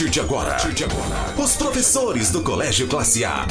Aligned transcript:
partir 0.00 0.10
de 0.10 0.20
agora, 0.20 0.56
os 1.36 1.56
professores 1.56 2.30
do 2.30 2.42
Colégio 2.42 2.88
Classe 2.88 3.22
A 3.22 3.46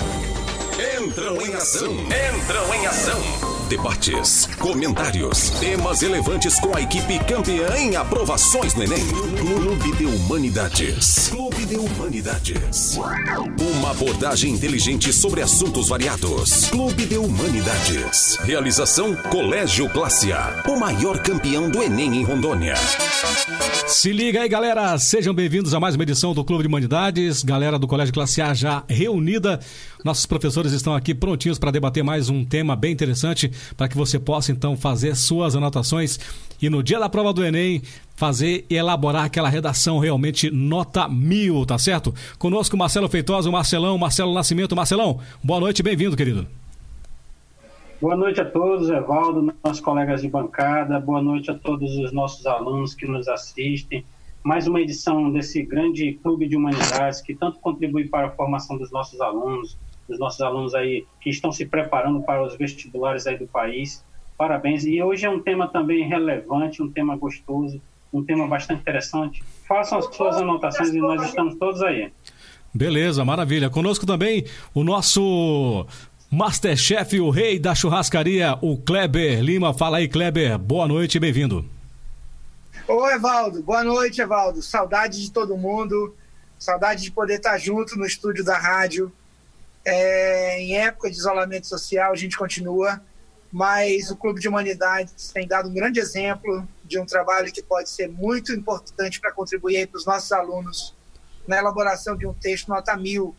entram 0.97 1.39
em 1.39 1.53
ação. 1.53 1.93
Entram 1.93 2.73
em 2.73 2.87
ação. 2.87 3.58
Debates, 3.69 4.47
comentários, 4.57 5.51
temas 5.59 6.01
relevantes 6.01 6.59
com 6.59 6.75
a 6.75 6.81
equipe 6.81 7.19
campeã 7.25 7.77
em 7.77 7.95
aprovações 7.95 8.73
no 8.73 8.83
Enem. 8.83 9.05
Clube 9.37 9.95
de 9.95 10.05
Humanidades. 10.07 11.29
Clube 11.29 11.65
de 11.67 11.75
Humanidades. 11.75 12.97
Uma 12.97 13.91
abordagem 13.91 14.53
inteligente 14.53 15.13
sobre 15.13 15.43
assuntos 15.43 15.87
variados. 15.87 16.65
Clube 16.69 17.05
de 17.05 17.17
Humanidades. 17.17 18.37
Realização 18.41 19.15
Colégio 19.29 19.87
Classe 19.89 20.33
A. 20.33 20.63
O 20.67 20.79
maior 20.79 21.19
campeão 21.19 21.69
do 21.69 21.83
Enem 21.83 22.15
em 22.15 22.23
Rondônia. 22.23 22.73
Se 23.85 24.11
liga 24.11 24.41
aí, 24.41 24.49
galera. 24.49 24.97
Sejam 24.97 25.33
bem-vindos 25.33 25.75
a 25.75 25.79
mais 25.79 25.93
uma 25.93 26.03
edição 26.03 26.33
do 26.33 26.43
Clube 26.43 26.63
de 26.63 26.67
Humanidades. 26.67 27.43
Galera 27.43 27.77
do 27.77 27.87
Colégio 27.87 28.13
Classe 28.13 28.41
A 28.41 28.53
já 28.53 28.83
reunida. 28.87 29.59
Nossos 30.03 30.25
professores 30.25 30.71
estão 30.71 30.95
aqui 30.95 31.13
prontinhos 31.13 31.59
para 31.59 31.71
debater 31.71 32.01
mais 32.01 32.29
um 32.29 32.45
tema 32.45 32.73
bem 32.73 32.93
interessante 32.93 33.51
para 33.75 33.89
que 33.89 33.97
você 33.97 34.17
possa 34.17 34.49
então 34.49 34.77
fazer 34.77 35.13
suas 35.13 35.57
anotações 35.57 36.17
e 36.61 36.69
no 36.69 36.81
dia 36.81 36.97
da 36.97 37.09
prova 37.09 37.33
do 37.33 37.43
Enem 37.43 37.81
fazer 38.15 38.65
e 38.69 38.75
elaborar 38.75 39.25
aquela 39.25 39.49
redação 39.49 39.99
realmente 39.99 40.49
nota 40.49 41.09
mil, 41.09 41.65
tá 41.65 41.77
certo? 41.77 42.13
Conosco 42.37 42.77
Marcelo 42.77 43.09
Feitosa, 43.09 43.51
Marcelão, 43.51 43.97
Marcelo 43.97 44.33
Nascimento. 44.33 44.73
Marcelão, 44.73 45.19
boa 45.43 45.59
noite, 45.59 45.83
bem-vindo, 45.83 46.15
querido. 46.15 46.47
Boa 47.99 48.15
noite 48.15 48.39
a 48.39 48.45
todos, 48.45 48.89
Evaldo, 48.89 49.53
nossos 49.61 49.81
colegas 49.81 50.21
de 50.21 50.29
bancada, 50.29 50.97
boa 51.01 51.21
noite 51.21 51.51
a 51.51 51.55
todos 51.55 51.97
os 51.97 52.13
nossos 52.13 52.45
alunos 52.45 52.95
que 52.95 53.05
nos 53.05 53.27
assistem. 53.27 54.05
Mais 54.41 54.65
uma 54.65 54.79
edição 54.79 55.29
desse 55.29 55.61
grande 55.63 56.13
clube 56.23 56.47
de 56.47 56.55
humanidades 56.55 57.19
que 57.19 57.35
tanto 57.35 57.59
contribui 57.59 58.07
para 58.07 58.27
a 58.27 58.31
formação 58.31 58.77
dos 58.77 58.89
nossos 58.89 59.19
alunos, 59.19 59.77
dos 60.09 60.19
nossos 60.19 60.41
alunos 60.41 60.73
aí 60.73 61.05
que 61.21 61.29
estão 61.29 61.51
se 61.51 61.65
preparando 61.65 62.21
para 62.21 62.43
os 62.43 62.57
vestibulares 62.57 63.27
aí 63.27 63.37
do 63.37 63.47
país. 63.47 64.03
Parabéns. 64.37 64.83
E 64.85 65.01
hoje 65.01 65.25
é 65.25 65.29
um 65.29 65.39
tema 65.39 65.67
também 65.67 66.07
relevante, 66.07 66.81
um 66.81 66.91
tema 66.91 67.15
gostoso, 67.15 67.79
um 68.11 68.23
tema 68.23 68.47
bastante 68.47 68.81
interessante. 68.81 69.43
Façam 69.67 69.99
as 69.99 70.13
suas 70.15 70.37
anotações 70.37 70.89
e 70.89 70.97
nós 70.97 71.21
estamos 71.23 71.55
todos 71.55 71.81
aí. 71.83 72.11
Beleza, 72.73 73.23
maravilha. 73.23 73.69
Conosco 73.69 74.05
também 74.05 74.45
o 74.73 74.83
nosso 74.83 75.85
Masterchef, 76.31 77.19
o 77.19 77.29
rei 77.29 77.59
da 77.59 77.75
churrascaria, 77.75 78.57
o 78.61 78.77
Kleber 78.77 79.41
Lima. 79.41 79.73
Fala 79.73 79.97
aí, 79.97 80.07
Kleber. 80.07 80.57
Boa 80.57 80.87
noite, 80.87 81.19
bem-vindo. 81.19 81.65
Ô, 82.87 83.07
Evaldo. 83.07 83.61
Boa 83.61 83.83
noite, 83.83 84.21
Evaldo. 84.21 84.61
Saudade 84.61 85.21
de 85.21 85.31
todo 85.31 85.55
mundo. 85.55 86.15
Saudade 86.57 87.03
de 87.03 87.11
poder 87.11 87.35
estar 87.35 87.57
junto 87.57 87.97
no 87.97 88.05
estúdio 88.05 88.43
da 88.43 88.57
rádio. 88.57 89.11
É, 89.85 90.59
em 90.61 90.77
época 90.77 91.09
de 91.09 91.17
isolamento 91.17 91.67
social, 91.67 92.11
a 92.11 92.15
gente 92.15 92.37
continua, 92.37 93.01
mas 93.51 94.11
o 94.11 94.15
Clube 94.15 94.39
de 94.39 94.47
Humanidades 94.47 95.31
tem 95.31 95.47
dado 95.47 95.69
um 95.69 95.73
grande 95.73 95.99
exemplo 95.99 96.67
de 96.83 96.99
um 96.99 97.05
trabalho 97.05 97.51
que 97.51 97.63
pode 97.63 97.89
ser 97.89 98.07
muito 98.07 98.51
importante 98.51 99.19
para 99.19 99.31
contribuir 99.31 99.87
para 99.87 99.97
os 99.97 100.05
nossos 100.05 100.31
alunos 100.31 100.95
na 101.47 101.57
elaboração 101.57 102.15
de 102.15 102.27
um 102.27 102.33
texto 102.33 102.67
nota 102.67 102.95
mil. 102.95 103.35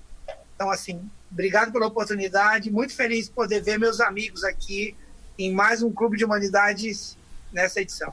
Então, 0.54 0.70
assim, 0.70 1.08
obrigado 1.30 1.72
pela 1.72 1.86
oportunidade, 1.86 2.70
muito 2.70 2.94
feliz 2.94 3.26
de 3.26 3.32
poder 3.32 3.62
ver 3.62 3.78
meus 3.78 4.00
amigos 4.00 4.42
aqui 4.42 4.96
em 5.38 5.52
mais 5.52 5.82
um 5.82 5.92
Clube 5.92 6.18
de 6.18 6.24
Humanidades 6.24 7.16
nessa 7.52 7.80
edição. 7.80 8.12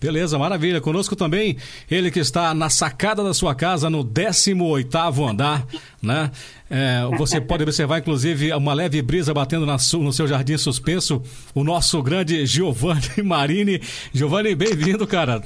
Beleza, 0.00 0.38
maravilha. 0.38 0.80
Conosco 0.80 1.16
também 1.16 1.56
ele 1.90 2.10
que 2.10 2.20
está 2.20 2.54
na 2.54 2.70
sacada 2.70 3.24
da 3.24 3.34
sua 3.34 3.52
casa, 3.54 3.90
no 3.90 4.04
18º 4.04 5.28
andar, 5.28 5.66
né? 6.00 6.30
É, 6.70 7.00
você 7.16 7.40
pode 7.40 7.64
observar, 7.64 7.98
inclusive, 7.98 8.52
uma 8.52 8.74
leve 8.74 9.02
brisa 9.02 9.34
batendo 9.34 9.66
na, 9.66 9.76
no 9.94 10.12
seu 10.12 10.28
jardim 10.28 10.56
suspenso, 10.56 11.20
o 11.54 11.64
nosso 11.64 12.00
grande 12.00 12.46
Giovanni 12.46 13.22
Marini. 13.24 13.80
Giovanni, 14.12 14.54
bem-vindo, 14.54 15.04
cara. 15.06 15.42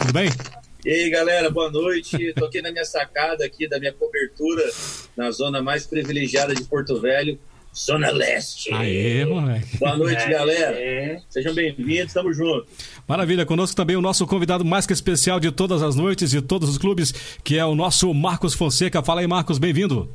Tudo 0.00 0.12
bem? 0.12 0.28
E 0.84 0.90
aí, 0.90 1.10
galera, 1.10 1.50
boa 1.50 1.70
noite. 1.70 2.16
Estou 2.22 2.48
aqui 2.48 2.60
na 2.60 2.72
minha 2.72 2.84
sacada 2.84 3.44
aqui 3.44 3.68
da 3.68 3.78
minha 3.78 3.92
cobertura, 3.92 4.62
na 5.16 5.30
zona 5.30 5.62
mais 5.62 5.86
privilegiada 5.86 6.54
de 6.54 6.64
Porto 6.64 7.00
Velho, 7.00 7.38
Zona 7.74 8.10
Leste. 8.10 8.72
Aê, 8.74 9.24
moleque. 9.24 9.76
Boa 9.78 9.96
noite, 9.96 10.28
galera. 10.28 11.22
Sejam 11.28 11.54
bem-vindos, 11.54 12.12
tamo 12.12 12.32
junto. 12.32 12.66
Maravilha, 13.06 13.46
conosco 13.46 13.76
também 13.76 13.96
o 13.96 14.00
nosso 14.00 14.26
convidado 14.26 14.64
mais 14.64 14.86
que 14.86 14.92
especial 14.92 15.38
de 15.38 15.52
todas 15.52 15.82
as 15.82 15.94
noites 15.94 16.30
de 16.30 16.42
todos 16.42 16.68
os 16.68 16.78
clubes, 16.78 17.12
que 17.44 17.56
é 17.56 17.64
o 17.64 17.74
nosso 17.74 18.12
Marcos 18.12 18.54
Fonseca. 18.54 19.02
Fala 19.02 19.20
aí, 19.20 19.26
Marcos, 19.26 19.58
bem-vindo. 19.58 20.12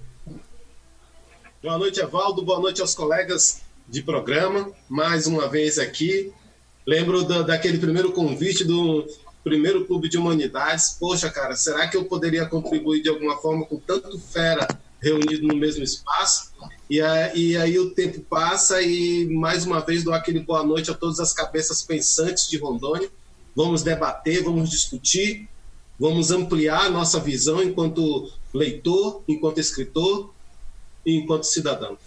Boa 1.63 1.77
noite, 1.77 1.99
Evaldo. 1.99 2.41
Boa 2.41 2.59
noite 2.59 2.81
aos 2.81 2.94
colegas 2.94 3.61
de 3.88 4.03
programa. 4.03 4.69
Mais 4.89 5.25
uma 5.25 5.47
vez 5.47 5.79
aqui. 5.79 6.31
Lembro 6.85 7.23
da, 7.23 7.41
daquele 7.41 7.77
primeiro 7.77 8.11
convite 8.11 8.65
do 8.65 9.07
primeiro 9.45 9.85
clube 9.85 10.09
de 10.09 10.17
humanidades. 10.17 10.97
Poxa, 10.99 11.29
cara, 11.29 11.55
será 11.55 11.88
que 11.88 11.95
eu 11.95 12.03
poderia 12.03 12.45
contribuir 12.45 13.01
de 13.01 13.09
alguma 13.09 13.38
forma 13.38 13.65
com 13.65 13.79
tanto 13.79 14.19
fera 14.19 14.67
reunido 15.01 15.47
no 15.47 15.55
mesmo 15.55 15.83
espaço? 15.83 16.53
E, 16.90 16.97
e 16.97 17.57
aí 17.57 17.79
o 17.79 17.91
tempo 17.91 18.22
passa 18.22 18.81
e 18.81 19.28
mais 19.28 19.66
uma 19.66 19.79
vez 19.79 20.03
dou 20.03 20.13
aquele 20.13 20.40
boa 20.40 20.63
noite 20.63 20.91
a 20.91 20.94
todas 20.94 21.19
as 21.19 21.34
cabeças 21.34 21.81
pensantes 21.81 22.47
de 22.50 22.57
Rondônia. 22.57 23.09
Vamos 23.56 23.84
debater, 23.84 24.44
vamos 24.44 24.69
discutir, 24.69 25.47
vamos 26.00 26.31
ampliar 26.31 26.91
nossa 26.91 27.19
visão 27.19 27.63
enquanto 27.63 28.29
leitor, 28.53 29.24
enquanto 29.28 29.59
escritor 29.59 30.34
e 31.06 31.16
enquanto 31.16 31.44
cidadão. 31.44 31.97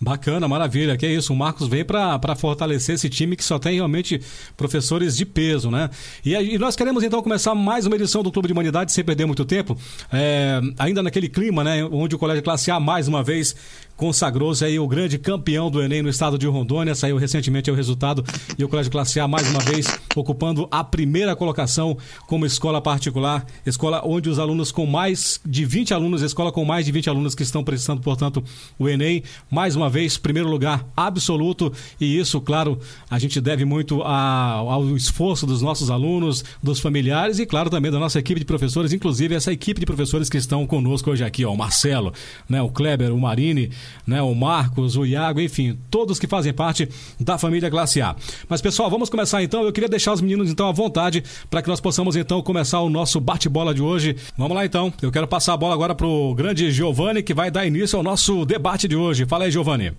Bacana, 0.00 0.46
maravilha. 0.46 0.96
Que 0.96 1.06
é 1.06 1.12
isso, 1.12 1.32
o 1.32 1.36
Marcos 1.36 1.66
veio 1.66 1.84
para 1.86 2.36
fortalecer 2.36 2.94
esse 2.96 3.08
time 3.08 3.36
que 3.36 3.44
só 3.44 3.58
tem 3.58 3.76
realmente 3.76 4.20
professores 4.56 5.16
de 5.16 5.24
peso, 5.24 5.70
né? 5.70 5.88
E, 6.24 6.34
e, 6.34 6.58
nós 6.58 6.76
queremos 6.76 7.02
então 7.02 7.22
começar 7.22 7.54
mais 7.54 7.86
uma 7.86 7.96
edição 7.96 8.22
do 8.22 8.30
Clube 8.30 8.48
de 8.48 8.52
Humanidade, 8.52 8.92
sem 8.92 9.02
perder 9.02 9.24
muito 9.24 9.44
tempo, 9.44 9.78
é, 10.12 10.60
ainda 10.78 11.02
naquele 11.02 11.28
clima, 11.28 11.64
né? 11.64 11.84
Onde 11.84 12.16
o 12.16 12.18
Colégio 12.18 12.42
Classe 12.42 12.70
A, 12.70 12.78
mais 12.78 13.08
uma 13.08 13.22
vez, 13.22 13.56
consagrou-se 13.96 14.64
aí 14.64 14.78
o 14.78 14.86
grande 14.86 15.18
campeão 15.18 15.70
do 15.70 15.82
Enem 15.82 16.02
no 16.02 16.08
estado 16.08 16.38
de 16.38 16.46
Rondônia. 16.46 16.94
Saiu 16.94 17.16
recentemente 17.16 17.70
o 17.70 17.74
resultado 17.74 18.24
e 18.58 18.64
o 18.64 18.68
Colégio 18.68 18.90
Classe 18.90 19.20
A, 19.20 19.28
mais 19.28 19.48
uma 19.48 19.60
vez, 19.60 19.86
ocupando 20.14 20.68
a 20.70 20.82
primeira 20.82 21.34
colocação 21.36 21.96
como 22.26 22.46
escola 22.46 22.80
particular. 22.80 23.46
Escola 23.64 24.02
onde 24.04 24.28
os 24.28 24.38
alunos 24.38 24.72
com 24.72 24.86
mais 24.86 25.40
de 25.44 25.64
20 25.64 25.94
alunos, 25.94 26.22
escola 26.22 26.50
com 26.50 26.64
mais 26.64 26.86
de 26.86 26.92
20 26.92 27.08
alunos 27.10 27.34
que 27.34 27.42
estão 27.42 27.62
prestando, 27.62 28.00
portanto, 28.00 28.42
o 28.78 28.88
Enem. 28.88 29.22
Mais 29.50 29.76
uma 29.76 29.88
vez, 29.88 30.16
primeiro 30.16 30.48
lugar 30.48 30.86
absoluto. 30.96 31.72
E 32.00 32.18
isso, 32.18 32.40
claro, 32.40 32.78
a 33.08 33.18
gente 33.18 33.40
deve 33.40 33.64
muito 33.64 34.02
a, 34.02 34.52
ao 34.52 34.96
esforço 34.96 35.46
dos 35.46 35.62
nossos 35.62 35.90
alunos, 35.90 36.44
dos 36.62 36.80
familiares 36.80 37.38
e, 37.38 37.46
claro, 37.46 37.70
também 37.70 37.90
da 37.90 37.98
nossa 37.98 38.18
equipe 38.18 38.40
de 38.40 38.46
professores, 38.46 38.92
inclusive 38.92 39.34
essa 39.34 39.52
equipe 39.52 39.80
de 39.80 39.86
professores 39.86 40.28
que 40.28 40.36
estão 40.36 40.66
conosco 40.66 41.10
hoje 41.10 41.24
aqui, 41.24 41.44
ó, 41.44 41.52
o 41.52 41.56
Marcelo, 41.56 42.12
né, 42.48 42.60
o 42.60 42.68
Kleber, 42.68 43.12
o 43.12 43.20
Marini 43.20 43.70
né, 44.06 44.20
o 44.22 44.34
Marcos, 44.34 44.96
o 44.96 45.04
Iago, 45.04 45.40
enfim, 45.40 45.78
todos 45.90 46.18
que 46.18 46.26
fazem 46.26 46.52
parte 46.52 46.88
da 47.18 47.38
família 47.38 47.70
Classe 47.70 48.00
A. 48.00 48.16
Mas 48.48 48.60
pessoal, 48.60 48.90
vamos 48.90 49.08
começar 49.08 49.42
então. 49.42 49.62
Eu 49.62 49.72
queria 49.72 49.88
deixar 49.88 50.12
os 50.12 50.20
meninos 50.20 50.50
então 50.50 50.68
à 50.68 50.72
vontade 50.72 51.22
para 51.50 51.62
que 51.62 51.68
nós 51.68 51.80
possamos 51.80 52.16
então 52.16 52.42
começar 52.42 52.80
o 52.80 52.90
nosso 52.90 53.20
bate-bola 53.20 53.74
de 53.74 53.82
hoje. 53.82 54.16
Vamos 54.36 54.56
lá 54.56 54.64
então. 54.64 54.92
Eu 55.02 55.12
quero 55.12 55.26
passar 55.26 55.54
a 55.54 55.56
bola 55.56 55.74
agora 55.74 55.94
para 55.94 56.06
o 56.06 56.34
grande 56.34 56.70
Giovanni 56.70 57.22
que 57.22 57.34
vai 57.34 57.50
dar 57.50 57.66
início 57.66 57.96
ao 57.96 58.02
nosso 58.02 58.44
debate 58.44 58.86
de 58.88 58.96
hoje. 58.96 59.26
Fala 59.26 59.44
aí, 59.44 59.50
Giovanni. 59.50 59.92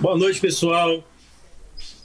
Boa 0.00 0.18
noite, 0.18 0.40
pessoal. 0.40 1.02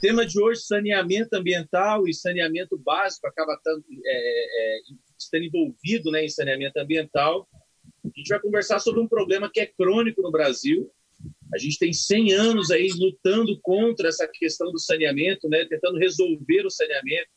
Tema 0.00 0.24
de 0.24 0.40
hoje: 0.40 0.62
saneamento 0.62 1.34
ambiental 1.34 2.08
e 2.08 2.14
saneamento 2.14 2.78
básico 2.78 3.26
acaba 3.26 3.54
estando, 3.54 3.84
é, 4.04 4.76
é, 4.76 4.78
estando 5.18 5.44
envolvido 5.44 6.10
né, 6.10 6.24
em 6.24 6.28
saneamento 6.28 6.78
ambiental 6.78 7.46
a 8.04 8.08
gente 8.18 8.28
vai 8.28 8.40
conversar 8.40 8.78
sobre 8.78 9.00
um 9.00 9.08
problema 9.08 9.50
que 9.52 9.60
é 9.60 9.66
crônico 9.66 10.22
no 10.22 10.30
Brasil. 10.30 10.90
A 11.52 11.58
gente 11.58 11.78
tem 11.78 11.92
100 11.92 12.32
anos 12.32 12.70
aí 12.70 12.88
lutando 12.96 13.58
contra 13.60 14.08
essa 14.08 14.26
questão 14.26 14.70
do 14.72 14.78
saneamento, 14.78 15.48
né, 15.48 15.64
tentando 15.66 15.98
resolver 15.98 16.64
o 16.64 16.70
saneamento. 16.70 17.28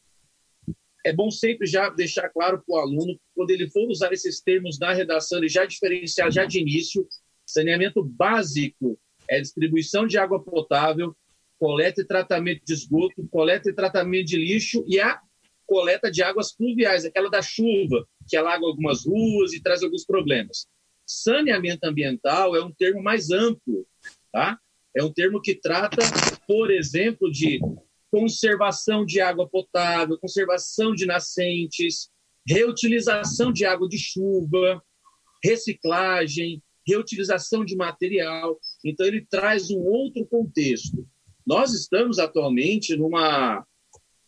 É 1.06 1.12
bom 1.12 1.30
sempre 1.30 1.68
já 1.68 1.90
deixar 1.90 2.30
claro 2.30 2.64
para 2.66 2.76
o 2.76 2.80
aluno, 2.80 3.20
quando 3.36 3.50
ele 3.50 3.70
for 3.70 3.90
usar 3.90 4.14
esses 4.14 4.40
termos 4.40 4.80
na 4.80 4.94
redação, 4.94 5.44
e 5.44 5.50
já 5.50 5.66
diferenciar 5.66 6.32
já 6.32 6.46
de 6.46 6.60
início, 6.60 7.06
saneamento 7.46 8.02
básico 8.02 8.98
é 9.30 9.42
distribuição 9.42 10.08
de 10.08 10.18
água 10.18 10.42
potável, 10.42 11.16
coleta 11.60 12.02
e 12.02 12.06
tratamento 12.06 12.64
de 12.66 12.74
esgoto, 12.74 13.28
coleta 13.30 13.70
e 13.70 13.74
tratamento 13.74 14.28
de 14.28 14.38
lixo 14.38 14.84
e 14.88 15.00
a 15.00 15.20
coleta 15.74 16.12
de 16.12 16.22
águas 16.22 16.56
pluviais, 16.56 17.04
aquela 17.04 17.32
da 17.32 17.42
chuva, 17.42 18.08
que 18.30 18.38
alaga 18.38 18.64
algumas 18.64 19.08
ruas 19.08 19.54
e 19.54 19.60
traz 19.60 19.82
alguns 19.82 20.06
problemas. 20.06 20.68
Saneamento 21.04 21.84
ambiental 21.84 22.56
é 22.56 22.64
um 22.64 22.72
termo 22.72 23.02
mais 23.02 23.32
amplo, 23.32 23.88
tá? 24.32 24.60
É 24.96 25.04
um 25.04 25.12
termo 25.12 25.42
que 25.42 25.56
trata, 25.56 25.98
por 26.48 26.70
exemplo, 26.70 27.32
de 27.32 27.60
conservação 28.12 29.04
de 29.04 29.20
água 29.20 29.50
potável, 29.50 30.20
conservação 30.20 30.94
de 30.94 31.08
nascentes, 31.08 32.12
reutilização 32.48 33.52
de 33.52 33.66
água 33.66 33.90
de 33.90 33.98
chuva, 33.98 34.80
reciclagem, 35.44 36.62
reutilização 36.88 37.66
de 37.66 37.76
material. 37.76 38.60
Então, 38.86 39.08
ele 39.08 39.26
traz 39.28 39.72
um 39.72 39.80
outro 39.80 40.24
contexto. 40.28 41.08
Nós 41.44 41.74
estamos 41.74 42.20
atualmente 42.20 42.96
numa, 42.96 43.66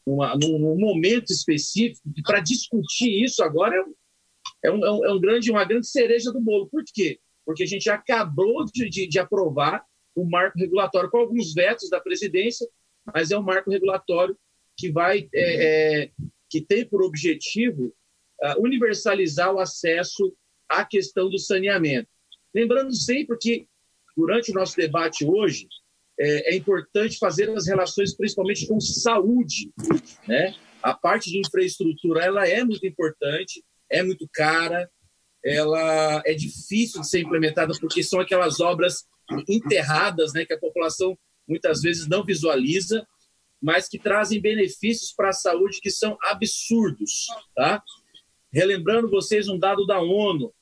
numa 0.06 0.36
num 0.36 0.78
momento 0.78 1.31
específico 1.31 2.02
para 2.24 2.40
discutir 2.40 3.24
isso 3.24 3.44
agora, 3.44 3.75
é, 4.63 4.72
um, 4.72 4.86
é, 4.86 4.92
um, 4.92 5.06
é 5.06 5.13
um 5.13 5.19
grande, 5.19 5.52
uma 5.52 5.66
grande 5.66 5.88
cereja 5.88 6.31
do 6.31 6.40
bolo. 6.40 6.68
Por 6.68 6.84
quê? 6.84 7.19
Porque 7.46 7.63
a 7.63 7.68
gente 7.68 7.90
acabou 7.90 8.66
de, 8.66 8.90
de, 8.90 9.07
de 9.07 9.19
aprovar 9.19 9.84
o 10.16 10.24
marco 10.24 10.57
regulatório 10.57 11.10
com 11.10 11.18
alguns 11.18 11.54
vetos 11.54 11.90
da 11.90 12.00
presidência, 12.00 12.68
mas 13.13 13.31
é 13.31 13.38
um 13.38 13.44
marco 13.44 13.69
regulatório 13.69 14.38
que 14.78 14.92
vai 14.92 15.30
é, 15.34 16.04
é, 16.04 16.12
que 16.50 16.62
tem 16.62 16.86
por 16.86 17.04
objetivo 17.04 17.94
uh, 18.42 18.62
universalizar 18.62 19.54
o 19.54 19.60
acesso 19.60 20.36
à 20.69 20.86
questão 20.86 21.30
do 21.30 21.38
saneamento. 21.38 22.10
Lembrando 22.54 22.94
sempre 22.96 23.38
que 23.38 23.68
durante 24.16 24.51
o 24.51 24.54
nosso 24.54 24.75
debate 24.75 25.25
hoje 25.25 25.68
é, 26.20 26.54
é 26.54 26.56
importante 26.56 27.18
fazer 27.18 27.50
as 27.50 27.68
relações 27.68 28.16
principalmente 28.16 28.68
com 28.68 28.80
saúde, 28.80 29.72
né? 30.28 30.56
A 30.82 30.94
parte 30.94 31.30
de 31.30 31.40
infraestrutura 31.40 32.24
ela 32.24 32.48
é 32.48 32.64
muito 32.64 32.86
importante, 32.86 33.64
é 33.90 34.04
muito 34.04 34.28
cara, 34.32 34.90
ela 35.44 36.22
é 36.26 36.34
difícil 36.34 37.02
de 37.02 37.10
ser 37.10 37.22
implementada 37.22 37.74
porque 37.80 38.04
são 38.04 38.20
aquelas 38.20 38.60
obras 38.60 39.06
enterradas, 39.48 40.34
né, 40.34 40.46
que 40.46 40.54
a 40.54 40.60
população 40.60 41.18
muitas 41.48 41.82
vezes 41.82 42.08
não 42.08 42.24
visualiza, 42.24 43.06
mas 43.62 43.88
que 43.88 43.98
trazem 43.98 44.42
benefícios 44.42 45.12
para 45.12 45.30
a 45.30 45.34
saúde 45.34 45.80
que 45.82 45.90
são 45.90 46.18
absurdos, 46.24 47.28
tá? 47.56 47.84
Relembrando 48.52 49.10
vocês 49.10 49.48
um 49.48 49.58
dado 49.58 49.86
da 49.86 50.00
ONU, 50.00 50.54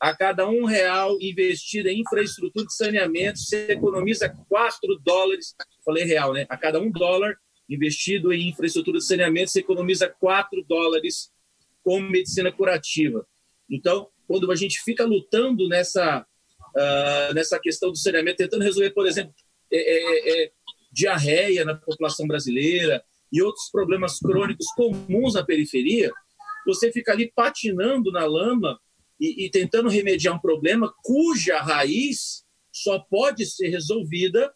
a 0.00 0.16
cada 0.16 0.48
um 0.48 0.64
real 0.64 1.18
investido 1.20 1.88
em 1.88 2.00
infraestrutura 2.00 2.64
de 2.64 2.74
saneamento, 2.74 3.38
você 3.38 3.66
economiza 3.72 4.34
4 4.48 4.98
dólares, 5.04 5.54
falei 5.84 6.04
real, 6.04 6.32
né? 6.32 6.46
A 6.48 6.56
cada 6.56 6.80
um 6.80 6.90
dólar 6.90 7.36
investido 7.68 8.32
em 8.32 8.48
infraestrutura 8.48 8.98
de 8.98 9.04
saneamento, 9.04 9.50
você 9.50 9.60
economiza 9.60 10.08
4 10.08 10.64
dólares 10.66 11.30
com 11.84 12.00
medicina 12.00 12.50
curativa. 12.50 13.26
Então, 13.68 14.08
quando 14.26 14.50
a 14.50 14.56
gente 14.56 14.80
fica 14.82 15.04
lutando 15.04 15.68
nessa, 15.68 16.20
uh, 16.20 17.34
nessa 17.34 17.58
questão 17.60 17.90
do 17.90 17.98
saneamento, 17.98 18.38
tentando 18.38 18.64
resolver, 18.64 18.90
por 18.90 19.06
exemplo, 19.06 19.34
é, 19.70 19.76
é, 19.76 20.44
é, 20.44 20.50
diarreia 20.90 21.64
na 21.64 21.74
população 21.74 22.26
brasileira 22.26 23.04
e 23.30 23.42
outros 23.42 23.68
problemas 23.70 24.18
crônicos 24.18 24.66
comuns 24.74 25.34
na 25.34 25.44
periferia, 25.44 26.10
você 26.66 26.90
fica 26.90 27.12
ali 27.12 27.30
patinando 27.34 28.10
na 28.10 28.24
lama 28.24 28.80
e, 29.20 29.44
e 29.44 29.50
tentando 29.50 29.88
remediar 29.88 30.34
um 30.34 30.40
problema 30.40 30.92
cuja 31.02 31.60
raiz 31.60 32.44
só 32.72 32.98
pode 32.98 33.44
ser 33.46 33.68
resolvida 33.68 34.52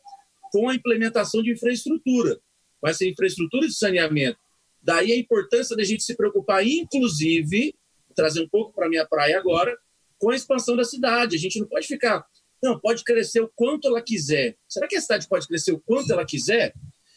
com 0.50 0.69
a 0.69 0.75
implementação 0.75 1.43
de 1.43 1.52
infraestrutura, 1.52 2.40
vai 2.81 2.94
ser 2.94 3.08
infraestrutura 3.08 3.66
de 3.66 3.75
saneamento. 3.75 4.38
Daí 4.81 5.12
a 5.12 5.16
importância 5.16 5.76
da 5.76 5.82
gente 5.82 6.02
se 6.02 6.14
preocupar, 6.16 6.66
inclusive, 6.66 7.75
trazer 8.14 8.43
um 8.43 8.49
pouco 8.49 8.72
para 8.72 8.87
a 8.87 8.88
minha 8.88 9.06
praia 9.06 9.38
agora, 9.38 9.76
com 10.19 10.31
a 10.31 10.37
expansão 10.37 10.76
da 10.76 10.84
cidade. 10.84 11.34
A 11.34 11.38
gente 11.38 11.58
não 11.58 11.66
pode 11.66 11.87
ficar, 11.87 12.25
não, 12.62 12.78
pode 12.78 13.02
crescer 13.02 13.40
o 13.40 13.50
quanto 13.55 13.88
ela 13.88 14.00
quiser. 14.00 14.56
Será 14.69 14.87
que 14.87 14.96
a 14.96 15.00
cidade 15.00 15.28
pode 15.28 15.49
crescer 15.49 15.72
o 15.72 15.81
quanto 15.81 16.12
ela 16.12 16.25
quiser? 16.25 16.72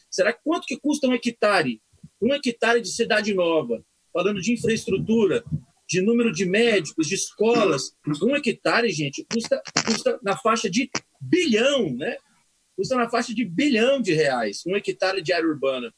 Será 0.09 0.33
que 0.33 0.39
quanto 0.43 0.65
que 0.65 0.77
custa 0.77 1.07
um 1.07 1.13
hectare? 1.13 1.81
Um 2.21 2.33
hectare 2.33 2.81
de 2.81 2.89
cidade 2.89 3.33
nova, 3.33 3.85
falando 4.11 4.41
de 4.41 4.53
infraestrutura, 4.53 5.43
de 5.87 6.01
número 6.01 6.31
de 6.31 6.45
médicos, 6.45 7.07
de 7.07 7.15
escolas. 7.15 7.93
Um 8.21 8.35
hectare, 8.35 8.89
gente, 8.91 9.25
custa, 9.31 9.61
custa 9.85 10.19
na 10.21 10.37
faixa 10.37 10.69
de 10.69 10.89
bilhão, 11.19 11.93
né? 11.93 12.17
Custa 12.75 12.95
na 12.95 13.09
faixa 13.09 13.33
de 13.33 13.45
bilhão 13.45 14.01
de 14.01 14.13
reais, 14.13 14.63
um 14.67 14.75
hectare 14.75 15.21
de 15.21 15.33
área 15.33 15.47
urbana. 15.47 15.93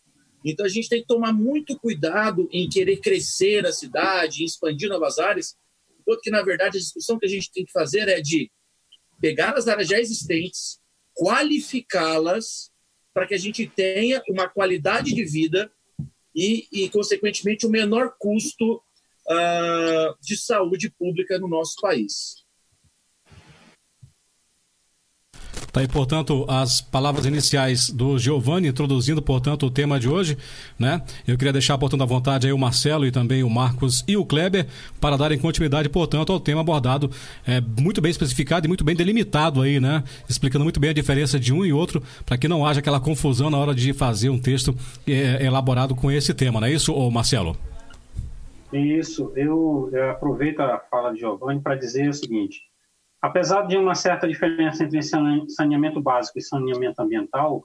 Então 0.45 0.65
a 0.65 0.69
gente 0.69 0.87
tem 0.87 1.01
que 1.01 1.07
tomar 1.07 1.33
muito 1.33 1.77
cuidado 1.77 2.47
em 2.51 2.69
querer 2.69 2.97
crescer 2.97 3.65
a 3.65 3.73
cidade, 3.73 4.45
expandir 4.45 4.87
novas 4.87 5.19
áreas, 5.19 5.57
enquanto 5.99 6.21
que, 6.21 6.31
na 6.31 6.41
verdade, 6.41 6.77
a 6.77 6.81
discussão 6.81 7.19
que 7.19 7.25
a 7.25 7.29
gente 7.29 7.51
tem 7.51 7.65
que 7.65 7.71
fazer 7.71 8.07
é 8.07 8.21
de 8.21 8.49
pegar 9.19 9.57
as 9.57 9.67
áreas 9.67 9.87
já 9.87 9.99
existentes, 9.99 10.79
qualificá-las 11.13 12.71
para 13.13 13.27
que 13.27 13.33
a 13.33 13.37
gente 13.37 13.67
tenha 13.67 14.21
uma 14.29 14.47
qualidade 14.47 15.13
de 15.13 15.25
vida 15.25 15.69
e, 16.33 16.67
e 16.71 16.89
consequentemente, 16.89 17.65
o 17.65 17.69
menor 17.69 18.15
custo 18.17 18.81
uh, 19.29 20.15
de 20.21 20.37
saúde 20.37 20.89
pública 20.89 21.37
no 21.37 21.47
nosso 21.47 21.75
país. 21.81 22.39
Tá 25.71 25.81
aí, 25.81 25.87
portanto, 25.87 26.45
as 26.47 26.81
palavras 26.81 27.25
iniciais 27.27 27.91
do 27.91 28.17
Giovanni, 28.17 28.67
introduzindo, 28.67 29.21
portanto, 29.21 29.67
o 29.67 29.69
tema 29.69 29.99
de 29.99 30.09
hoje, 30.09 30.35
né? 30.79 31.01
Eu 31.27 31.37
queria 31.37 31.53
deixar, 31.53 31.77
portanto, 31.77 32.01
à 32.01 32.05
vontade 32.05 32.47
aí 32.47 32.53
o 32.53 32.57
Marcelo 32.57 33.05
e 33.05 33.11
também 33.11 33.43
o 33.43 33.49
Marcos 33.49 34.03
e 34.07 34.17
o 34.17 34.25
Kleber 34.25 34.65
para 34.99 35.15
darem 35.15 35.37
continuidade, 35.37 35.87
portanto, 35.87 36.33
ao 36.33 36.39
tema 36.39 36.61
abordado, 36.61 37.11
é, 37.45 37.61
muito 37.61 38.01
bem 38.01 38.09
especificado 38.09 38.65
e 38.65 38.67
muito 38.67 38.83
bem 38.83 38.95
delimitado 38.95 39.61
aí, 39.61 39.79
né? 39.79 40.03
Explicando 40.27 40.63
muito 40.63 40.79
bem 40.79 40.89
a 40.89 40.93
diferença 40.93 41.39
de 41.39 41.53
um 41.53 41.63
e 41.63 41.71
outro, 41.71 42.01
para 42.25 42.37
que 42.37 42.47
não 42.47 42.65
haja 42.65 42.79
aquela 42.79 42.99
confusão 42.99 43.51
na 43.51 43.57
hora 43.57 43.75
de 43.75 43.93
fazer 43.93 44.29
um 44.29 44.39
texto 44.39 44.75
é, 45.05 45.45
elaborado 45.45 45.93
com 45.93 46.11
esse 46.11 46.33
tema, 46.33 46.59
não 46.59 46.67
é 46.67 46.73
isso, 46.73 46.91
ô 46.91 47.11
Marcelo? 47.11 47.55
Isso, 48.71 49.33
eu, 49.35 49.89
eu 49.91 50.11
aproveito 50.11 50.59
a 50.59 50.79
fala 50.79 51.11
de 51.11 51.19
Giovanni 51.19 51.61
para 51.61 51.75
dizer 51.75 52.09
o 52.09 52.13
seguinte: 52.13 52.61
apesar 53.21 53.63
de 53.63 53.75
uma 53.77 53.95
certa 53.95 54.27
diferença 54.27 54.83
entre 54.83 55.01
saneamento 55.01 55.99
básico 55.99 56.37
e 56.37 56.41
saneamento 56.41 57.01
ambiental, 57.01 57.63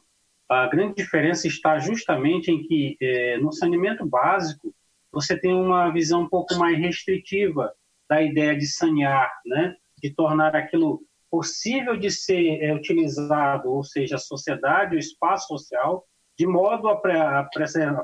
a 0.49 0.67
grande 0.67 0.95
diferença 0.97 1.47
está 1.47 1.79
justamente 1.79 2.51
em 2.51 2.63
que 2.63 2.97
é, 3.01 3.39
no 3.39 3.53
saneamento 3.53 4.07
básico 4.07 4.75
você 5.13 5.39
tem 5.39 5.55
uma 5.55 5.91
visão 5.91 6.23
um 6.23 6.29
pouco 6.29 6.55
mais 6.57 6.79
restritiva 6.79 7.73
da 8.09 8.21
ideia 8.23 8.57
de 8.57 8.67
sanear, 8.67 9.31
né? 9.47 9.77
de 10.03 10.11
tornar 10.11 10.55
aquilo 10.55 11.01
possível 11.31 11.97
de 11.97 12.11
ser 12.11 12.63
é, 12.63 12.75
utilizado, 12.75 13.71
ou 13.71 13.83
seja, 13.83 14.17
a 14.17 14.19
sociedade, 14.19 14.97
o 14.97 14.99
espaço 14.99 15.49
social, 15.49 16.05
de 16.39 16.47
modo 16.47 16.89
a, 16.89 16.97
pre 16.97 17.19
a 17.19 17.49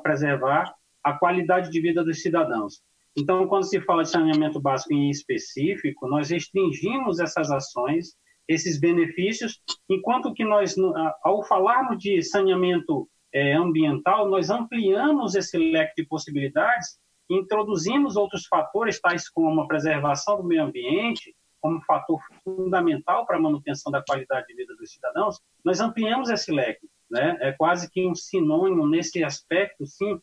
preservar 0.03 0.75
a 1.03 1.13
qualidade 1.13 1.71
de 1.71 1.81
vida 1.81 2.03
dos 2.05 2.23
cidadãos. 2.23 2.83
Então, 3.17 3.47
quando 3.49 3.65
se 3.65 3.81
fala 3.81 4.03
de 4.03 4.11
saneamento 4.11 4.61
básico 4.61 4.93
em 4.95 5.11
específico, 5.11 6.07
nós 6.07 6.31
restringimos 6.31 7.19
essas 7.19 7.51
ações, 7.51 8.15
esses 8.47 8.79
benefícios, 8.79 9.61
enquanto 9.89 10.33
que 10.33 10.45
nós, 10.45 10.75
ao 11.23 11.43
falarmos 11.45 11.99
de 11.99 12.23
saneamento 12.23 13.09
é, 13.33 13.53
ambiental, 13.55 14.29
nós 14.29 14.51
ampliamos 14.51 15.35
esse 15.35 15.57
leque 15.57 16.03
de 16.03 16.09
possibilidades, 16.09 16.99
introduzimos 17.29 18.17
outros 18.17 18.47
fatores, 18.47 19.01
tais 19.01 19.29
como 19.29 19.61
a 19.61 19.69
preservação 19.69 20.37
do 20.37 20.45
meio 20.45 20.65
ambiente, 20.65 21.35
como 21.61 21.81
fator 21.83 22.19
fundamental 22.43 23.27
para 23.27 23.37
a 23.37 23.41
manutenção 23.41 23.93
da 23.93 24.03
qualidade 24.03 24.47
de 24.49 24.55
vida 24.55 24.75
dos 24.77 24.93
cidadãos, 24.93 25.39
nós 25.65 25.81
ampliamos 25.81 26.31
esse 26.31 26.51
leque. 26.51 26.89
Né? 27.11 27.37
É 27.41 27.53
quase 27.53 27.91
que 27.91 28.07
um 28.07 28.15
sinônimo 28.15 28.89
nesse 28.89 29.23
aspecto, 29.23 29.85
sim, 29.87 30.19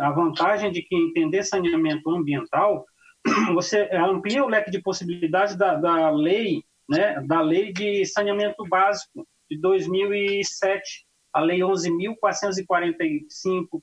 a 0.00 0.10
vantagem 0.10 0.72
de 0.72 0.82
que 0.82 0.96
entender 0.96 1.42
saneamento 1.42 2.10
ambiental, 2.10 2.84
você 3.54 3.88
amplia 3.92 4.44
o 4.44 4.48
leque 4.48 4.70
de 4.70 4.82
possibilidades 4.82 5.56
da, 5.56 5.76
da 5.76 6.10
lei, 6.10 6.62
né, 6.88 7.20
da 7.26 7.40
lei 7.40 7.72
de 7.72 8.04
saneamento 8.04 8.64
básico 8.68 9.26
de 9.50 9.58
2007, 9.60 11.06
a 11.32 11.40
lei 11.40 11.60
11.445. 11.60 13.82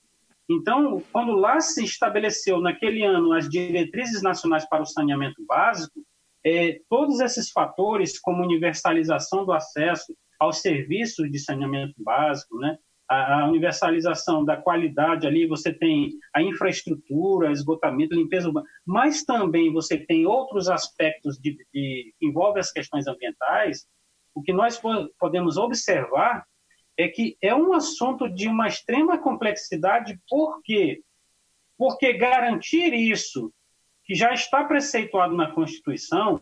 Então, 0.50 1.02
quando 1.12 1.34
lá 1.34 1.60
se 1.60 1.84
estabeleceu 1.84 2.60
naquele 2.60 3.04
ano 3.04 3.34
as 3.34 3.50
diretrizes 3.50 4.22
nacionais 4.22 4.68
para 4.68 4.84
o 4.84 4.86
saneamento 4.86 5.44
básico, 5.46 6.00
é, 6.44 6.80
todos 6.90 7.20
esses 7.20 7.52
fatores, 7.52 8.20
como 8.20 8.44
universalização 8.44 9.46
do 9.46 9.54
acesso 9.54 10.16
aos 10.40 10.60
serviços 10.60 11.32
de 11.32 11.40
saneamento 11.40 11.94
básico, 12.00 12.58
né, 12.58 12.78
a, 13.12 13.46
universalização 13.48 14.46
da 14.46 14.56
qualidade 14.56 15.28
ali, 15.28 15.46
você 15.46 15.74
tem 15.74 16.12
a 16.34 16.42
infraestrutura, 16.42 17.52
esgotamento, 17.52 18.16
limpeza 18.16 18.48
urbana, 18.48 18.66
mas 18.86 19.24
também 19.24 19.72
você 19.72 19.98
tem 19.98 20.26
outros 20.26 20.70
aspectos 20.70 21.38
de, 21.38 21.58
de, 21.58 21.66
que 21.72 22.14
envolvem 22.22 22.62
as 22.62 22.72
questões 22.72 23.08
ambientais. 23.08 23.86
O 24.34 24.42
que 24.42 24.54
nós 24.54 24.82
podemos 25.20 25.58
observar 25.58 26.46
é 26.98 27.10
que 27.10 27.36
é 27.42 27.54
um 27.54 27.74
assunto 27.74 28.30
de 28.30 28.48
uma 28.48 28.68
extrema 28.68 29.18
complexidade, 29.18 30.18
por 30.30 30.62
quê? 30.64 31.02
Porque 31.78 32.14
garantir 32.14 32.94
isso, 32.94 33.52
que 34.06 34.16
já 34.16 34.34
está 34.34 34.64
preceituado 34.64 35.36
na 35.36 35.52
Constituição, 35.52 36.42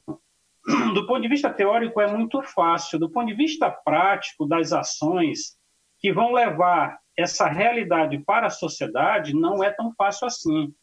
do 0.93 1.07
ponto 1.07 1.21
de 1.21 1.29
vista 1.29 1.51
teórico 1.51 1.99
é 1.99 2.11
muito 2.11 2.43
fácil, 2.43 2.99
do 2.99 3.09
ponto 3.09 3.27
de 3.27 3.33
vista 3.33 3.71
prático 3.71 4.45
das 4.45 4.71
ações, 4.71 5.57
que 5.99 6.11
vão 6.13 6.31
levar 6.31 6.97
essa 7.17 7.47
realidade 7.47 8.17
para 8.19 8.47
a 8.47 8.51
sociedade 8.51 9.33
não 9.33 9.63
é 9.63 9.71
tão 9.71 9.93
fácil 9.95 10.27
assim. 10.27 10.73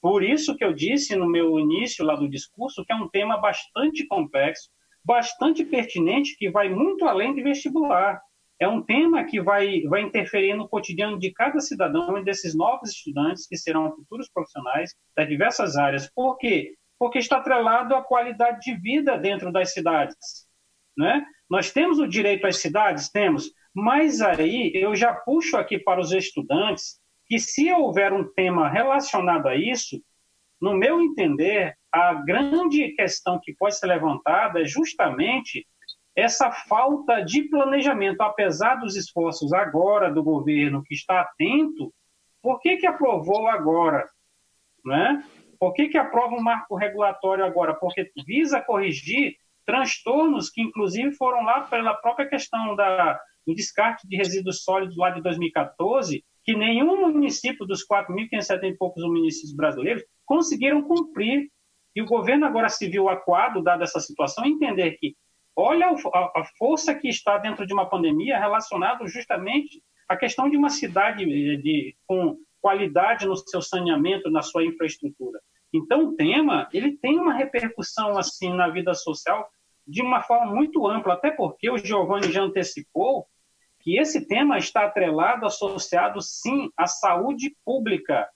Por 0.00 0.22
isso 0.22 0.56
que 0.56 0.64
eu 0.64 0.72
disse 0.72 1.16
no 1.16 1.28
meu 1.28 1.58
início 1.58 2.04
lá 2.04 2.14
do 2.14 2.28
discurso 2.28 2.84
que 2.84 2.92
é 2.92 2.96
um 2.96 3.08
tema 3.08 3.36
bastante 3.38 4.06
complexo, 4.06 4.70
bastante 5.04 5.64
pertinente, 5.64 6.36
que 6.36 6.50
vai 6.50 6.68
muito 6.68 7.04
além 7.04 7.34
de 7.34 7.42
vestibular. 7.42 8.20
É 8.58 8.66
um 8.66 8.82
tema 8.82 9.24
que 9.24 9.40
vai, 9.40 9.82
vai 9.82 10.02
interferir 10.02 10.54
no 10.54 10.68
cotidiano 10.68 11.18
de 11.18 11.32
cada 11.32 11.60
cidadão 11.60 12.16
e 12.16 12.24
desses 12.24 12.54
novos 12.54 12.90
estudantes 12.90 13.46
que 13.46 13.56
serão 13.56 13.94
futuros 13.94 14.30
profissionais 14.32 14.94
das 15.16 15.28
diversas 15.28 15.76
áreas. 15.76 16.10
Por 16.14 16.38
quê? 16.38 16.74
Porque 16.98 17.18
está 17.18 17.36
atrelado 17.36 17.94
à 17.94 18.02
qualidade 18.02 18.60
de 18.60 18.74
vida 18.76 19.18
dentro 19.18 19.52
das 19.52 19.72
cidades. 19.72 20.46
Né? 20.96 21.22
Nós 21.50 21.70
temos 21.70 21.98
o 21.98 22.06
direito 22.08 22.46
às 22.46 22.58
cidades? 22.58 23.10
Temos. 23.10 23.50
Mas 23.78 24.22
aí 24.22 24.72
eu 24.74 24.96
já 24.96 25.12
puxo 25.12 25.54
aqui 25.54 25.78
para 25.78 26.00
os 26.00 26.10
estudantes 26.10 26.98
que 27.26 27.38
se 27.38 27.70
houver 27.70 28.10
um 28.10 28.24
tema 28.24 28.70
relacionado 28.70 29.48
a 29.48 29.54
isso, 29.54 30.02
no 30.58 30.72
meu 30.72 31.02
entender, 31.02 31.76
a 31.92 32.14
grande 32.14 32.88
questão 32.92 33.38
que 33.38 33.54
pode 33.54 33.76
ser 33.76 33.88
levantada 33.88 34.62
é 34.62 34.64
justamente 34.64 35.66
essa 36.16 36.50
falta 36.50 37.20
de 37.20 37.42
planejamento, 37.50 38.22
apesar 38.22 38.76
dos 38.76 38.96
esforços 38.96 39.52
agora 39.52 40.10
do 40.10 40.24
governo 40.24 40.82
que 40.82 40.94
está 40.94 41.20
atento, 41.20 41.92
por 42.40 42.58
que, 42.60 42.78
que 42.78 42.86
aprovou 42.86 43.46
agora? 43.46 44.08
Né? 44.86 45.22
Por 45.60 45.74
que, 45.74 45.88
que 45.88 45.98
aprova 45.98 46.34
um 46.34 46.42
marco 46.42 46.76
regulatório 46.76 47.44
agora? 47.44 47.74
Porque 47.74 48.10
visa 48.26 48.58
corrigir 48.58 49.36
transtornos 49.66 50.48
que, 50.48 50.62
inclusive, 50.62 51.12
foram 51.12 51.42
lá 51.42 51.60
pela 51.62 51.92
própria 51.92 52.26
questão 52.26 52.74
da, 52.74 53.20
do 53.46 53.54
descarte 53.54 54.06
de 54.08 54.16
resíduos 54.16 54.62
sólidos 54.64 54.96
lá 54.96 55.10
de 55.10 55.22
2014, 55.22 56.24
que 56.44 56.54
nenhum 56.54 57.10
município 57.12 57.66
dos 57.66 57.86
4.570 57.86 58.64
e 58.64 58.76
poucos 58.76 59.02
municípios 59.04 59.54
brasileiros 59.54 60.04
conseguiram 60.24 60.82
cumprir. 60.82 61.50
E 61.94 62.02
o 62.02 62.06
governo 62.06 62.44
agora 62.44 62.68
se 62.68 62.88
viu 62.88 63.08
aquado, 63.08 63.62
dada 63.62 63.84
essa 63.84 64.00
situação, 64.00 64.44
entender 64.44 64.92
que 64.92 65.16
olha 65.56 65.86
a, 65.88 66.44
força 66.58 66.94
que 66.94 67.08
está 67.08 67.38
dentro 67.38 67.66
de 67.66 67.72
uma 67.72 67.88
pandemia 67.88 68.38
relacionado 68.38 69.08
justamente 69.08 69.82
à 70.08 70.16
questão 70.16 70.50
de 70.50 70.56
uma 70.56 70.68
cidade 70.68 71.24
de, 71.24 71.56
de, 71.56 71.96
com 72.06 72.36
qualidade 72.60 73.26
no 73.26 73.36
seu 73.36 73.62
saneamento, 73.62 74.30
na 74.30 74.42
sua 74.42 74.64
infraestrutura. 74.64 75.40
Então, 75.72 76.08
o 76.08 76.16
tema 76.16 76.68
ele 76.72 76.96
tem 76.98 77.18
uma 77.18 77.32
repercussão 77.32 78.18
assim 78.18 78.52
na 78.52 78.68
vida 78.68 78.94
social 78.94 79.48
de 79.86 80.02
uma 80.02 80.20
forma 80.22 80.52
muito 80.54 80.86
ampla, 80.86 81.14
até 81.14 81.30
porque 81.30 81.70
o 81.70 81.78
Giovanni 81.78 82.30
já 82.32 82.42
antecipou 82.42 83.26
que 83.86 83.96
esse 83.96 84.26
tema 84.26 84.58
está 84.58 84.84
atrelado, 84.84 85.46
associado 85.46 86.20
sim 86.20 86.68
à 86.76 86.88
saúde 86.88 87.54
pública, 87.64 88.28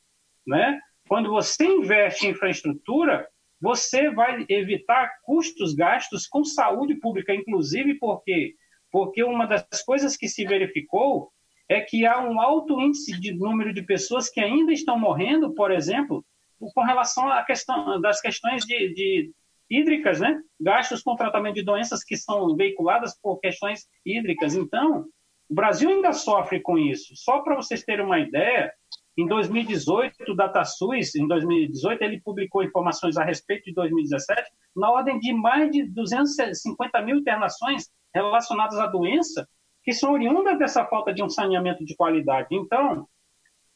né? 0.47 0.81
Quando 1.09 1.29
você 1.29 1.65
investe 1.65 2.25
em 2.25 2.31
infraestrutura, 2.31 3.27
você 3.61 4.11
vai 4.11 4.47
evitar 4.49 5.11
custos 5.25 5.75
gastos 5.75 6.29
com 6.29 6.45
saúde 6.45 6.95
pública, 6.95 7.35
inclusive 7.35 7.95
porque 7.95 8.55
porque 8.93 9.25
uma 9.25 9.45
das 9.45 9.83
coisas 9.85 10.17
que 10.17 10.29
se 10.29 10.45
verificou 10.45 11.33
é 11.69 11.81
que 11.81 12.07
há 12.07 12.21
um 12.21 12.41
alto 12.41 12.81
índice 12.81 13.19
de 13.21 13.33
número 13.33 13.75
de 13.75 13.83
pessoas 13.83 14.29
que 14.29 14.41
ainda 14.41 14.73
estão 14.73 14.97
morrendo, 14.97 15.53
por 15.55 15.73
exemplo, 15.73 16.25
com 16.61 16.83
relação 16.83 17.29
à 17.29 17.43
questão 17.43 18.01
das 18.01 18.21
questões 18.21 18.65
de, 18.65 18.95
de 18.95 19.33
hídricas, 19.69 20.21
né? 20.21 20.41
Gastos 20.61 21.03
com 21.03 21.17
tratamento 21.17 21.57
de 21.57 21.65
doenças 21.65 22.05
que 22.05 22.17
são 22.17 22.55
veiculadas 22.55 23.19
por 23.21 23.41
questões 23.41 23.89
hídricas. 24.07 24.55
Então, 24.55 25.07
o 25.51 25.55
Brasil 25.55 25.91
ainda 25.91 26.13
sofre 26.13 26.61
com 26.61 26.79
isso. 26.79 27.17
Só 27.17 27.41
para 27.41 27.57
vocês 27.57 27.83
terem 27.83 28.05
uma 28.05 28.21
ideia, 28.21 28.73
em 29.19 29.27
2018, 29.27 30.31
o 30.31 30.37
DataSUS, 30.37 31.17
em 31.17 31.27
2018, 31.27 32.03
ele 32.03 32.21
publicou 32.21 32.63
informações 32.63 33.17
a 33.17 33.25
respeito 33.25 33.65
de 33.65 33.75
2017, 33.75 34.49
na 34.77 34.91
ordem 34.91 35.19
de 35.19 35.33
mais 35.33 35.69
de 35.73 35.83
250 35.83 37.03
mil 37.03 37.17
internações 37.17 37.91
relacionadas 38.15 38.79
à 38.79 38.87
doença, 38.87 39.49
que 39.83 39.93
são 39.93 40.13
oriundas 40.13 40.57
dessa 40.57 40.85
falta 40.85 41.13
de 41.13 41.23
um 41.23 41.29
saneamento 41.29 41.85
de 41.85 41.97
qualidade. 41.97 42.49
Então, 42.53 43.09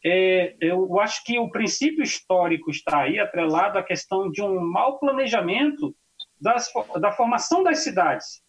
é, 0.05 0.55
eu 0.61 1.01
acho 1.01 1.25
que 1.25 1.41
o 1.41 1.51
princípio 1.51 2.05
histórico 2.05 2.71
está 2.71 3.01
aí 3.01 3.19
atrelado 3.19 3.79
à 3.79 3.83
questão 3.83 4.31
de 4.31 4.43
um 4.43 4.61
mau 4.61 5.01
planejamento 5.01 5.93
das, 6.41 6.71
da 7.01 7.11
formação 7.11 7.65
das 7.65 7.79
cidades. 7.79 8.44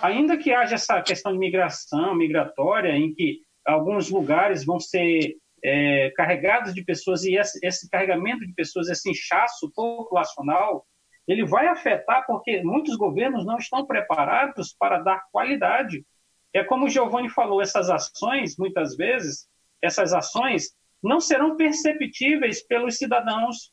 Ainda 0.00 0.36
que 0.36 0.52
haja 0.52 0.76
essa 0.76 1.00
questão 1.02 1.32
de 1.32 1.38
migração, 1.38 2.14
migratória, 2.14 2.92
em 2.92 3.12
que 3.14 3.40
alguns 3.64 4.10
lugares 4.10 4.64
vão 4.64 4.80
ser 4.80 5.36
é, 5.62 6.10
carregados 6.16 6.74
de 6.74 6.84
pessoas 6.84 7.24
e 7.24 7.36
esse, 7.36 7.58
esse 7.64 7.88
carregamento 7.88 8.46
de 8.46 8.52
pessoas, 8.52 8.88
esse 8.88 9.10
inchaço 9.10 9.70
populacional, 9.74 10.84
ele 11.26 11.44
vai 11.44 11.68
afetar 11.68 12.26
porque 12.26 12.62
muitos 12.62 12.96
governos 12.96 13.46
não 13.46 13.56
estão 13.56 13.86
preparados 13.86 14.74
para 14.76 14.98
dar 14.98 15.22
qualidade. 15.30 16.04
É 16.52 16.64
como 16.64 16.86
o 16.86 16.88
Giovanni 16.88 17.28
falou, 17.28 17.62
essas 17.62 17.88
ações, 17.88 18.56
muitas 18.58 18.96
vezes, 18.96 19.46
essas 19.80 20.12
ações 20.12 20.74
não 21.02 21.20
serão 21.20 21.56
perceptíveis 21.56 22.62
pelos 22.66 22.96
cidadãos, 22.96 23.72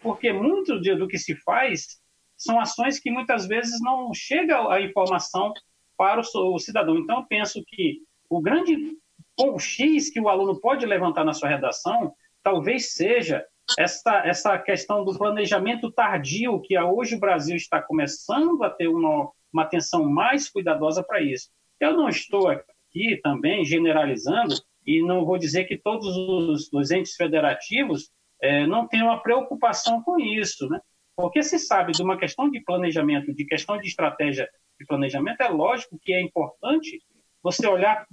porque 0.00 0.32
muito 0.32 0.80
do 0.80 1.08
que 1.08 1.18
se 1.18 1.36
faz 1.36 2.00
são 2.40 2.58
ações 2.58 2.98
que 2.98 3.10
muitas 3.10 3.46
vezes 3.46 3.80
não 3.80 4.12
chega 4.14 4.72
a 4.72 4.80
informação 4.80 5.52
para 5.96 6.20
o 6.20 6.58
cidadão. 6.58 6.96
Então, 6.96 7.18
eu 7.18 7.26
penso 7.26 7.62
que 7.66 7.98
o 8.28 8.40
grande 8.40 8.96
ponto 9.36 9.58
X 9.58 10.10
que 10.10 10.20
o 10.20 10.28
aluno 10.28 10.58
pode 10.58 10.86
levantar 10.86 11.24
na 11.24 11.34
sua 11.34 11.50
redação 11.50 12.14
talvez 12.42 12.94
seja 12.94 13.44
essa, 13.78 14.26
essa 14.26 14.58
questão 14.58 15.04
do 15.04 15.16
planejamento 15.16 15.92
tardio, 15.92 16.60
que 16.62 16.78
hoje 16.78 17.16
o 17.16 17.20
Brasil 17.20 17.54
está 17.54 17.80
começando 17.82 18.62
a 18.64 18.70
ter 18.70 18.88
uma, 18.88 19.30
uma 19.52 19.62
atenção 19.62 20.08
mais 20.08 20.48
cuidadosa 20.48 21.02
para 21.02 21.20
isso. 21.20 21.50
Eu 21.78 21.94
não 21.94 22.08
estou 22.08 22.48
aqui 22.48 23.20
também 23.22 23.62
generalizando 23.64 24.54
e 24.86 25.02
não 25.02 25.26
vou 25.26 25.36
dizer 25.36 25.64
que 25.64 25.76
todos 25.76 26.16
os, 26.16 26.72
os 26.72 26.90
entes 26.90 27.14
federativos 27.14 28.10
é, 28.40 28.66
não 28.66 28.88
têm 28.88 29.02
uma 29.02 29.22
preocupação 29.22 30.02
com 30.02 30.18
isso, 30.18 30.66
né? 30.68 30.80
Porque 31.20 31.42
se 31.42 31.58
sabe 31.58 31.92
de 31.92 32.02
uma 32.02 32.16
questão 32.16 32.50
de 32.50 32.60
planejamento, 32.60 33.34
de 33.34 33.44
questão 33.44 33.78
de 33.78 33.86
estratégia 33.86 34.48
de 34.78 34.86
planejamento, 34.86 35.40
é 35.42 35.48
lógico 35.48 35.98
que 36.00 36.12
é 36.12 36.20
importante 36.20 37.00
você 37.42 37.66
olhar, 37.66 38.06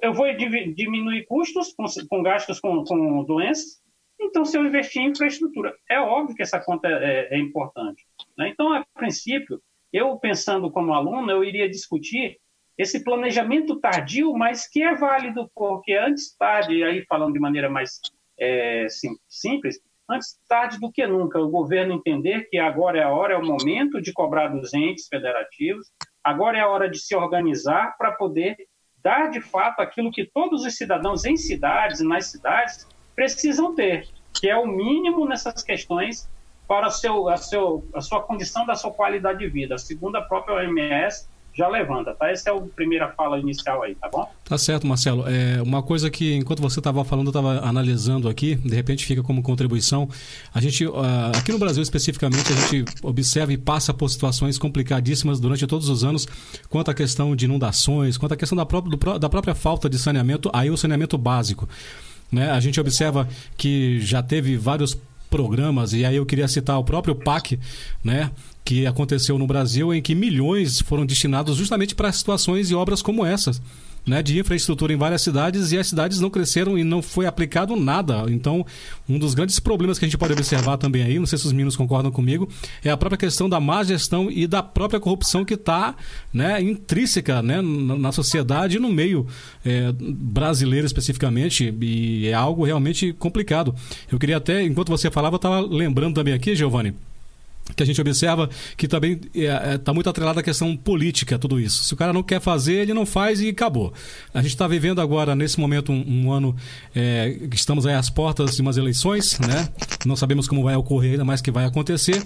eu 0.00 0.12
vou 0.12 0.26
diminuir 0.34 1.26
custos 1.26 1.72
com, 1.74 1.84
com 2.08 2.22
gastos 2.22 2.60
com, 2.60 2.84
com, 2.84 3.24
doenças, 3.24 3.82
então 4.20 4.44
se 4.44 4.56
eu 4.56 4.64
investir 4.64 5.02
em 5.02 5.10
infraestrutura, 5.10 5.74
é 5.88 6.00
óbvio 6.00 6.34
que 6.34 6.42
essa 6.42 6.58
conta 6.58 6.88
é, 6.88 7.34
é 7.34 7.38
importante. 7.38 8.06
Né? 8.36 8.48
Então, 8.48 8.72
a 8.72 8.84
princípio, 8.94 9.60
eu 9.92 10.16
pensando 10.18 10.70
como 10.70 10.92
aluno, 10.92 11.30
eu 11.30 11.44
iria 11.44 11.68
discutir 11.68 12.38
esse 12.76 13.02
planejamento 13.02 13.78
tardio, 13.80 14.32
mas 14.32 14.68
que 14.68 14.82
é 14.82 14.94
válido, 14.94 15.50
porque 15.54 15.94
antes 15.94 16.34
tarde, 16.36 16.82
aí 16.84 17.04
falando 17.06 17.32
de 17.32 17.40
maneira 17.40 17.68
mais 17.68 18.00
é, 18.38 18.86
sim, 18.88 19.16
simples, 19.28 19.80
antes 20.08 20.38
tarde 20.48 20.78
do 20.78 20.90
que 20.90 21.06
nunca, 21.06 21.38
o 21.38 21.50
governo 21.50 21.94
entender 21.94 22.48
que 22.48 22.58
agora 22.58 22.98
é 22.98 23.02
a 23.02 23.10
hora, 23.10 23.34
é 23.34 23.36
o 23.36 23.44
momento 23.44 24.00
de 24.00 24.12
cobrar 24.12 24.48
dos 24.48 24.72
entes 24.72 25.06
federativos, 25.06 25.86
agora 26.24 26.58
é 26.58 26.60
a 26.60 26.68
hora 26.68 26.88
de 26.88 26.98
se 26.98 27.14
organizar 27.14 27.96
para 27.98 28.12
poder 28.12 28.56
dar 29.02 29.30
de 29.30 29.40
fato 29.40 29.80
aquilo 29.80 30.10
que 30.10 30.24
todos 30.24 30.64
os 30.64 30.76
cidadãos 30.76 31.24
em 31.24 31.36
cidades 31.36 32.00
e 32.00 32.04
nas 32.06 32.26
cidades 32.26 32.86
precisam 33.14 33.74
ter, 33.74 34.08
que 34.34 34.48
é 34.48 34.56
o 34.56 34.66
mínimo 34.66 35.26
nessas 35.26 35.62
questões 35.62 36.28
para 36.66 36.86
a, 36.86 36.90
seu, 36.90 37.28
a, 37.28 37.36
seu, 37.36 37.84
a 37.94 38.00
sua 38.00 38.22
condição 38.22 38.66
da 38.66 38.74
sua 38.74 38.92
qualidade 38.92 39.38
de 39.38 39.48
vida. 39.48 39.78
Segundo 39.78 40.16
a 40.16 40.22
própria 40.22 40.56
OMS, 40.56 41.28
já 41.58 41.66
levanta, 41.66 42.14
tá? 42.14 42.30
Essa 42.30 42.50
é 42.50 42.56
a 42.56 42.60
primeira 42.60 43.08
fala 43.08 43.36
inicial 43.36 43.82
aí, 43.82 43.92
tá 43.96 44.08
bom? 44.08 44.30
Tá 44.44 44.56
certo, 44.56 44.86
Marcelo. 44.86 45.24
É 45.26 45.60
uma 45.60 45.82
coisa 45.82 46.08
que, 46.08 46.36
enquanto 46.36 46.62
você 46.62 46.78
estava 46.78 47.04
falando, 47.04 47.26
eu 47.26 47.30
estava 47.30 47.66
analisando 47.66 48.28
aqui, 48.28 48.54
de 48.54 48.76
repente 48.76 49.04
fica 49.04 49.24
como 49.24 49.42
contribuição. 49.42 50.08
A 50.54 50.60
gente, 50.60 50.86
uh, 50.86 50.94
aqui 51.36 51.50
no 51.50 51.58
Brasil 51.58 51.82
especificamente, 51.82 52.52
a 52.52 52.56
gente 52.56 52.84
observa 53.02 53.52
e 53.52 53.58
passa 53.58 53.92
por 53.92 54.08
situações 54.08 54.56
complicadíssimas 54.56 55.40
durante 55.40 55.66
todos 55.66 55.88
os 55.88 56.04
anos, 56.04 56.28
quanto 56.68 56.92
à 56.92 56.94
questão 56.94 57.34
de 57.34 57.46
inundações, 57.46 58.16
quanto 58.16 58.34
à 58.34 58.36
questão 58.36 58.54
da 58.54 58.64
própria, 58.64 59.18
da 59.18 59.28
própria 59.28 59.54
falta 59.54 59.90
de 59.90 59.98
saneamento, 59.98 60.48
aí 60.52 60.70
o 60.70 60.76
saneamento 60.76 61.18
básico. 61.18 61.68
Né? 62.30 62.52
A 62.52 62.60
gente 62.60 62.80
observa 62.80 63.26
que 63.56 64.00
já 64.00 64.22
teve 64.22 64.56
vários 64.56 64.96
programas, 65.28 65.92
e 65.92 66.04
aí 66.04 66.16
eu 66.16 66.26
queria 66.26 66.48
citar 66.48 66.78
o 66.78 66.84
próprio 66.84 67.14
PAC, 67.14 67.58
né? 68.02 68.30
que 68.64 68.86
aconteceu 68.86 69.38
no 69.38 69.46
Brasil, 69.46 69.94
em 69.94 70.02
que 70.02 70.14
milhões 70.14 70.82
foram 70.82 71.06
destinados 71.06 71.56
justamente 71.56 71.94
para 71.94 72.12
situações 72.12 72.70
e 72.70 72.74
obras 72.74 73.00
como 73.00 73.24
essas. 73.24 73.62
Né, 74.08 74.22
de 74.22 74.38
infraestrutura 74.38 74.92
em 74.92 74.96
várias 74.96 75.22
cidades 75.22 75.70
e 75.70 75.78
as 75.78 75.86
cidades 75.86 76.18
não 76.18 76.30
cresceram 76.30 76.78
e 76.78 76.82
não 76.82 77.02
foi 77.02 77.26
aplicado 77.26 77.76
nada. 77.76 78.24
Então, 78.28 78.64
um 79.08 79.18
dos 79.18 79.34
grandes 79.34 79.60
problemas 79.60 79.98
que 79.98 80.04
a 80.04 80.08
gente 80.08 80.18
pode 80.18 80.32
observar 80.32 80.78
também 80.78 81.02
aí, 81.02 81.18
não 81.18 81.26
sei 81.26 81.38
se 81.38 81.46
os 81.46 81.52
meninos 81.52 81.76
concordam 81.76 82.10
comigo, 82.10 82.48
é 82.82 82.90
a 82.90 82.96
própria 82.96 83.18
questão 83.18 83.48
da 83.48 83.60
má 83.60 83.84
gestão 83.84 84.30
e 84.30 84.46
da 84.46 84.62
própria 84.62 84.98
corrupção 84.98 85.44
que 85.44 85.54
está 85.54 85.94
né, 86.32 86.60
intrínseca 86.62 87.42
né, 87.42 87.60
na 87.60 88.10
sociedade 88.10 88.76
e 88.76 88.80
no 88.80 88.88
meio 88.88 89.26
é, 89.64 89.92
brasileiro 89.92 90.86
especificamente, 90.86 91.74
e 91.80 92.26
é 92.26 92.34
algo 92.34 92.64
realmente 92.64 93.12
complicado. 93.12 93.74
Eu 94.10 94.18
queria 94.18 94.38
até, 94.38 94.62
enquanto 94.62 94.88
você 94.88 95.10
falava, 95.10 95.34
eu 95.34 95.38
estava 95.38 95.60
lembrando 95.60 96.14
também 96.14 96.32
aqui, 96.32 96.56
Giovanni, 96.56 96.94
que 97.76 97.82
a 97.82 97.86
gente 97.86 98.00
observa 98.00 98.48
que 98.76 98.88
também 98.88 99.20
está 99.34 99.68
é, 99.70 99.74
é, 99.74 99.78
tá 99.78 99.92
muito 99.92 100.08
atrelada 100.08 100.40
a 100.40 100.42
questão 100.42 100.76
política, 100.76 101.38
tudo 101.38 101.60
isso. 101.60 101.84
Se 101.84 101.94
o 101.94 101.96
cara 101.96 102.12
não 102.12 102.22
quer 102.22 102.40
fazer, 102.40 102.74
ele 102.74 102.94
não 102.94 103.06
faz 103.06 103.40
e 103.40 103.48
acabou. 103.48 103.92
A 104.32 104.42
gente 104.42 104.52
está 104.52 104.66
vivendo 104.66 105.00
agora, 105.00 105.34
nesse 105.34 105.58
momento, 105.60 105.92
um, 105.92 106.24
um 106.26 106.32
ano 106.32 106.56
é, 106.94 107.38
que 107.50 107.56
estamos 107.56 107.86
aí 107.86 107.94
às 107.94 108.10
portas 108.10 108.56
de 108.56 108.62
umas 108.62 108.76
eleições, 108.76 109.38
né? 109.40 109.68
Não 110.04 110.16
sabemos 110.16 110.48
como 110.48 110.62
vai 110.62 110.76
ocorrer, 110.76 111.20
ainda 111.20 111.38
que 111.38 111.50
vai 111.50 111.64
acontecer. 111.64 112.22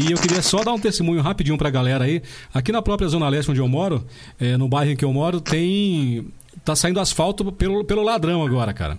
E 0.00 0.10
eu 0.10 0.18
queria 0.18 0.42
só 0.42 0.62
dar 0.62 0.72
um 0.72 0.78
testemunho 0.78 1.20
rapidinho 1.20 1.56
para 1.56 1.68
a 1.68 1.70
galera 1.70 2.04
aí. 2.04 2.22
Aqui 2.52 2.72
na 2.72 2.82
própria 2.82 3.08
Zona 3.08 3.28
Leste, 3.28 3.50
onde 3.50 3.60
eu 3.60 3.68
moro, 3.68 4.06
é, 4.38 4.56
no 4.56 4.68
bairro 4.68 4.92
em 4.92 4.96
que 4.96 5.04
eu 5.04 5.12
moro, 5.12 5.40
tem... 5.40 6.26
Tá 6.64 6.76
saindo 6.76 7.00
asfalto 7.00 7.50
pelo, 7.52 7.84
pelo 7.84 8.02
ladrão 8.02 8.44
agora, 8.44 8.74
cara. 8.74 8.98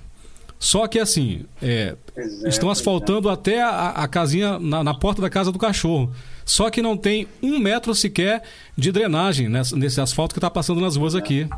Só 0.61 0.85
que 0.85 0.99
assim, 0.99 1.43
é, 1.59 1.95
é, 2.15 2.47
estão 2.47 2.69
asfaltando 2.69 3.27
é. 3.31 3.33
até 3.33 3.59
a, 3.63 3.89
a 3.89 4.07
casinha 4.07 4.59
na, 4.59 4.83
na, 4.83 4.93
porta 4.93 5.19
da 5.19 5.27
casa 5.27 5.51
do 5.51 5.57
cachorro. 5.57 6.13
Só 6.45 6.69
que 6.69 6.83
não 6.83 6.95
tem 6.95 7.27
um 7.41 7.57
metro 7.57 7.95
sequer 7.95 8.43
de 8.77 8.91
drenagem 8.91 9.49
nesse, 9.49 9.75
nesse 9.75 9.99
asfalto 9.99 10.35
que 10.35 10.37
está 10.37 10.51
passando 10.51 10.79
nas 10.79 10.95
ruas 10.95 11.15
aqui. 11.15 11.49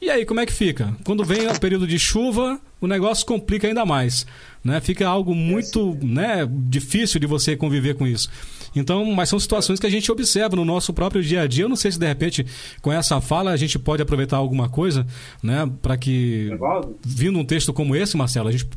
E 0.00 0.08
aí, 0.08 0.24
como 0.24 0.40
é 0.40 0.46
que 0.46 0.52
fica? 0.52 0.96
Quando 1.04 1.22
vem 1.26 1.46
o 1.46 1.60
período 1.60 1.86
de 1.86 1.98
chuva, 1.98 2.58
o 2.80 2.86
negócio 2.86 3.26
complica 3.26 3.68
ainda 3.68 3.84
mais. 3.84 4.26
Né? 4.64 4.80
Fica 4.80 5.06
algo 5.06 5.34
muito 5.34 5.98
né, 6.02 6.48
difícil 6.50 7.20
de 7.20 7.26
você 7.26 7.54
conviver 7.54 7.96
com 7.96 8.06
isso. 8.06 8.30
Então, 8.74 9.04
mas 9.12 9.28
são 9.28 9.38
situações 9.38 9.78
que 9.78 9.86
a 9.86 9.90
gente 9.90 10.10
observa 10.10 10.56
no 10.56 10.64
nosso 10.64 10.92
próprio 10.92 11.22
dia 11.22 11.42
a 11.42 11.46
dia. 11.46 11.64
Eu 11.64 11.68
não 11.68 11.76
sei 11.76 11.92
se 11.92 11.98
de 11.98 12.06
repente 12.06 12.46
com 12.80 12.92
essa 12.92 13.20
fala 13.20 13.50
a 13.50 13.56
gente 13.56 13.78
pode 13.78 14.02
aproveitar 14.02 14.36
alguma 14.36 14.68
coisa, 14.68 15.06
né, 15.42 15.70
para 15.80 15.96
que 15.96 16.50
vindo 17.04 17.38
um 17.38 17.44
texto 17.44 17.72
como 17.72 17.94
esse, 17.94 18.16
Marcelo, 18.16 18.48
a 18.48 18.52
gente 18.52 18.68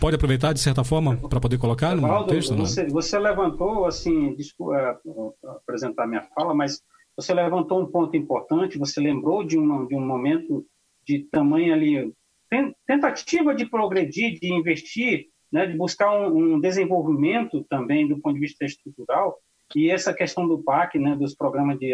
pode 0.00 0.16
aproveitar 0.16 0.52
de 0.52 0.60
certa 0.60 0.82
forma 0.82 1.16
para 1.16 1.40
poder 1.40 1.58
colocar 1.58 1.94
no 1.94 2.24
texto, 2.24 2.54
né? 2.54 2.60
você, 2.60 2.86
você 2.86 3.18
levantou 3.18 3.86
assim, 3.86 4.34
desculpa, 4.34 4.76
é, 4.76 5.48
apresentar 5.48 6.06
minha 6.06 6.22
fala, 6.34 6.54
mas 6.54 6.82
você 7.16 7.32
levantou 7.32 7.80
um 7.80 7.86
ponto 7.86 8.16
importante. 8.16 8.78
Você 8.78 9.00
lembrou 9.00 9.42
de 9.42 9.58
um 9.58 9.86
de 9.86 9.94
um 9.94 10.04
momento 10.04 10.64
de 11.06 11.26
tamanho 11.30 11.72
ali 11.72 12.12
tentativa 12.86 13.54
de 13.54 13.66
progredir, 13.66 14.38
de 14.38 14.52
investir 14.52 15.26
né, 15.50 15.66
de 15.66 15.76
buscar 15.76 16.10
um, 16.12 16.54
um, 16.54 16.60
desenvolvimento 16.60 17.64
também 17.64 18.08
do 18.08 18.18
ponto 18.20 18.34
de 18.34 18.40
vista 18.40 18.64
estrutural 18.64 19.38
e 19.74 19.90
essa 19.90 20.14
questão 20.14 20.46
do 20.46 20.62
PAC, 20.62 20.98
né, 20.98 21.16
dos 21.16 21.34
programas 21.34 21.78
de 21.78 21.92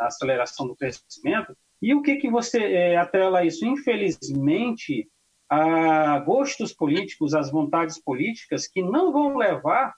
aceleração 0.00 0.66
do 0.66 0.76
crescimento. 0.76 1.56
E 1.80 1.94
o 1.94 2.02
que 2.02 2.16
que 2.16 2.30
você 2.30 2.58
é, 2.58 2.96
atrela 2.96 3.44
isso? 3.44 3.64
Infelizmente, 3.64 5.08
a 5.48 6.18
gostos 6.20 6.72
políticos, 6.72 7.34
as 7.34 7.50
vontades 7.50 8.02
políticas 8.02 8.66
que 8.66 8.82
não 8.82 9.12
vão 9.12 9.36
levar 9.36 9.94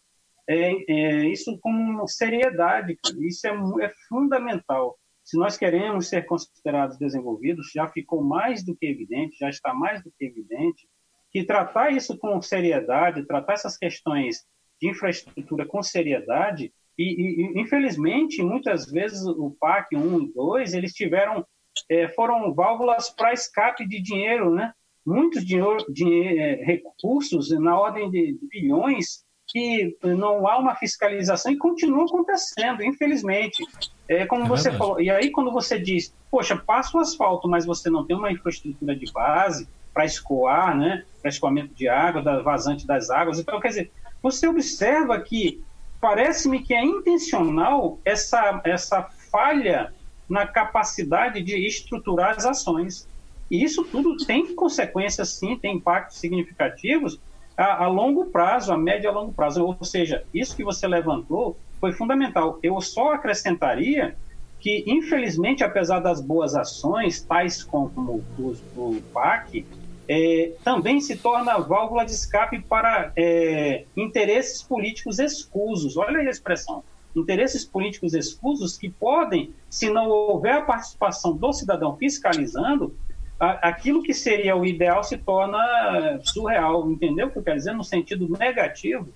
é, 0.48 0.72
é, 0.88 1.28
isso 1.28 1.58
com 1.58 2.06
seriedade. 2.06 2.98
Isso 3.20 3.46
é, 3.46 3.50
é 3.84 3.92
fundamental. 4.08 4.98
Se 5.24 5.36
nós 5.36 5.56
queremos 5.56 6.08
ser 6.08 6.24
considerados 6.26 6.96
desenvolvidos, 6.98 7.70
já 7.74 7.88
ficou 7.88 8.22
mais 8.22 8.64
do 8.64 8.76
que 8.76 8.86
evidente, 8.86 9.38
já 9.38 9.48
está 9.48 9.74
mais 9.74 10.02
do 10.02 10.12
que 10.16 10.24
evidente 10.24 10.88
que 11.36 11.44
tratar 11.44 11.92
isso 11.92 12.16
com 12.16 12.40
seriedade, 12.40 13.26
tratar 13.26 13.52
essas 13.52 13.76
questões 13.76 14.46
de 14.80 14.88
infraestrutura 14.88 15.66
com 15.66 15.82
seriedade, 15.82 16.72
e, 16.96 17.04
e 17.04 17.60
infelizmente, 17.60 18.42
muitas 18.42 18.90
vezes 18.90 19.22
o 19.26 19.54
PAC 19.60 19.94
1 19.94 20.22
e 20.22 20.32
2, 20.32 20.72
eles 20.72 20.94
tiveram, 20.94 21.44
é, 21.90 22.08
foram 22.08 22.54
válvulas 22.54 23.10
para 23.10 23.34
escape 23.34 23.86
de 23.86 24.00
dinheiro, 24.00 24.54
né? 24.54 24.72
Muitos 25.04 25.44
dinheiro, 25.44 25.76
dinheiro, 25.92 26.40
é, 26.40 26.64
recursos 26.64 27.50
na 27.60 27.78
ordem 27.78 28.10
de 28.10 28.38
bilhões 28.50 29.26
que 29.46 29.94
não 30.02 30.48
há 30.48 30.58
uma 30.58 30.74
fiscalização 30.74 31.52
e 31.52 31.58
continua 31.58 32.06
acontecendo, 32.06 32.82
infelizmente. 32.82 33.62
É 34.08 34.24
como 34.24 34.44
é 34.44 34.48
você 34.48 34.70
verdade. 34.70 34.78
falou. 34.78 35.00
E 35.02 35.10
aí, 35.10 35.30
quando 35.30 35.52
você 35.52 35.78
diz, 35.78 36.14
poxa, 36.30 36.56
passa 36.56 36.96
o 36.96 37.00
asfalto, 37.00 37.46
mas 37.46 37.66
você 37.66 37.90
não 37.90 38.06
tem 38.06 38.16
uma 38.16 38.32
infraestrutura 38.32 38.96
de 38.96 39.12
base, 39.12 39.68
para 39.96 40.04
escoar, 40.04 40.76
né, 40.76 41.04
para 41.22 41.30
escoamento 41.30 41.72
de 41.72 41.88
água, 41.88 42.20
da 42.20 42.42
vazante 42.42 42.86
das 42.86 43.08
águas. 43.08 43.38
Então, 43.38 43.58
quer 43.58 43.68
dizer, 43.68 43.92
você 44.22 44.46
observa 44.46 45.18
que 45.22 45.64
parece-me 45.98 46.62
que 46.62 46.74
é 46.74 46.84
intencional 46.84 47.98
essa, 48.04 48.60
essa 48.66 49.04
falha 49.32 49.94
na 50.28 50.46
capacidade 50.46 51.40
de 51.40 51.56
estruturar 51.66 52.36
as 52.36 52.44
ações. 52.44 53.08
E 53.50 53.64
isso 53.64 53.84
tudo 53.84 54.18
tem 54.26 54.54
consequências, 54.54 55.30
sim, 55.30 55.56
tem 55.56 55.76
impactos 55.76 56.18
significativos 56.18 57.18
a, 57.56 57.84
a, 57.84 57.88
longo 57.88 58.26
prazo, 58.26 58.74
a 58.74 58.76
médio 58.76 59.06
e 59.06 59.08
a 59.08 59.12
longo 59.12 59.32
prazo. 59.32 59.64
Ou 59.64 59.82
seja, 59.82 60.24
isso 60.34 60.54
que 60.54 60.62
você 60.62 60.86
levantou 60.86 61.56
foi 61.80 61.94
fundamental. 61.94 62.58
Eu 62.62 62.78
só 62.82 63.14
acrescentaria 63.14 64.14
que, 64.60 64.84
infelizmente, 64.86 65.64
apesar 65.64 66.00
das 66.00 66.20
boas 66.20 66.54
ações, 66.54 67.22
tais 67.22 67.64
como 67.64 68.22
o, 68.38 68.56
o 68.76 69.02
PAC, 69.14 69.64
é, 70.08 70.52
também 70.62 71.00
se 71.00 71.16
torna 71.16 71.58
válvula 71.58 72.04
de 72.04 72.12
escape 72.12 72.60
para 72.60 73.12
é, 73.16 73.84
interesses 73.96 74.62
políticos 74.62 75.18
escusos. 75.18 75.96
Olha 75.96 76.18
aí 76.18 76.26
a 76.26 76.30
expressão. 76.30 76.82
Interesses 77.14 77.64
políticos 77.64 78.14
escusos 78.14 78.76
que 78.76 78.90
podem, 78.90 79.52
se 79.70 79.88
não 79.88 80.08
houver 80.08 80.52
a 80.52 80.62
participação 80.62 81.36
do 81.36 81.52
cidadão 81.52 81.96
fiscalizando, 81.96 82.94
a, 83.40 83.68
aquilo 83.68 84.02
que 84.02 84.12
seria 84.12 84.54
o 84.56 84.64
ideal 84.64 85.02
se 85.02 85.16
torna 85.16 86.20
surreal. 86.22 86.90
Entendeu 86.90 87.28
o 87.28 87.30
que 87.30 87.38
eu 87.38 87.42
quero 87.42 87.56
dizer? 87.56 87.72
No 87.72 87.84
sentido 87.84 88.28
negativo. 88.38 89.08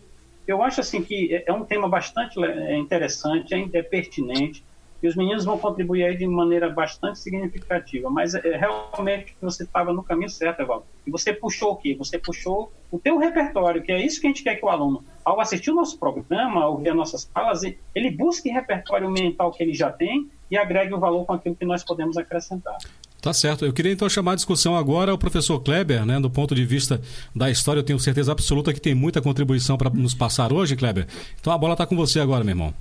Eu 0.47 0.63
acho 0.63 0.81
assim 0.81 1.03
que 1.03 1.35
é, 1.35 1.45
é 1.47 1.53
um 1.53 1.65
tema 1.65 1.89
bastante 1.89 2.43
é, 2.43 2.77
interessante, 2.77 3.55
é 3.55 3.83
pertinente 3.83 4.65
e 5.03 5.09
os 5.09 5.17
meninos 5.17 5.45
vão 5.45 5.59
contribuir 5.59 6.05
aí 6.05 6.17
de 6.17 6.27
maneira 6.27 6.69
bastante 6.69 7.19
significativa. 7.19 8.11
Mas 8.11 8.35
é, 8.35 8.57
realmente 8.57 9.35
você 9.41 9.65
estava 9.65 9.93
no 9.93 10.03
caminho 10.03 10.31
certo, 10.31 10.61
Evaldo. 10.61 10.85
E 11.07 11.11
você 11.11 11.33
puxou 11.33 11.73
o 11.73 11.77
quê? 11.77 11.95
Você 11.99 12.19
puxou 12.19 12.73
o 12.91 12.99
teu 12.99 13.19
repertório, 13.19 13.83
que 13.83 13.93
é 13.93 14.05
isso 14.05 14.21
que 14.21 14.27
a 14.27 14.31
gente 14.31 14.43
quer 14.43 14.57
que 14.57 14.65
o 14.65 14.69
aluno, 14.69 15.05
ao 15.25 15.41
assistir 15.41 15.71
o 15.71 15.75
nosso 15.75 15.99
programa, 15.99 16.63
ao 16.63 16.79
ver 16.79 16.91
as 16.91 16.97
nossas 16.97 17.25
falas, 17.33 17.63
ele 17.95 18.11
busque 18.11 18.51
repertório 18.51 19.11
mental 19.11 19.53
que 19.53 19.63
ele 19.63 19.75
já 19.75 19.91
tem 19.91 20.29
e 20.51 20.57
agregue 20.57 20.93
o 20.93 20.99
valor 20.99 21.25
com 21.25 21.33
aquilo 21.33 21.55
que 21.55 21.65
nós 21.65 21.85
podemos 21.85 22.17
acrescentar. 22.17 22.77
Tá 23.21 23.35
certo. 23.35 23.67
Eu 23.67 23.73
queria 23.73 23.93
então 23.93 24.09
chamar 24.09 24.33
a 24.33 24.35
discussão 24.35 24.75
agora 24.75 25.13
o 25.13 25.19
professor 25.19 25.61
Kleber, 25.61 26.07
né, 26.07 26.19
do 26.19 26.31
ponto 26.31 26.55
de 26.55 26.65
vista 26.65 27.01
da 27.37 27.51
história. 27.51 27.81
Eu 27.81 27.85
tenho 27.85 27.99
certeza 27.99 28.33
absoluta 28.33 28.73
que 28.73 28.81
tem 28.81 28.95
muita 28.95 29.21
contribuição 29.21 29.77
para 29.77 29.91
nos 29.91 30.15
passar 30.15 30.53
hoje, 30.53 30.75
Kleber. 30.75 31.07
Então 31.39 31.53
a 31.53 31.59
bola 31.59 31.75
está 31.75 31.87
com 31.87 31.97
você 31.97 32.19
agora, 32.19 32.43
meu 32.43 32.53
irmão. 32.53 32.75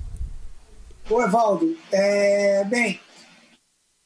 Ô, 1.11 1.23
Evaldo, 1.23 1.75
é, 1.91 2.63
bem, 2.65 2.99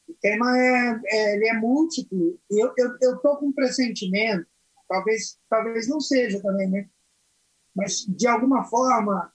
o 0.08 0.14
tema 0.22 0.56
é, 0.56 1.00
é, 1.04 1.36
ele 1.36 1.48
é 1.48 1.52
múltiplo. 1.52 2.40
Eu 2.50 2.68
estou 2.68 2.96
eu, 3.02 3.18
tô 3.18 3.36
com 3.36 3.48
um 3.48 3.52
pressentimento, 3.52 4.46
talvez, 4.88 5.38
talvez 5.50 5.86
não 5.86 6.00
seja 6.00 6.40
também, 6.40 6.70
né? 6.70 6.88
Mas, 7.76 8.06
de 8.08 8.26
alguma 8.26 8.64
forma, 8.64 9.30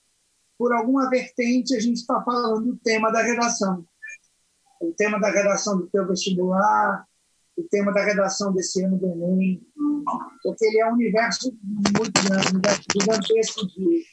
por 0.57 0.73
alguma 0.73 1.11
vertente, 1.11 1.75
a 1.75 1.79
gente 1.79 1.97
está 1.97 2.19
falando 2.23 2.71
do 2.71 2.77
tema 2.77 3.11
da 3.11 3.21
redação. 3.21 3.85
O 4.81 4.91
tema 4.93 5.19
da 5.19 5.29
redação 5.29 5.77
do 5.77 5.87
teu 5.91 6.07
vestibular, 6.07 7.05
o 7.55 7.63
tema 7.69 7.93
da 7.93 8.03
redação 8.03 8.51
desse 8.51 8.83
ano 8.83 8.97
do 8.97 9.05
Enem, 9.05 9.61
porque 10.41 10.65
ele 10.65 10.79
é 10.79 10.89
um 10.89 10.93
universo 10.93 11.55
muito 11.63 12.19
grande, 12.23 12.57
um 12.57 12.99
gigantesco 12.99 13.67
de, 13.67 14.05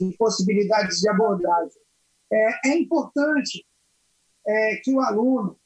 de 0.00 0.16
possibilidades 0.16 1.00
de 1.00 1.08
abordagem. 1.08 1.83
É, 2.32 2.70
é 2.70 2.78
importante 2.78 3.66
é, 4.46 4.76
que 4.76 4.92
o 4.92 5.00
aluno 5.00 5.58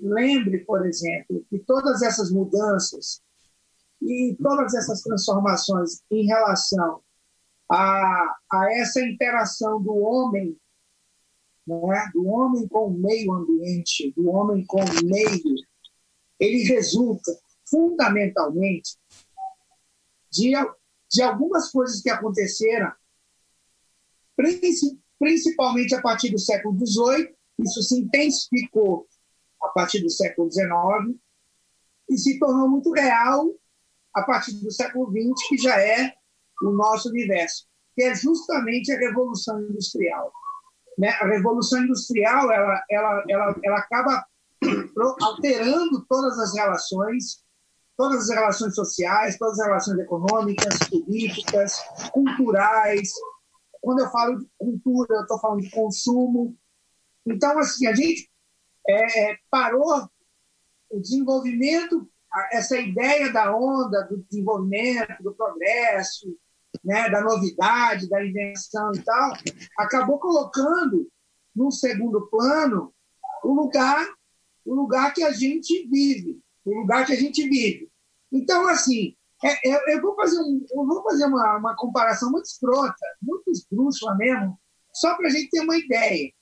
lembre, 0.00 0.64
por 0.64 0.84
exemplo, 0.86 1.44
que 1.48 1.58
todas 1.60 2.02
essas 2.02 2.30
mudanças 2.30 3.22
e 4.00 4.36
todas 4.42 4.74
essas 4.74 5.00
transformações 5.00 6.02
em 6.10 6.26
relação 6.26 7.00
a, 7.70 8.36
a 8.50 8.72
essa 8.74 9.00
interação 9.00 9.82
do 9.82 9.94
homem, 9.94 10.56
né, 11.66 12.10
do 12.12 12.26
homem 12.26 12.66
com 12.68 12.88
o 12.88 12.90
meio 12.90 13.32
ambiente, 13.32 14.12
do 14.16 14.28
homem 14.28 14.64
com 14.66 14.80
o 14.80 15.04
meio, 15.04 15.54
ele 16.38 16.64
resulta 16.64 17.32
fundamentalmente 17.64 18.98
de, 20.30 20.52
de 21.10 21.22
algumas 21.22 21.70
coisas 21.70 22.02
que 22.02 22.10
aconteceram, 22.10 22.92
principalmente 25.22 25.94
a 25.94 26.02
partir 26.02 26.30
do 26.30 26.38
século 26.38 26.76
XVIII, 26.76 27.32
isso 27.60 27.80
se 27.80 28.00
intensificou 28.00 29.06
a 29.62 29.68
partir 29.68 30.00
do 30.00 30.10
século 30.10 30.50
XIX, 30.50 31.16
e 32.10 32.18
se 32.18 32.40
tornou 32.40 32.68
muito 32.68 32.90
real 32.90 33.48
a 34.12 34.22
partir 34.24 34.54
do 34.54 34.72
século 34.72 35.12
XX, 35.12 35.48
que 35.48 35.58
já 35.58 35.80
é 35.80 36.12
o 36.60 36.72
nosso 36.72 37.08
universo, 37.08 37.68
que 37.94 38.02
é 38.02 38.16
justamente 38.16 38.90
a 38.90 38.98
Revolução 38.98 39.62
Industrial. 39.62 40.32
Né? 40.98 41.10
A 41.10 41.26
Revolução 41.28 41.84
Industrial 41.84 42.50
ela, 42.50 42.82
ela, 42.90 43.24
ela, 43.28 43.56
ela 43.62 43.78
acaba 43.78 44.26
alterando 45.20 46.04
todas 46.08 46.36
as 46.40 46.52
relações, 46.52 47.44
todas 47.96 48.28
as 48.28 48.34
relações 48.34 48.74
sociais, 48.74 49.38
todas 49.38 49.60
as 49.60 49.66
relações 49.66 49.98
econômicas, 50.00 50.76
políticas, 50.90 51.76
culturais. 52.12 53.08
Quando 53.82 53.98
eu 53.98 54.10
falo 54.10 54.38
de 54.38 54.48
cultura, 54.56 55.16
eu 55.16 55.22
estou 55.22 55.38
falando 55.40 55.60
de 55.60 55.70
consumo. 55.70 56.56
Então, 57.26 57.58
assim, 57.58 57.86
a 57.86 57.94
gente 57.94 58.30
é, 58.88 59.36
parou 59.50 60.08
o 60.88 61.00
desenvolvimento, 61.00 62.08
essa 62.52 62.78
ideia 62.78 63.30
da 63.32 63.54
onda 63.54 64.02
do 64.04 64.22
desenvolvimento, 64.22 65.22
do 65.22 65.34
progresso, 65.34 66.34
né, 66.82 67.10
da 67.10 67.20
novidade, 67.20 68.08
da 68.08 68.24
invenção 68.24 68.92
e 68.94 69.02
tal, 69.02 69.32
acabou 69.76 70.18
colocando 70.18 71.10
num 71.54 71.70
segundo 71.70 72.28
plano 72.28 72.94
o 73.42 73.52
lugar, 73.52 74.06
o 74.64 74.74
lugar 74.74 75.12
que 75.12 75.22
a 75.22 75.32
gente 75.32 75.86
vive, 75.88 76.40
o 76.64 76.80
lugar 76.80 77.04
que 77.04 77.12
a 77.12 77.16
gente 77.16 77.46
vive. 77.48 77.90
Então, 78.30 78.68
assim, 78.68 79.16
é, 79.44 79.68
é, 79.68 79.96
eu 79.96 80.00
vou 80.00 80.14
fazer, 80.14 80.38
um, 80.38 80.64
eu 80.70 80.86
vou 80.86 81.02
fazer 81.02 81.26
uma, 81.26 81.58
uma 81.58 81.76
comparação 81.76 82.30
muito 82.30 82.46
escrota, 82.46 82.94
muito 83.20 83.50
esdrúxula 83.50 84.14
mesmo, 84.16 84.58
só 84.92 85.16
para 85.16 85.26
a 85.26 85.30
gente 85.30 85.50
ter 85.50 85.60
uma 85.60 85.76
ideia. 85.76 86.32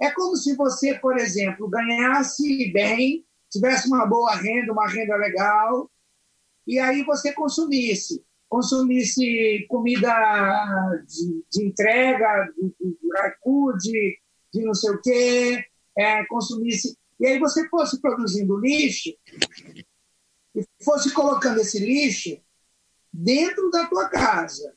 É 0.00 0.10
como 0.10 0.36
se 0.36 0.56
você, 0.56 0.94
por 0.94 1.18
exemplo, 1.18 1.68
ganhasse 1.68 2.72
bem, 2.72 3.24
tivesse 3.50 3.86
uma 3.88 4.06
boa 4.06 4.34
renda, 4.34 4.72
uma 4.72 4.88
renda 4.88 5.16
legal, 5.16 5.90
e 6.66 6.78
aí 6.78 7.04
você 7.04 7.32
consumisse 7.32 8.24
consumisse 8.52 9.64
comida 9.66 10.14
de, 11.08 11.42
de 11.50 11.66
entrega, 11.66 12.52
de, 12.54 12.68
de 12.68 12.96
iFood, 13.30 13.80
de 14.52 14.62
não 14.62 14.74
sei 14.74 14.90
o 14.90 15.00
quê, 15.00 15.64
é, 15.96 16.22
consumisse. 16.26 16.94
E 17.18 17.26
aí 17.26 17.38
você 17.38 17.66
fosse 17.70 17.98
produzindo 17.98 18.58
lixo 18.58 19.08
fosse 20.84 21.12
colocando 21.12 21.60
esse 21.60 21.78
lixo 21.78 22.40
dentro 23.12 23.70
da 23.70 23.86
tua 23.86 24.08
casa. 24.08 24.74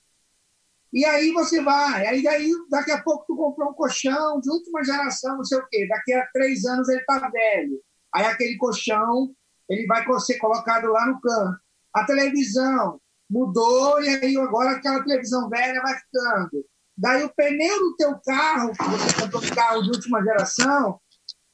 E 0.93 1.03
aí 1.03 1.31
você 1.31 1.61
vai, 1.61 2.07
aí 2.07 2.23
daí 2.23 2.51
daqui 2.69 2.91
a 2.91 3.01
pouco 3.01 3.25
tu 3.27 3.35
comprou 3.35 3.71
um 3.71 3.73
colchão 3.73 4.39
de 4.39 4.49
última 4.49 4.83
geração, 4.83 5.37
não 5.37 5.43
sei 5.43 5.57
o 5.57 5.67
quê. 5.67 5.87
Daqui 5.87 6.13
a 6.13 6.25
três 6.27 6.65
anos 6.65 6.87
ele 6.87 7.03
tá 7.03 7.29
velho. 7.29 7.81
Aí 8.13 8.25
aquele 8.25 8.57
colchão 8.57 9.35
ele 9.69 9.85
vai 9.87 10.05
ser 10.19 10.37
colocado 10.37 10.87
lá 10.87 11.05
no 11.07 11.19
canto. 11.19 11.59
A 11.93 12.05
televisão, 12.05 12.99
mudou 13.29 14.01
e 14.01 14.09
aí 14.09 14.37
agora 14.37 14.71
aquela 14.71 15.03
televisão 15.03 15.49
velha 15.49 15.81
vai 15.81 15.97
ficando. 15.97 16.65
Daí 16.97 17.23
o 17.23 17.33
pneu 17.33 17.79
do 17.79 17.95
teu 17.97 18.17
carro, 18.19 18.71
que 18.71 18.83
você 18.83 19.21
comprou 19.21 19.55
carro 19.55 19.81
de 19.83 19.89
última 19.89 20.23
geração, 20.23 20.99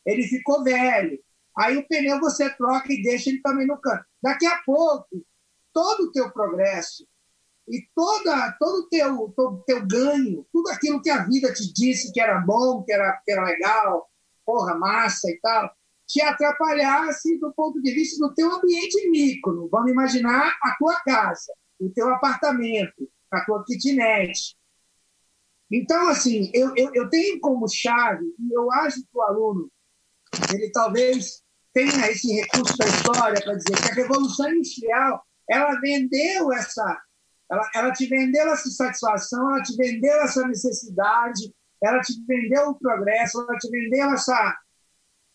ele 0.06 0.24
ficou 0.24 0.64
velho. 0.64 1.20
Aí 1.58 1.78
o 1.78 1.88
pneu 1.88 2.20
você 2.20 2.50
troca 2.56 2.92
e 2.92 3.02
deixa 3.02 3.30
ele 3.30 3.42
também 3.42 3.68
no 3.68 3.80
canto. 3.80 4.06
Daqui 4.22 4.46
a 4.46 4.58
pouco, 4.66 5.26
todo 5.74 6.04
o 6.04 6.12
teu 6.12 6.32
progresso 6.32 7.06
e 7.68 7.88
toda, 7.96 8.52
todo 8.60 8.84
o 8.84 8.90
teu, 8.90 9.34
todo 9.36 9.64
teu 9.66 9.86
ganho, 9.86 10.46
tudo 10.52 10.70
aquilo 10.70 11.02
que 11.02 11.10
a 11.10 11.24
vida 11.26 11.54
te 11.54 11.72
disse 11.74 12.12
que 12.12 12.20
era 12.20 12.40
bom, 12.40 12.84
que 12.84 12.92
era, 12.92 13.22
que 13.26 13.32
era 13.32 13.44
legal, 13.44 14.10
porra, 14.46 14.76
massa 14.76 15.30
e 15.30 15.40
tal, 15.40 15.70
te 16.08 16.22
atrapalhasse 16.22 17.38
do 17.40 17.54
ponto 17.54 17.82
de 17.82 17.92
vista 17.94 18.26
do 18.26 18.34
teu 18.34 18.52
ambiente 18.52 19.10
micro. 19.10 19.70
Vamos 19.72 19.92
imaginar 19.92 20.58
a 20.62 20.76
tua 20.78 21.00
casa 21.02 21.54
o 21.82 21.90
teu 21.90 22.10
apartamento, 22.14 23.10
a 23.32 23.44
tua 23.44 23.64
kitnet. 23.66 24.56
Então, 25.72 26.10
assim, 26.10 26.52
eu, 26.54 26.74
eu, 26.76 26.92
eu 26.94 27.10
tenho 27.10 27.40
como 27.40 27.68
chave, 27.68 28.26
e 28.40 28.54
eu 28.54 28.72
acho 28.72 29.02
que 29.02 29.10
o 29.14 29.22
aluno, 29.22 29.72
ele 30.54 30.72
talvez 30.72 31.42
tenha 31.74 32.10
esse 32.10 32.32
recurso 32.34 32.78
da 32.78 32.86
história 32.86 33.42
para 33.42 33.56
dizer 33.56 33.82
que 33.82 33.92
a 33.92 33.96
Revolução 33.96 34.50
Industrial, 34.50 35.26
ela 35.50 35.80
vendeu 35.80 36.52
essa, 36.54 37.02
ela, 37.50 37.70
ela 37.76 37.92
te 37.92 38.06
vendeu 38.08 38.52
essa 38.52 38.70
satisfação, 38.70 39.52
ela 39.52 39.64
te 39.64 39.76
vendeu 39.76 40.22
essa 40.22 40.48
necessidade, 40.48 41.54
ela 41.84 42.00
te 42.02 42.14
vendeu 42.28 42.70
o 42.70 42.80
progresso, 42.80 43.42
ela 43.42 43.58
te 43.58 43.70
vendeu 43.70 44.14
essa, 44.14 44.58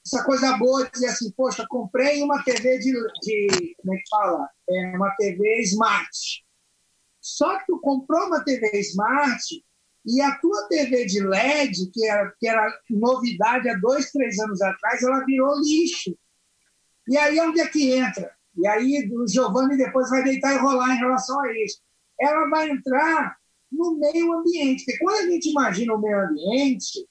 essa 0.07 0.25
coisa 0.25 0.57
boa 0.57 0.85
de 0.85 0.93
dizer 0.93 1.09
assim, 1.09 1.31
poxa, 1.33 1.67
comprei 1.69 2.23
uma 2.23 2.43
TV 2.43 2.79
de, 2.79 2.93
de 3.23 3.75
como 3.79 3.95
é 3.95 3.99
que 3.99 4.09
fala? 4.11 4.49
É 4.69 4.97
uma 4.97 5.15
TV 5.17 5.63
Smart. 5.63 6.45
Só 7.21 7.59
que 7.59 7.67
tu 7.67 7.81
comprou 7.81 8.27
uma 8.27 8.45
TV 8.45 8.71
Smart 8.81 9.43
e 10.07 10.21
a 10.21 10.37
tua 10.37 10.69
TV 10.69 11.05
de 11.05 11.21
LED, 11.21 11.91
que 11.93 12.07
era, 12.07 12.33
que 12.39 12.49
era 12.49 12.67
novidade 12.89 13.69
há 13.69 13.75
dois, 13.75 14.13
três 14.13 14.39
anos 14.39 14.63
atrás, 14.63 15.03
ela 15.03 15.25
virou 15.25 15.61
lixo. 15.61 16.17
E 17.09 17.19
aí 17.19 17.41
onde 17.41 17.61
é 17.61 17.67
que 17.67 17.93
entra? 17.93 18.31
E 18.57 18.67
aí 18.69 19.11
o 19.13 19.27
Giovanni 19.27 19.77
depois 19.77 20.09
vai 20.09 20.23
deitar 20.23 20.55
e 20.55 20.59
rolar 20.59 20.95
em 20.95 20.99
relação 20.99 21.41
a 21.41 21.53
isso. 21.53 21.81
Ela 22.21 22.49
vai 22.49 22.71
entrar 22.71 23.37
no 23.71 23.99
meio 23.99 24.33
ambiente. 24.33 24.85
Porque 24.85 24.99
quando 24.99 25.17
a 25.17 25.31
gente 25.31 25.51
imagina 25.51 25.95
o 25.95 26.01
meio 26.01 26.21
ambiente 26.21 27.07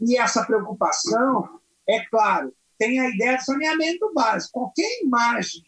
e 0.00 0.16
essa 0.18 0.44
preocupação, 0.44 1.60
é 1.86 2.04
claro, 2.06 2.54
tem 2.78 2.98
a 3.00 3.08
ideia 3.10 3.36
de 3.36 3.44
saneamento 3.44 4.12
básico. 4.14 4.60
Qualquer 4.60 5.02
imagem, 5.02 5.62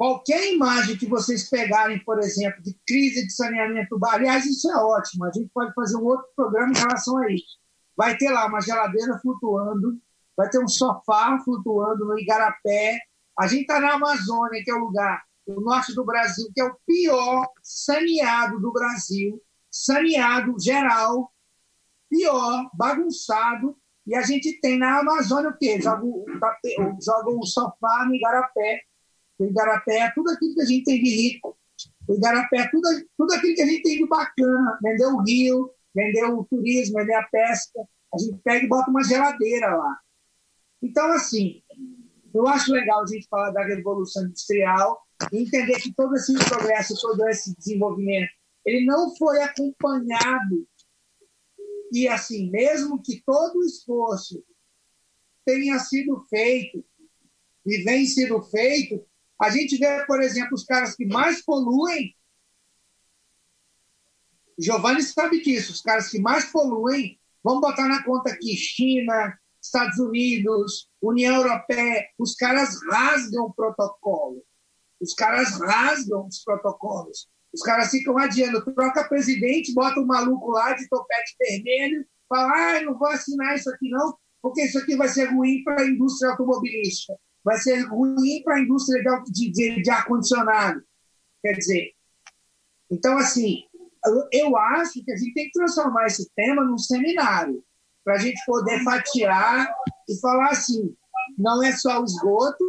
qualquer 0.00 0.50
imagem 0.50 0.96
que 0.96 1.04
vocês 1.04 1.50
pegarem, 1.50 2.02
por 2.02 2.18
exemplo, 2.20 2.62
de 2.62 2.74
crise 2.86 3.26
de 3.26 3.34
saneamento 3.34 3.98
básico, 3.98 4.20
aliás, 4.20 4.46
isso 4.46 4.70
é 4.70 4.76
ótimo, 4.76 5.26
a 5.26 5.30
gente 5.30 5.50
pode 5.52 5.74
fazer 5.74 5.94
um 5.98 6.06
outro 6.06 6.26
programa 6.34 6.72
em 6.72 6.78
relação 6.78 7.18
a 7.18 7.30
isso. 7.30 7.58
Vai 7.94 8.16
ter 8.16 8.30
lá 8.30 8.46
uma 8.46 8.62
geladeira 8.62 9.18
flutuando, 9.18 10.00
vai 10.34 10.48
ter 10.48 10.58
um 10.58 10.66
sofá 10.66 11.38
flutuando 11.44 12.06
no 12.06 12.18
Igarapé. 12.18 12.98
A 13.38 13.46
gente 13.46 13.60
está 13.60 13.78
na 13.78 13.92
Amazônia, 13.92 14.62
que 14.64 14.70
é 14.70 14.74
o 14.74 14.86
lugar, 14.86 15.22
o 15.44 15.60
norte 15.60 15.94
do 15.94 16.02
Brasil, 16.02 16.50
que 16.54 16.62
é 16.62 16.64
o 16.64 16.78
pior 16.86 17.46
saneado 17.62 18.58
do 18.58 18.72
Brasil, 18.72 19.38
saneado 19.70 20.58
geral, 20.58 21.30
pior, 22.08 22.70
bagunçado, 22.72 23.76
e 24.06 24.14
a 24.14 24.22
gente 24.22 24.58
tem 24.62 24.78
na 24.78 25.00
Amazônia 25.00 25.50
o 25.50 25.58
quê? 25.58 25.78
Joga 25.78 26.06
o, 26.06 26.24
joga 27.04 27.30
o 27.30 27.44
sofá 27.44 28.06
no 28.06 28.14
Igarapé. 28.14 28.80
O 29.40 29.44
Igarapé 29.46 30.00
é 30.00 30.12
tudo 30.14 30.30
aquilo 30.30 30.54
que 30.54 30.60
a 30.60 30.66
gente 30.66 30.84
tem 30.84 31.02
de 31.02 31.10
rico. 31.10 31.58
O 32.06 32.14
Igarapé 32.14 32.58
é 32.58 32.68
tudo, 32.68 32.88
tudo 33.16 33.32
aquilo 33.32 33.54
que 33.54 33.62
a 33.62 33.66
gente 33.66 33.82
tem 33.82 33.96
de 33.96 34.06
bacana. 34.06 34.78
Vender 34.82 35.06
o 35.06 35.22
rio, 35.22 35.70
vender 35.94 36.24
o 36.24 36.44
turismo, 36.44 36.98
vender 36.98 37.14
a 37.14 37.22
pesca. 37.22 37.80
A 38.14 38.18
gente 38.18 38.38
pega 38.44 38.64
e 38.64 38.68
bota 38.68 38.90
uma 38.90 39.02
geladeira 39.02 39.74
lá. 39.74 39.98
Então, 40.82 41.10
assim, 41.12 41.62
eu 42.34 42.46
acho 42.46 42.70
legal 42.70 43.02
a 43.02 43.06
gente 43.06 43.26
falar 43.28 43.50
da 43.50 43.64
Revolução 43.64 44.24
Industrial 44.24 45.00
e 45.32 45.38
entender 45.38 45.80
que 45.80 45.94
todo 45.94 46.14
esse 46.14 46.32
progresso, 46.34 46.94
todo 47.00 47.26
esse 47.28 47.56
desenvolvimento, 47.56 48.30
ele 48.66 48.84
não 48.84 49.16
foi 49.16 49.42
acompanhado 49.42 50.68
e 51.92 52.06
assim, 52.06 52.50
mesmo 52.50 53.02
que 53.02 53.20
todo 53.24 53.58
o 53.58 53.64
esforço 53.64 54.44
tenha 55.44 55.78
sido 55.78 56.24
feito 56.28 56.84
e 57.66 57.82
vem 57.82 58.06
sendo 58.06 58.40
feito, 58.42 59.04
a 59.40 59.50
gente 59.50 59.76
vê, 59.78 60.04
por 60.06 60.20
exemplo, 60.20 60.54
os 60.54 60.64
caras 60.64 60.94
que 60.94 61.06
mais 61.06 61.42
poluem. 61.42 62.14
Giovanni 64.58 65.02
sabe 65.02 65.42
disso, 65.42 65.72
os 65.72 65.80
caras 65.80 66.08
que 66.08 66.20
mais 66.20 66.44
poluem, 66.46 67.18
vamos 67.42 67.62
botar 67.62 67.88
na 67.88 68.04
conta 68.04 68.30
aqui 68.30 68.54
China, 68.56 69.38
Estados 69.62 69.98
Unidos, 69.98 70.90
União 71.00 71.36
Europeia, 71.36 72.06
os 72.18 72.34
caras 72.34 72.78
rasgam 72.90 73.44
o 73.44 73.54
protocolo. 73.54 74.42
Os 75.00 75.14
caras 75.14 75.58
rasgam 75.58 76.26
os 76.26 76.42
protocolos. 76.44 77.28
Os 77.52 77.62
caras 77.62 77.90
ficam 77.90 78.16
adiando, 78.18 78.64
troca 78.74 79.08
presidente, 79.08 79.74
bota 79.74 79.98
um 79.98 80.06
maluco 80.06 80.50
lá 80.50 80.72
de 80.74 80.88
topete 80.88 81.34
vermelho, 81.38 82.06
fala, 82.28 82.76
ah, 82.76 82.82
não 82.82 82.96
vou 82.96 83.08
assinar 83.08 83.56
isso 83.56 83.68
aqui 83.70 83.88
não, 83.88 84.16
porque 84.40 84.62
isso 84.62 84.78
aqui 84.78 84.96
vai 84.96 85.08
ser 85.08 85.24
ruim 85.24 85.64
para 85.64 85.82
a 85.82 85.86
indústria 85.86 86.30
automobilística, 86.30 87.14
vai 87.44 87.56
ser 87.58 87.80
ruim 87.82 88.42
para 88.42 88.56
a 88.56 88.60
indústria 88.60 89.02
de, 89.32 89.50
de, 89.50 89.82
de 89.82 89.90
ar-condicionado. 89.90 90.82
Quer 91.42 91.52
dizer, 91.52 91.92
então, 92.90 93.16
assim, 93.18 93.64
eu 94.32 94.56
acho 94.56 95.04
que 95.04 95.12
a 95.12 95.16
gente 95.16 95.32
tem 95.32 95.46
que 95.46 95.52
transformar 95.52 96.06
esse 96.06 96.30
tema 96.34 96.64
num 96.64 96.78
seminário, 96.78 97.64
para 98.04 98.14
a 98.14 98.18
gente 98.18 98.42
poder 98.46 98.82
fatiar 98.82 99.72
e 100.08 100.18
falar 100.20 100.50
assim, 100.50 100.94
não 101.38 101.62
é 101.62 101.72
só 101.72 102.00
o 102.00 102.04
esgoto, 102.04 102.64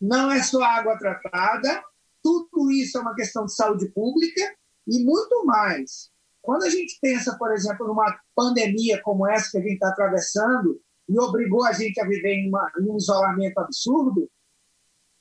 não 0.00 0.30
é 0.30 0.42
só 0.42 0.62
água 0.62 0.98
tratada, 0.98 1.82
tudo 2.22 2.70
isso 2.70 2.98
é 2.98 3.00
uma 3.00 3.14
questão 3.14 3.46
de 3.46 3.54
saúde 3.54 3.88
pública 3.90 4.54
e 4.86 5.04
muito 5.04 5.44
mais. 5.44 6.10
Quando 6.42 6.64
a 6.64 6.70
gente 6.70 6.98
pensa, 7.00 7.36
por 7.38 7.52
exemplo, 7.52 7.86
numa 7.86 8.18
pandemia 8.34 9.00
como 9.02 9.28
essa 9.28 9.50
que 9.50 9.58
a 9.58 9.60
gente 9.60 9.74
está 9.74 9.88
atravessando, 9.88 10.80
e 11.08 11.18
obrigou 11.18 11.64
a 11.64 11.72
gente 11.72 12.00
a 12.00 12.06
viver 12.06 12.34
em, 12.34 12.48
uma, 12.48 12.70
em 12.80 12.90
um 12.90 12.96
isolamento 12.96 13.58
absurdo, 13.58 14.30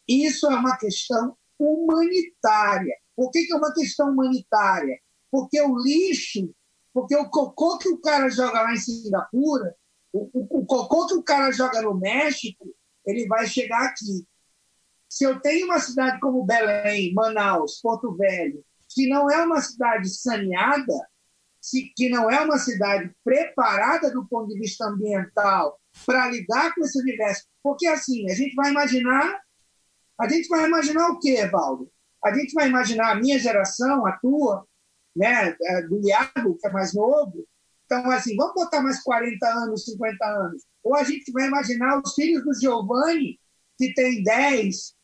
isso 0.08 0.48
é 0.48 0.56
uma 0.56 0.78
questão 0.78 1.36
humanitária. 1.60 2.96
Por 3.16 3.32
que, 3.32 3.46
que 3.46 3.54
é 3.54 3.56
uma 3.56 3.74
questão 3.74 4.12
humanitária? 4.12 5.00
Porque 5.32 5.60
o 5.62 5.78
lixo, 5.78 6.54
porque 6.94 7.16
o 7.16 7.30
cocô 7.30 7.78
que 7.78 7.90
o 7.90 8.00
cara 8.00 8.30
joga 8.30 8.62
lá 8.62 8.74
em 8.74 8.78
Singapura, 8.78 9.76
o, 10.12 10.30
o, 10.34 10.60
o 10.60 10.66
cocô 10.66 11.08
que 11.08 11.16
o 11.16 11.24
cara 11.24 11.52
joga 11.52 11.82
no 11.82 11.98
México, 11.98 12.74
ele 13.06 13.28
vai 13.28 13.48
chegar 13.48 13.86
aqui. 13.86 14.26
Se 15.08 15.24
eu 15.24 15.40
tenho 15.40 15.66
uma 15.66 15.80
cidade 15.80 16.20
como 16.20 16.46
Belém, 16.46 17.14
Manaus, 17.14 17.80
Porto 17.82 18.16
Velho, 18.16 18.64
que 18.90 19.08
não 19.08 19.30
é 19.30 19.44
uma 19.44 19.62
cidade 19.62 20.10
saneada, 20.10 20.94
que 21.96 22.10
não 22.10 22.30
é 22.30 22.42
uma 22.42 22.58
cidade 22.58 23.12
preparada 23.24 24.12
do 24.12 24.28
ponto 24.28 24.48
de 24.48 24.60
vista 24.60 24.86
ambiental 24.86 25.80
para 26.06 26.30
lidar 26.30 26.74
com 26.74 26.84
esse 26.84 27.00
universo. 27.00 27.46
Porque 27.64 27.88
assim, 27.88 28.30
a 28.30 28.36
gente 28.36 28.56
vai 28.56 28.70
imaginar, 28.72 29.40
a 30.20 30.28
gente 30.28 30.48
vai 30.48 30.66
imaginar 30.66 31.10
o 31.10 31.20
quê, 31.20 31.48
Valdo? 31.48 31.92
A 32.24 32.34
gente 32.34 32.54
vai 32.54 32.68
imaginar 32.68 33.12
a 33.12 33.16
minha 33.16 33.40
geração, 33.40 34.06
a 34.06 34.14
tua, 34.18 34.66
né, 35.16 35.56
é, 35.62 35.82
do 35.84 36.02
Iago, 36.08 36.58
que 36.60 36.68
é 36.68 36.72
mais 36.72 36.94
novo. 36.94 37.46
Então, 37.86 38.10
assim, 38.12 38.36
vamos 38.36 38.56
botar 38.56 38.82
mais 38.82 39.02
40 39.04 39.48
anos, 39.48 39.86
50 39.86 40.26
anos. 40.26 40.64
Ou 40.84 40.96
a 40.96 41.04
gente 41.04 41.32
vai 41.32 41.48
imaginar 41.48 42.02
os 42.04 42.14
filhos 42.14 42.44
do 42.44 42.54
Giovanni, 42.60 43.40
que 43.78 43.94
tem 43.94 44.24
10, 44.24 44.96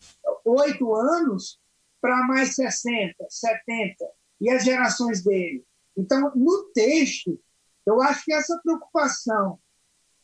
8 0.46 0.96
anos, 0.96 1.60
para 2.02 2.26
mais 2.26 2.56
60, 2.56 3.14
70, 3.30 3.96
e 4.42 4.50
as 4.50 4.64
gerações 4.64 5.24
dele. 5.24 5.64
Então, 5.98 6.32
no 6.36 6.72
texto, 6.74 7.40
eu 7.86 8.02
acho 8.02 8.24
que 8.26 8.34
essa 8.34 8.60
preocupação 8.64 9.60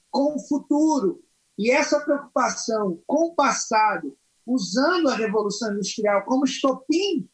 com 0.10 0.36
o 0.36 0.48
futuro 0.48 1.24
e 1.58 1.72
essa 1.72 2.00
preocupação 2.00 3.02
com 3.06 3.28
o 3.28 3.36
passado, 3.36 4.18
usando 4.46 5.10
a 5.10 5.16
Revolução 5.16 5.74
Industrial 5.74 6.24
como 6.24 6.46
estopim, 6.46 7.28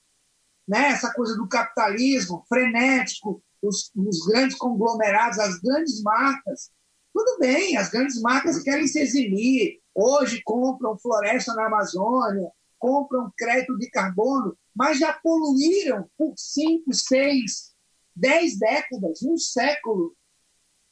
né, 0.68 0.90
essa 0.90 1.14
coisa 1.14 1.36
do 1.36 1.48
capitalismo 1.48 2.44
frenético, 2.48 3.44
os, 3.62 3.92
os 3.96 4.26
grandes 4.26 4.58
conglomerados, 4.58 5.40
as 5.40 5.60
grandes 5.60 6.02
marcas, 6.02 6.72
tudo 7.14 7.38
bem, 7.40 7.78
as 7.78 7.90
grandes 7.90 8.20
marcas 8.22 8.62
querem 8.64 8.88
se 8.88 9.00
eximir, 9.00 9.80
hoje 9.94 10.42
compram 10.44 10.98
floresta 10.98 11.54
na 11.54 11.68
Amazônia, 11.68 12.50
compram 12.80 13.32
crédito 13.38 13.78
de 13.78 13.90
carbono, 13.90 14.58
mas 14.76 14.98
já 14.98 15.14
poluíram 15.14 16.10
por 16.18 16.34
cinco, 16.36 16.94
seis, 16.94 17.73
dez 18.16 18.58
décadas, 18.58 19.24
um 19.24 19.38
século. 19.38 20.16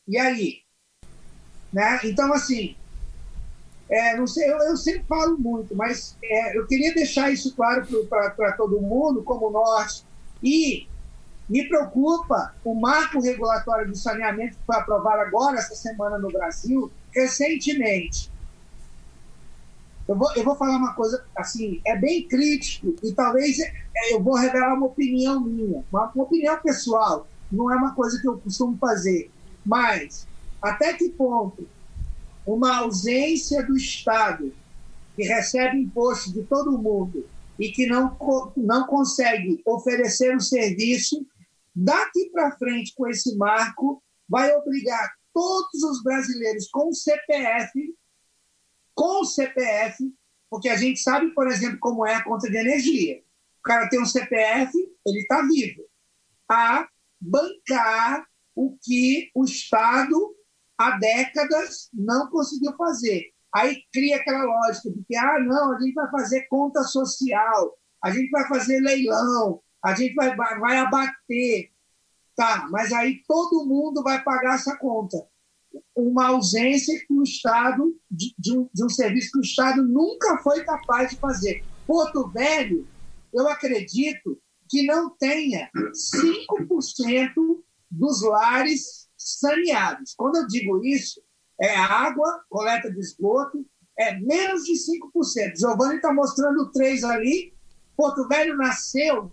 E 0.08 0.18
aí? 0.18 0.62
Né? 1.72 2.00
Então, 2.04 2.34
assim, 2.34 2.76
é, 3.90 4.16
não 4.16 4.26
sei, 4.26 4.50
eu, 4.50 4.58
eu, 4.60 4.78
sempre 4.78 5.04
falo 5.04 5.38
muito, 5.38 5.76
mas 5.76 6.18
é, 6.24 6.58
eu 6.58 6.66
queria 6.66 6.94
deixar 6.94 7.30
isso 7.30 7.54
claro 7.56 7.86
para 8.08 8.54
todo 8.54 8.82
mundo, 8.82 9.22
como 9.22 9.50
nós. 9.50 10.06
E 10.42 10.88
me 11.50 11.68
preocupa 11.68 12.56
o 12.64 12.74
marco 12.74 13.20
regulatório 13.20 13.90
do 13.90 13.98
saneamento 13.98 14.56
que 14.56 14.66
foi 14.66 14.78
aprovado 14.78 15.22
agora, 15.22 15.58
essa 15.58 15.76
semana 15.76 16.18
no 16.18 16.30
Brasil, 16.30 16.90
recentemente. 17.14 18.31
Eu 20.12 20.18
vou, 20.18 20.30
eu 20.36 20.44
vou 20.44 20.58
falar 20.58 20.76
uma 20.76 20.94
coisa, 20.94 21.26
assim, 21.38 21.80
é 21.88 21.96
bem 21.96 22.28
crítico 22.28 22.94
e 23.02 23.14
talvez 23.14 23.58
é, 23.60 24.14
eu 24.14 24.22
vou 24.22 24.36
revelar 24.36 24.74
uma 24.76 24.88
opinião 24.88 25.40
minha, 25.40 25.86
uma, 25.90 26.12
uma 26.14 26.26
opinião 26.26 26.60
pessoal, 26.60 27.26
não 27.50 27.72
é 27.72 27.78
uma 27.78 27.96
coisa 27.96 28.20
que 28.20 28.28
eu 28.28 28.38
costumo 28.38 28.78
fazer. 28.78 29.32
Mas, 29.66 30.28
até 30.62 30.94
que 30.96 31.08
ponto 31.12 31.66
uma 32.46 32.80
ausência 32.80 33.66
do 33.66 33.78
Estado, 33.78 34.54
que 35.16 35.24
recebe 35.24 35.78
imposto 35.78 36.34
de 36.34 36.44
todo 36.44 36.78
mundo 36.78 37.26
e 37.58 37.72
que 37.72 37.86
não, 37.86 38.18
não 38.58 38.88
consegue 38.88 39.62
oferecer 39.66 40.34
o 40.34 40.38
um 40.38 40.40
serviço, 40.42 41.26
daqui 41.74 42.30
para 42.34 42.58
frente, 42.58 42.94
com 42.98 43.08
esse 43.08 43.38
marco, 43.38 44.04
vai 44.28 44.54
obrigar 44.54 45.10
todos 45.34 45.84
os 45.84 46.04
brasileiros 46.04 46.68
com 46.70 46.92
CPF, 46.92 47.96
com 49.02 49.26
CPF, 49.26 50.14
porque 50.48 50.70
a 50.70 50.78
gente 50.78 51.00
sabe, 51.00 51.34
por 51.34 51.48
exemplo, 51.48 51.80
como 51.80 52.06
é 52.06 52.14
a 52.14 52.24
conta 52.24 52.48
de 52.48 52.56
energia. 52.56 53.18
O 53.58 53.64
cara 53.64 53.90
tem 53.90 54.00
um 54.00 54.06
CPF, 54.06 54.72
ele 55.08 55.22
está 55.22 55.42
vivo, 55.42 55.82
a 56.48 56.88
bancar 57.20 58.24
o 58.54 58.78
que 58.80 59.32
o 59.34 59.44
Estado, 59.44 60.36
há 60.78 61.00
décadas, 61.00 61.90
não 61.92 62.30
conseguiu 62.30 62.76
fazer. 62.78 63.24
Aí 63.52 63.82
cria 63.92 64.18
aquela 64.18 64.44
lógica 64.44 64.92
de 64.92 65.04
que, 65.04 65.16
ah, 65.16 65.40
não, 65.40 65.76
a 65.76 65.80
gente 65.80 65.96
vai 65.96 66.12
fazer 66.12 66.42
conta 66.48 66.84
social, 66.84 67.76
a 68.04 68.12
gente 68.12 68.30
vai 68.30 68.48
fazer 68.48 68.82
leilão, 68.82 69.64
a 69.84 69.96
gente 69.96 70.14
vai, 70.14 70.36
vai, 70.36 70.60
vai 70.60 70.78
abater. 70.78 71.72
Tá, 72.36 72.68
mas 72.70 72.94
aí 72.94 73.24
todo 73.28 73.66
mundo 73.66 74.04
vai 74.04 74.24
pagar 74.24 74.56
essa 74.56 74.78
conta. 74.78 75.28
Uma 75.96 76.28
ausência 76.28 76.98
que 77.00 77.14
o 77.14 77.24
Estado, 77.24 77.96
de, 78.10 78.34
de, 78.38 78.58
um, 78.58 78.70
de 78.74 78.86
um 78.86 78.90
serviço 78.90 79.32
que 79.32 79.40
o 79.40 79.42
Estado 79.42 79.84
nunca 79.84 80.38
foi 80.40 80.64
capaz 80.64 81.12
de 81.12 81.18
fazer. 81.18 81.64
Porto 81.86 82.30
Velho, 82.30 82.88
eu 83.34 83.48
acredito 83.48 84.40
que 84.70 84.86
não 84.86 85.10
tenha 85.18 85.70
5% 85.76 87.34
dos 87.90 88.22
lares 88.22 89.10
saneados. 89.18 90.14
Quando 90.16 90.38
eu 90.38 90.48
digo 90.48 90.84
isso, 90.84 91.22
é 91.60 91.76
água, 91.76 92.44
coleta 92.50 92.90
de 92.90 93.00
esgoto, 93.00 93.66
é 93.98 94.18
menos 94.20 94.64
de 94.64 94.74
5%. 94.74 95.58
Giovanni 95.58 95.96
está 95.98 96.14
mostrando 96.14 96.72
três 96.72 97.04
ali. 97.04 97.54
Porto 97.96 98.28
Velho 98.28 98.58
nasceu 98.58 99.32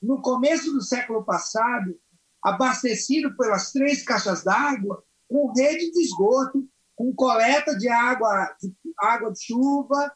no 0.00 0.22
começo 0.22 0.72
do 0.72 0.82
século 0.82 1.24
passado, 1.24 1.98
abastecido 2.42 3.36
pelas 3.36 3.72
três 3.72 4.02
caixas 4.02 4.44
d'água, 4.44 5.02
com 5.28 5.52
rede 5.52 5.90
de 5.90 6.02
esgoto, 6.02 6.68
com 6.94 7.14
coleta 7.14 7.76
de 7.76 7.88
água, 7.88 8.54
de 8.60 8.72
água 8.98 9.32
de 9.32 9.44
chuva, 9.44 10.12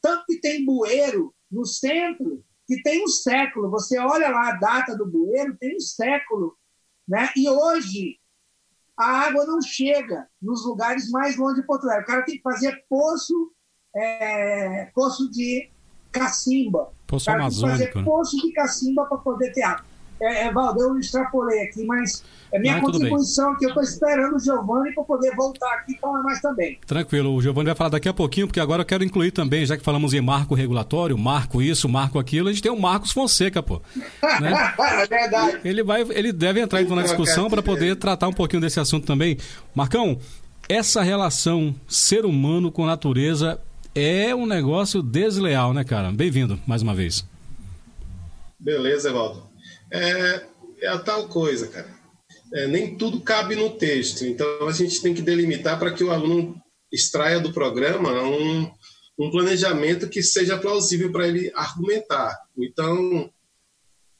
tanto 0.00 0.24
que 0.26 0.40
tem 0.40 0.64
bueiro 0.64 1.34
no 1.50 1.64
centro 1.64 2.44
que 2.66 2.82
tem 2.82 3.04
um 3.04 3.08
século. 3.08 3.70
Você 3.70 3.98
olha 3.98 4.28
lá 4.28 4.50
a 4.50 4.56
data 4.56 4.96
do 4.96 5.06
bueiro, 5.06 5.56
tem 5.58 5.76
um 5.76 5.80
século. 5.80 6.56
Né? 7.06 7.28
E 7.36 7.48
hoje 7.48 8.18
a 8.96 9.26
água 9.26 9.44
não 9.44 9.60
chega 9.60 10.28
nos 10.40 10.64
lugares 10.64 11.10
mais 11.10 11.36
longe 11.36 11.60
de 11.60 11.66
Porto 11.66 11.86
Velho. 11.86 12.02
O 12.02 12.06
cara 12.06 12.24
tem 12.24 12.36
que 12.36 12.42
fazer 12.42 12.84
poço, 12.88 13.52
é, 13.94 14.90
poço 14.94 15.30
de 15.30 15.70
cacimba. 16.10 16.92
Poço 17.06 17.24
o 17.24 17.26
cara 17.26 17.40
amazônico. 17.40 17.78
Tem 17.78 17.86
que 17.86 17.92
fazer 17.92 18.04
né? 18.04 18.10
poço 18.10 18.36
de 18.36 18.52
cacimba 18.52 19.06
para 19.06 19.18
poder 19.18 19.52
ter 19.52 19.62
água. 19.62 19.91
É, 20.22 20.44
é, 20.46 20.52
Valdo, 20.52 20.80
eu 20.80 20.98
extrapolei 21.00 21.62
aqui, 21.62 21.84
mas 21.84 22.22
é 22.52 22.58
minha 22.60 22.74
Não, 22.74 22.82
contribuição 22.82 23.56
que 23.56 23.64
eu 23.64 23.70
estou 23.70 23.82
esperando 23.82 24.36
o 24.36 24.38
Giovanni 24.38 24.94
para 24.94 25.02
poder 25.02 25.34
voltar 25.34 25.66
aqui 25.78 25.94
e 25.94 25.98
falar 25.98 26.22
mais 26.22 26.40
também. 26.40 26.78
Tranquilo, 26.86 27.34
o 27.34 27.42
Giovanni 27.42 27.66
vai 27.66 27.74
falar 27.74 27.90
daqui 27.90 28.08
a 28.08 28.14
pouquinho, 28.14 28.46
porque 28.46 28.60
agora 28.60 28.82
eu 28.82 28.86
quero 28.86 29.02
incluir 29.02 29.32
também, 29.32 29.66
já 29.66 29.76
que 29.76 29.82
falamos 29.82 30.14
em 30.14 30.20
marco 30.20 30.54
regulatório, 30.54 31.18
marco 31.18 31.60
isso, 31.60 31.88
marco 31.88 32.20
aquilo, 32.20 32.48
a 32.48 32.52
gente 32.52 32.62
tem 32.62 32.70
o 32.70 32.80
Marcos 32.80 33.10
Fonseca, 33.10 33.60
pô. 33.60 33.82
Né? 34.40 34.52
é 34.78 35.06
verdade. 35.08 35.58
Ele, 35.64 35.82
vai, 35.82 36.02
ele 36.10 36.32
deve 36.32 36.60
entrar 36.60 36.80
então 36.80 36.94
na 36.94 37.02
discussão 37.02 37.50
para 37.50 37.60
poder 37.60 37.96
tratar 37.96 38.28
um 38.28 38.32
pouquinho 38.32 38.62
desse 38.62 38.78
assunto 38.78 39.04
também. 39.04 39.36
Marcão, 39.74 40.16
essa 40.68 41.02
relação 41.02 41.74
ser 41.88 42.24
humano 42.24 42.70
com 42.70 42.86
natureza 42.86 43.60
é 43.92 44.32
um 44.32 44.46
negócio 44.46 45.02
desleal, 45.02 45.74
né, 45.74 45.82
cara? 45.82 46.12
Bem-vindo 46.12 46.60
mais 46.64 46.80
uma 46.80 46.94
vez. 46.94 47.26
Beleza, 48.60 49.08
Evaldo 49.08 49.51
é, 49.92 50.46
é 50.80 50.88
a 50.88 50.98
tal 50.98 51.28
coisa, 51.28 51.68
cara. 51.68 52.02
É, 52.54 52.66
nem 52.66 52.96
tudo 52.96 53.20
cabe 53.20 53.56
no 53.56 53.70
texto, 53.70 54.24
então 54.24 54.68
a 54.68 54.72
gente 54.72 55.00
tem 55.00 55.14
que 55.14 55.22
delimitar 55.22 55.78
para 55.78 55.92
que 55.92 56.04
o 56.04 56.10
aluno 56.10 56.60
extraia 56.92 57.40
do 57.40 57.52
programa 57.52 58.10
um, 58.22 58.70
um 59.18 59.30
planejamento 59.30 60.08
que 60.08 60.22
seja 60.22 60.58
plausível 60.58 61.10
para 61.10 61.26
ele 61.26 61.50
argumentar. 61.54 62.38
Então, 62.58 63.30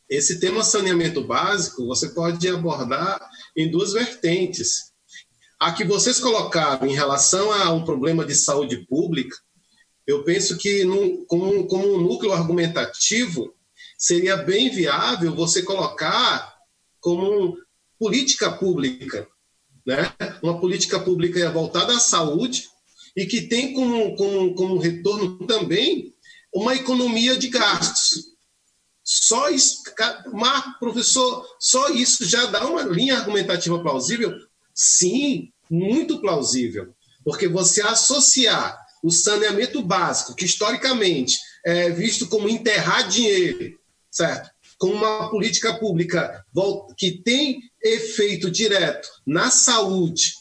esse 0.09 0.41
tema 0.41 0.63
saneamento 0.63 1.23
básico 1.23 1.87
você 1.87 2.09
pode 2.11 2.47
abordar 2.49 3.21
em 3.57 3.71
duas 3.71 3.93
vertentes. 3.93 4.93
A 5.61 5.73
que 5.73 5.85
vocês 5.85 6.19
colocaram 6.19 6.87
em 6.87 6.95
relação 6.95 7.53
a 7.53 7.71
um 7.73 7.85
problema 7.85 8.25
de 8.25 8.35
saúde 8.35 8.87
pública, 8.89 9.37
eu 10.07 10.25
penso 10.25 10.57
que 10.57 10.85
no, 10.85 11.25
como, 11.27 11.67
como 11.67 11.95
um 11.95 12.01
núcleo 12.01 12.33
argumentativo, 12.33 13.55
seria 14.03 14.37
bem 14.37 14.69
viável 14.69 15.33
você 15.33 15.63
colocar 15.63 16.57
como 16.99 17.57
política 17.97 18.51
pública, 18.51 19.29
né? 19.87 20.13
uma 20.43 20.61
política 20.61 20.99
pública 20.99 21.49
voltada 21.53 21.95
à 21.95 22.01
saúde 22.01 22.69
e 23.17 23.27
que 23.27 23.43
tem 23.43 23.73
como, 23.73 24.17
como, 24.17 24.55
como 24.57 24.79
retorno 24.79 25.47
também 25.47 26.13
uma 26.53 26.75
economia 26.75 27.37
de 27.37 27.49
gastos. 27.49 28.33
Só 29.05 29.49
isso, 29.51 29.83
Marco, 30.33 30.81
professor, 30.81 31.47
só 31.61 31.91
isso 31.91 32.25
já 32.25 32.47
dá 32.47 32.67
uma 32.67 32.83
linha 32.83 33.19
argumentativa 33.19 33.81
plausível? 33.81 34.35
Sim, 34.75 35.53
muito 35.71 36.21
plausível. 36.21 36.93
Porque 37.25 37.47
você 37.47 37.81
associar 37.83 38.85
o 39.01 39.13
saneamento 39.13 39.81
básico, 39.81 40.35
que 40.35 40.45
historicamente 40.45 41.39
é 41.65 41.91
visto 41.91 42.27
como 42.27 42.49
enterrar 42.49 43.09
dinheiro, 43.09 43.81
certo? 44.13 44.51
Com 44.79 44.89
uma 44.89 45.31
política 45.31 45.75
pública 45.75 46.45
que 46.99 47.23
tem 47.23 47.61
efeito 47.83 48.51
direto 48.51 49.09
na 49.27 49.51
saúde, 49.51 50.35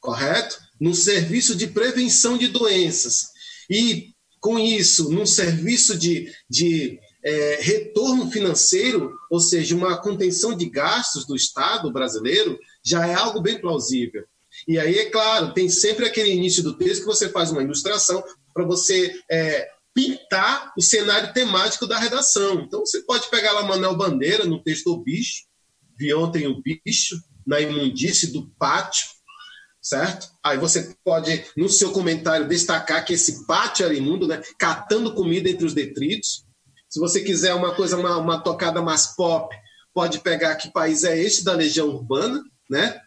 correto? 0.00 0.58
No 0.80 0.94
serviço 0.94 1.54
de 1.54 1.68
prevenção 1.68 2.38
de 2.38 2.48
doenças. 2.48 3.28
E, 3.70 4.12
com 4.40 4.58
isso, 4.58 5.12
num 5.12 5.26
serviço 5.26 5.96
de, 5.96 6.32
de 6.48 6.98
é, 7.22 7.58
retorno 7.60 8.30
financeiro, 8.30 9.12
ou 9.30 9.38
seja, 9.38 9.76
uma 9.76 9.96
contenção 10.00 10.56
de 10.56 10.68
gastos 10.68 11.26
do 11.26 11.36
Estado 11.36 11.92
brasileiro, 11.92 12.58
já 12.84 13.06
é 13.06 13.14
algo 13.14 13.40
bem 13.40 13.60
plausível. 13.60 14.24
E 14.66 14.78
aí, 14.78 14.98
é 14.98 15.10
claro, 15.10 15.52
tem 15.52 15.68
sempre 15.68 16.06
aquele 16.06 16.32
início 16.32 16.62
do 16.62 16.76
texto 16.76 17.00
que 17.00 17.06
você 17.06 17.28
faz 17.28 17.52
uma 17.52 17.62
ilustração 17.62 18.22
para 18.52 18.64
você 18.64 19.20
é, 19.30 19.68
pintar 19.94 20.72
o 20.76 20.82
cenário 20.82 21.32
temático 21.32 21.86
da 21.86 21.98
redação. 21.98 22.60
Então, 22.60 22.80
você 22.80 23.02
pode 23.02 23.28
pegar 23.30 23.52
lá 23.52 23.62
Manuel 23.62 23.96
Bandeira 23.96 24.44
no 24.44 24.62
texto 24.62 24.88
O 24.88 25.02
Bicho, 25.02 25.44
vi 25.98 26.12
ontem 26.14 26.46
o 26.46 26.60
bicho, 26.62 27.16
na 27.46 27.60
imundície 27.60 28.32
do 28.32 28.48
pátio, 28.58 29.06
certo? 29.80 30.28
Aí 30.42 30.58
você 30.58 30.96
pode, 31.04 31.44
no 31.56 31.68
seu 31.68 31.92
comentário, 31.92 32.48
destacar 32.48 33.04
que 33.04 33.14
esse 33.14 33.46
pátio 33.46 33.84
era 33.84 33.94
imundo, 33.94 34.26
né? 34.26 34.40
catando 34.58 35.14
comida 35.14 35.50
entre 35.50 35.66
os 35.66 35.74
detritos. 35.74 36.46
Se 36.88 37.00
você 37.00 37.22
quiser 37.22 37.54
uma 37.54 37.74
coisa, 37.74 37.96
uma, 37.96 38.16
uma 38.16 38.40
tocada 38.40 38.80
mais 38.80 39.08
pop, 39.08 39.54
pode 39.92 40.20
pegar 40.20 40.56
que 40.56 40.72
país 40.72 41.04
é 41.04 41.18
este 41.18 41.44
da 41.44 41.52
Legião 41.52 41.88
Urbana, 41.88 42.42
né? 42.70 43.00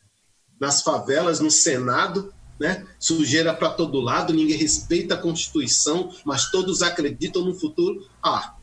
nas 0.59 0.81
favelas, 0.81 1.39
no 1.39 1.51
Senado, 1.51 2.33
né? 2.59 2.85
Sujeira 2.99 3.53
para 3.53 3.69
todo 3.69 3.99
lado, 3.99 4.33
ninguém 4.33 4.57
respeita 4.57 5.15
a 5.15 5.17
Constituição, 5.17 6.11
mas 6.23 6.49
todos 6.49 6.81
acreditam 6.81 7.43
no 7.43 7.53
futuro. 7.53 8.07
Ah. 8.23 8.55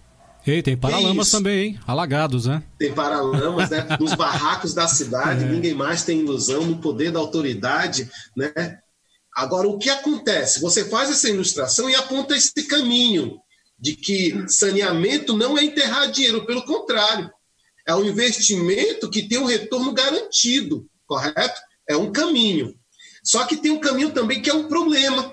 Ei, 0.46 0.62
tem 0.62 0.76
paralamas 0.76 1.30
também, 1.30 1.66
hein? 1.66 1.80
Alagados, 1.86 2.46
né? 2.46 2.62
Tem 2.78 2.92
paralamas, 2.92 3.70
né? 3.70 3.86
Nos 4.00 4.14
barracos 4.14 4.74
da 4.74 4.88
cidade, 4.88 5.44
é. 5.44 5.48
ninguém 5.48 5.74
mais 5.74 6.04
tem 6.04 6.20
ilusão 6.20 6.64
no 6.66 6.78
poder 6.78 7.12
da 7.12 7.20
autoridade, 7.20 8.10
né? 8.36 8.78
Agora, 9.34 9.68
o 9.68 9.78
que 9.78 9.88
acontece? 9.88 10.60
Você 10.60 10.84
faz 10.84 11.10
essa 11.10 11.28
ilustração 11.28 11.88
e 11.88 11.94
aponta 11.94 12.36
esse 12.36 12.66
caminho 12.66 13.38
de 13.78 13.96
que 13.96 14.44
saneamento 14.48 15.36
não 15.36 15.56
é 15.56 15.64
enterrar 15.64 16.10
dinheiro, 16.10 16.44
pelo 16.44 16.64
contrário, 16.64 17.30
é 17.86 17.94
um 17.94 18.04
investimento 18.04 19.10
que 19.10 19.28
tem 19.28 19.38
um 19.38 19.46
retorno 19.46 19.92
garantido, 19.92 20.86
correto? 21.06 21.60
É 21.88 21.96
um 21.96 22.12
caminho. 22.12 22.74
Só 23.22 23.44
que 23.46 23.56
tem 23.56 23.70
um 23.70 23.80
caminho 23.80 24.12
também 24.12 24.42
que 24.42 24.50
é 24.50 24.54
um 24.54 24.68
problema. 24.68 25.32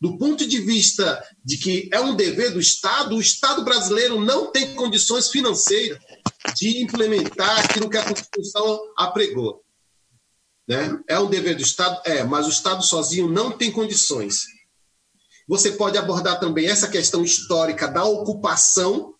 Do 0.00 0.16
ponto 0.16 0.46
de 0.46 0.60
vista 0.60 1.22
de 1.44 1.58
que 1.58 1.88
é 1.92 2.00
um 2.00 2.14
dever 2.14 2.52
do 2.52 2.60
Estado, 2.60 3.16
o 3.16 3.20
Estado 3.20 3.62
brasileiro 3.62 4.18
não 4.18 4.50
tem 4.50 4.74
condições 4.74 5.28
financeiras 5.28 5.98
de 6.56 6.82
implementar 6.82 7.60
aquilo 7.60 7.88
que 7.88 7.98
a 7.98 8.04
Constituição 8.04 8.80
apregou. 8.96 9.62
Né? 10.66 10.98
É 11.06 11.18
um 11.18 11.28
dever 11.28 11.54
do 11.56 11.62
Estado? 11.62 12.00
É, 12.06 12.24
mas 12.24 12.46
o 12.46 12.50
Estado 12.50 12.82
sozinho 12.82 13.28
não 13.28 13.50
tem 13.50 13.70
condições. 13.70 14.44
Você 15.46 15.72
pode 15.72 15.98
abordar 15.98 16.38
também 16.38 16.68
essa 16.68 16.88
questão 16.88 17.24
histórica 17.24 17.88
da 17.88 18.04
ocupação. 18.04 19.14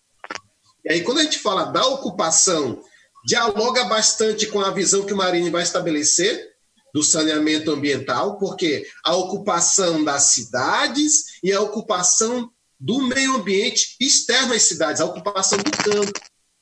E 0.85 0.93
aí, 0.93 1.03
quando 1.03 1.19
a 1.19 1.23
gente 1.23 1.37
fala 1.37 1.65
da 1.65 1.85
ocupação, 1.85 2.81
dialoga 3.25 3.83
bastante 3.83 4.47
com 4.47 4.61
a 4.61 4.71
visão 4.71 5.05
que 5.05 5.13
o 5.13 5.17
Marinho 5.17 5.51
vai 5.51 5.61
estabelecer, 5.61 6.50
do 6.93 7.03
saneamento 7.03 7.71
ambiental, 7.71 8.37
porque 8.37 8.87
a 9.03 9.15
ocupação 9.15 10.03
das 10.03 10.23
cidades 10.23 11.39
e 11.43 11.51
a 11.51 11.61
ocupação 11.61 12.51
do 12.79 13.01
meio 13.03 13.35
ambiente 13.35 13.95
externo 13.99 14.53
às 14.53 14.63
cidades, 14.63 15.01
a 15.01 15.05
ocupação 15.05 15.59
do 15.59 15.71
campo. 15.71 16.19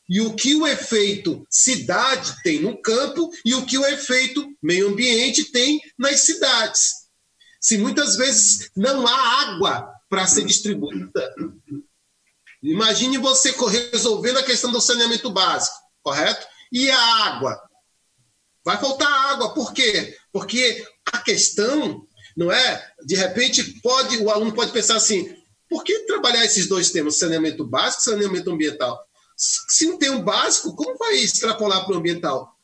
E 0.08 0.22
o 0.22 0.34
que 0.34 0.56
o 0.56 0.66
efeito 0.66 1.46
cidade 1.50 2.36
tem 2.44 2.60
no 2.60 2.82
campo 2.82 3.30
e 3.46 3.54
o 3.54 3.66
que 3.66 3.78
o 3.78 3.86
efeito 3.86 4.44
meio 4.62 4.90
ambiente 4.90 5.52
tem 5.52 5.80
nas 5.98 6.22
cidades. 6.22 7.00
Se 7.62 7.78
muitas 7.78 8.16
vezes 8.16 8.72
não 8.76 9.06
há 9.08 9.42
água 9.42 9.94
para 10.10 10.26
ser 10.26 10.46
distribuída, 10.46 11.36
imagine 12.64 13.18
você 13.18 13.54
resolvendo 13.92 14.38
a 14.38 14.44
questão 14.44 14.72
do 14.72 14.82
saneamento 14.82 15.30
básico, 15.30 15.76
correto? 16.02 16.48
E 16.72 16.90
a 16.90 17.26
água? 17.26 17.62
Vai 18.66 18.78
faltar 18.78 19.32
água, 19.32 19.54
por 19.54 19.74
quê? 19.74 20.18
Porque 20.32 20.86
a 21.12 21.18
questão, 21.20 22.06
não 22.36 22.52
é? 22.52 22.92
De 23.06 23.16
repente, 23.16 23.64
pode 23.82 24.18
o 24.18 24.30
aluno 24.30 24.54
pode 24.54 24.72
pensar 24.72 24.96
assim: 24.96 25.36
por 25.70 25.84
que 25.84 26.00
trabalhar 26.00 26.46
esses 26.46 26.68
dois 26.68 26.92
temas, 26.92 27.18
saneamento 27.18 27.66
básico 27.66 28.02
e 28.02 28.06
saneamento 28.06 28.52
ambiental? 28.52 29.00
Se 29.36 29.86
não 29.86 29.98
tem 29.98 30.10
um 30.10 30.22
básico, 30.22 30.76
como 30.76 30.98
vai 30.98 31.16
extrapolar 31.16 31.86
para 31.86 31.96
o 31.96 31.98
ambiental? 31.98 32.58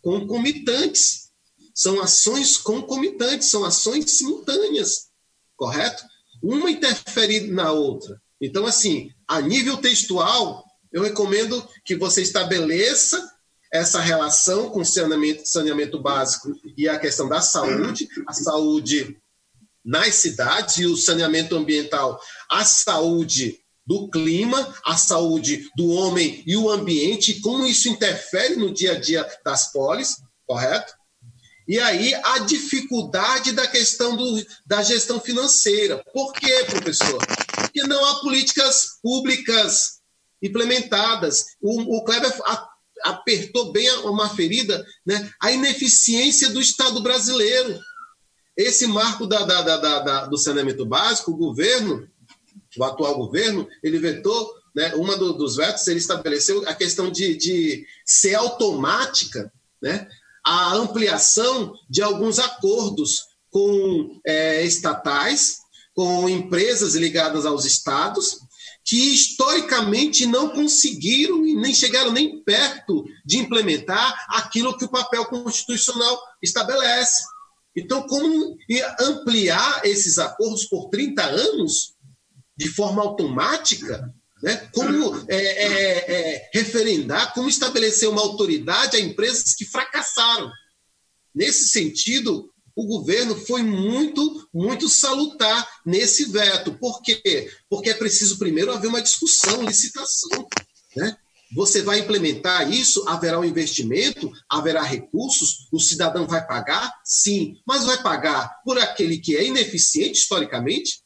Concomitantes. 0.00 1.30
São 1.74 2.00
ações 2.02 2.58
concomitantes, 2.58 3.50
são 3.50 3.64
ações 3.64 4.10
simultâneas, 4.10 5.08
correto? 5.56 6.04
Uma 6.42 6.70
interfere 6.70 7.50
na 7.50 7.72
outra. 7.72 8.20
Então, 8.38 8.66
assim, 8.66 9.10
a 9.26 9.40
nível 9.40 9.78
textual, 9.78 10.64
eu 10.92 11.02
recomendo 11.02 11.66
que 11.84 11.96
você 11.96 12.20
estabeleça 12.20 13.32
essa 13.72 14.00
relação 14.00 14.68
com 14.68 14.84
saneamento, 14.84 15.48
saneamento 15.48 15.98
básico 15.98 16.54
e 16.76 16.86
a 16.86 16.98
questão 16.98 17.26
da 17.26 17.40
saúde, 17.40 18.06
a 18.26 18.32
saúde 18.34 19.16
nas 19.82 20.14
cidades 20.16 20.76
e 20.76 20.86
o 20.86 20.96
saneamento 20.96 21.56
ambiental, 21.56 22.20
a 22.50 22.64
saúde 22.64 23.58
do 23.84 24.08
clima, 24.10 24.74
a 24.84 24.96
saúde 24.96 25.68
do 25.74 25.88
homem 25.88 26.44
e 26.46 26.56
o 26.56 26.70
ambiente, 26.70 27.40
como 27.40 27.66
isso 27.66 27.88
interfere 27.88 28.56
no 28.56 28.72
dia 28.72 28.92
a 28.92 29.00
dia 29.00 29.26
das 29.44 29.72
polis, 29.72 30.16
correto? 30.46 30.92
E 31.66 31.80
aí 31.80 32.14
a 32.14 32.40
dificuldade 32.40 33.52
da 33.52 33.66
questão 33.66 34.16
do, 34.16 34.46
da 34.66 34.82
gestão 34.82 35.18
financeira. 35.18 36.04
Por 36.12 36.32
quê, 36.32 36.64
professor? 36.68 37.24
Porque 37.56 37.82
não 37.84 38.04
há 38.04 38.20
políticas 38.20 38.98
públicas 39.02 40.00
implementadas. 40.42 41.46
O, 41.60 41.98
o 41.98 42.04
Kleber 42.04 42.32
apertou 43.04 43.72
bem 43.72 43.88
uma 44.04 44.28
ferida, 44.28 44.84
né? 45.04 45.30
a 45.40 45.52
ineficiência 45.52 46.50
do 46.50 46.60
Estado 46.60 47.00
brasileiro. 47.02 47.78
Esse 48.56 48.86
marco 48.86 49.26
da, 49.26 49.44
da, 49.44 49.62
da, 49.62 49.98
da, 50.00 50.26
do 50.26 50.36
saneamento 50.36 50.84
básico, 50.84 51.32
o 51.32 51.36
governo, 51.36 52.08
o 52.76 52.84
atual 52.84 53.16
governo, 53.16 53.66
ele 53.82 53.98
vetou, 53.98 54.54
né, 54.74 54.94
uma 54.94 55.16
do, 55.16 55.32
dos 55.32 55.56
vetos, 55.56 55.86
ele 55.86 55.98
estabeleceu 55.98 56.66
a 56.68 56.74
questão 56.74 57.10
de, 57.10 57.36
de 57.36 57.86
ser 58.04 58.34
automática 58.34 59.52
né, 59.82 60.06
a 60.44 60.74
ampliação 60.74 61.74
de 61.90 62.00
alguns 62.02 62.38
acordos 62.38 63.26
com 63.50 64.20
é, 64.24 64.64
estatais, 64.64 65.58
com 65.94 66.28
empresas 66.28 66.94
ligadas 66.94 67.44
aos 67.44 67.64
estados, 67.64 68.38
que 68.84 68.96
historicamente 68.96 70.26
não 70.26 70.50
conseguiram 70.50 71.46
e 71.46 71.54
nem 71.54 71.74
chegaram 71.74 72.12
nem 72.12 72.42
perto 72.42 73.04
de 73.24 73.38
implementar 73.38 74.26
aquilo 74.28 74.76
que 74.76 74.84
o 74.84 74.90
papel 74.90 75.24
constitucional 75.26 76.20
estabelece. 76.42 77.22
Então, 77.76 78.02
como 78.06 78.56
ampliar 79.00 79.82
esses 79.84 80.18
acordos 80.18 80.66
por 80.66 80.90
30 80.90 81.22
anos 81.22 81.94
de 82.56 82.68
forma 82.68 83.02
automática? 83.02 84.12
Né? 84.42 84.56
Como 84.74 85.24
é, 85.28 85.36
é, 85.36 86.12
é, 86.12 86.50
referendar, 86.52 87.32
como 87.32 87.48
estabelecer 87.48 88.08
uma 88.08 88.20
autoridade 88.20 88.96
a 88.96 89.00
empresas 89.00 89.54
que 89.54 89.64
fracassaram? 89.64 90.50
Nesse 91.34 91.68
sentido, 91.68 92.51
o 92.76 92.86
governo 92.86 93.34
foi 93.34 93.62
muito, 93.62 94.48
muito 94.52 94.88
salutar 94.88 95.68
nesse 95.84 96.26
veto. 96.26 96.74
Por 96.74 97.02
quê? 97.02 97.50
Porque 97.68 97.90
é 97.90 97.94
preciso 97.94 98.38
primeiro 98.38 98.72
haver 98.72 98.88
uma 98.88 99.02
discussão, 99.02 99.62
licitação. 99.62 100.46
Né? 100.96 101.16
Você 101.54 101.82
vai 101.82 101.98
implementar 101.98 102.72
isso, 102.72 103.06
haverá 103.06 103.38
um 103.38 103.44
investimento, 103.44 104.32
haverá 104.48 104.82
recursos, 104.82 105.68
o 105.70 105.78
cidadão 105.78 106.26
vai 106.26 106.46
pagar? 106.46 106.90
Sim, 107.04 107.56
mas 107.66 107.84
vai 107.84 108.02
pagar 108.02 108.62
por 108.64 108.78
aquele 108.78 109.18
que 109.18 109.36
é 109.36 109.44
ineficiente 109.44 110.18
historicamente? 110.18 111.02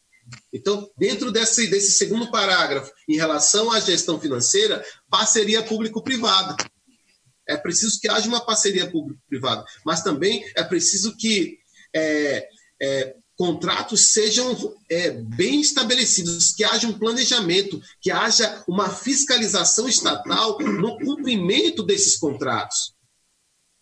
Então, 0.52 0.88
dentro 0.96 1.32
desse, 1.32 1.66
desse 1.68 1.92
segundo 1.92 2.30
parágrafo, 2.30 2.92
em 3.08 3.16
relação 3.16 3.72
à 3.72 3.80
gestão 3.80 4.20
financeira, 4.20 4.84
parceria 5.10 5.62
público-privada. 5.62 6.56
É 7.48 7.56
preciso 7.56 8.00
que 8.00 8.08
haja 8.08 8.28
uma 8.28 8.44
parceria 8.44 8.90
público-privada, 8.90 9.64
mas 9.84 10.02
também 10.02 10.44
é 10.56 10.62
preciso 10.62 11.16
que 11.16 11.58
é, 11.94 12.48
é, 12.80 13.14
contratos 13.36 14.12
sejam 14.12 14.74
é, 14.90 15.10
bem 15.10 15.60
estabelecidos, 15.60 16.52
que 16.52 16.64
haja 16.64 16.88
um 16.88 16.98
planejamento, 16.98 17.80
que 18.00 18.10
haja 18.10 18.64
uma 18.66 18.88
fiscalização 18.88 19.88
estatal 19.88 20.58
no 20.58 20.98
cumprimento 20.98 21.82
desses 21.82 22.16
contratos. 22.16 22.94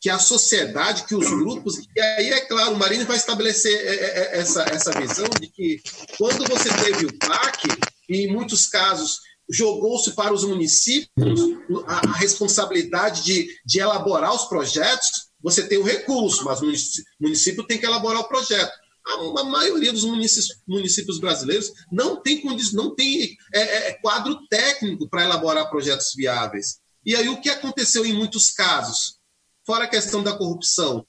que 0.01 0.11
a 0.11 0.19
sociedade, 0.19 1.05
que 1.05 1.15
os 1.15 1.31
grupos, 1.31 1.79
e 1.97 2.01
aí 2.01 2.29
é 2.29 2.41
claro, 2.43 2.75
o 2.75 2.79
Marinho 2.79 3.07
vai 3.07 3.17
estabelecer 3.17 3.73
é, 3.73 3.95
é, 3.95 4.37
é, 4.37 4.39
essa, 4.39 4.63
essa 4.65 4.93
visão 5.01 5.27
de 5.41 5.49
que 5.49 5.81
quando 6.19 6.47
você 6.47 6.69
teve 6.85 7.07
o 7.07 7.19
PAC, 7.19 7.69
e 8.07 8.27
em 8.27 8.33
muitos 8.33 8.67
casos 8.67 9.21
jogou-se 9.51 10.13
para 10.13 10.33
os 10.33 10.45
municípios 10.45 11.41
a, 11.87 12.09
a 12.09 12.13
responsabilidade 12.13 13.23
de, 13.25 13.49
de 13.65 13.81
elaborar 13.81 14.35
os 14.35 14.47
projetos, 14.47 15.29
você 15.43 15.67
tem 15.67 15.79
o 15.79 15.85
recurso, 15.85 16.45
mas 16.45 16.61
o 16.61 16.73
município, 17.21 17.67
tem 17.67 17.79
que 17.79 17.87
elaborar 17.87 18.23
o 18.23 18.29
projeto. 18.29 18.73
A, 19.07 19.41
a 19.41 19.45
maioria 19.45 19.93
dos 19.93 20.05
municípios, 20.05 20.63
municípios, 20.67 21.21
brasileiros 21.21 21.71
não 21.93 22.23
tem, 22.23 22.43
não 22.73 22.95
tem 22.95 23.37
é, 23.53 23.89
é, 23.89 23.93
quadro 23.95 24.47
técnico 24.49 25.09
para 25.09 25.25
elaborar 25.25 25.69
projetos 25.69 26.13
viáveis. 26.17 26.79
E 27.05 27.15
aí 27.15 27.29
o 27.29 27.41
que 27.41 27.51
aconteceu 27.51 28.07
em 28.07 28.15
muitos 28.15 28.51
casos? 28.51 29.19
Fora 29.67 29.85
a 29.85 29.89
questão 29.89 30.23
da 30.23 30.37
corrupção, 30.37 31.07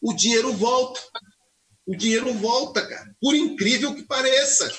o 0.00 0.12
dinheiro 0.12 0.52
volta. 0.52 1.00
O 1.86 1.96
dinheiro 1.96 2.34
volta, 2.34 2.86
cara. 2.86 3.16
Por 3.18 3.34
incrível 3.34 3.94
que 3.94 4.02
pareça 4.02 4.70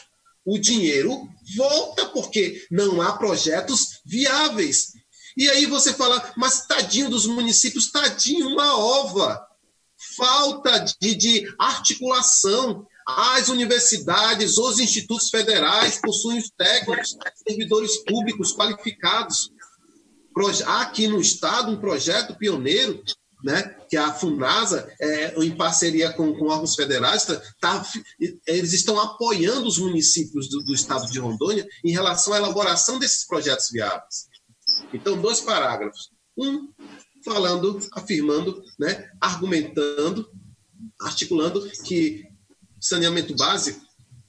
o 0.46 0.60
dinheiro 0.60 1.28
volta, 1.56 2.06
porque 2.08 2.66
não 2.70 3.02
há 3.02 3.18
projetos 3.18 4.02
viáveis. 4.06 4.94
E 5.38 5.50
aí 5.50 5.66
você 5.66 5.94
fala, 5.94 6.34
mas 6.36 6.66
tadinho 6.66 7.10
dos 7.10 7.26
municípios, 7.26 7.92
tadinho, 7.92 8.48
uma 8.48 8.78
ova. 8.78 9.48
Falta 10.18 10.86
de, 11.02 11.16
de 11.16 11.56
articulação. 11.58 12.86
As 13.08 13.50
universidades, 13.50 14.58
os 14.58 14.80
institutos 14.80 15.30
federais 15.30 16.00
possuem 16.00 16.40
os 16.40 16.50
técnicos, 16.52 17.18
servidores 17.48 17.98
públicos 18.04 18.54
qualificados. 18.54 19.52
Aqui 20.66 21.08
no 21.08 21.20
Estado, 21.20 21.72
um 21.72 21.80
projeto 21.80 22.36
pioneiro 22.36 23.04
né, 23.44 23.76
que 23.90 23.98
a 23.98 24.14
FUNASA, 24.14 24.88
é, 25.02 25.44
em 25.44 25.56
parceria 25.56 26.14
com, 26.14 26.34
com 26.36 26.46
órgãos 26.46 26.76
federais, 26.76 27.26
tá, 27.26 27.42
tá, 27.60 27.86
eles 28.46 28.72
estão 28.72 29.00
apoiando 29.00 29.68
os 29.68 29.80
municípios 29.80 30.48
do, 30.48 30.64
do, 30.64 30.74
estado 30.74 31.12
de 31.12 31.20
Rondônia 31.20 31.68
em 31.84 31.92
relação 31.92 32.34
à 32.34 32.38
elaboração 32.38 33.00
desses 33.00 33.26
projetos 33.26 33.70
viáveis. 33.72 34.28
Então, 34.94 35.20
dois 35.20 35.42
parágrafos. 35.42 36.12
Um, 36.38 36.70
falando, 37.26 37.80
afirmando, 37.94 38.64
né, 38.80 39.10
argumentando, 39.20 40.30
articulando 41.02 41.70
que 41.84 42.24
saneamento 42.80 43.36
básico, 43.36 43.82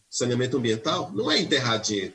saneamento 0.08 0.56
ambiental, 0.56 1.12
não 1.12 1.30
é 1.30 1.38
enterrar 1.38 1.80
dinheiro. 1.80 2.14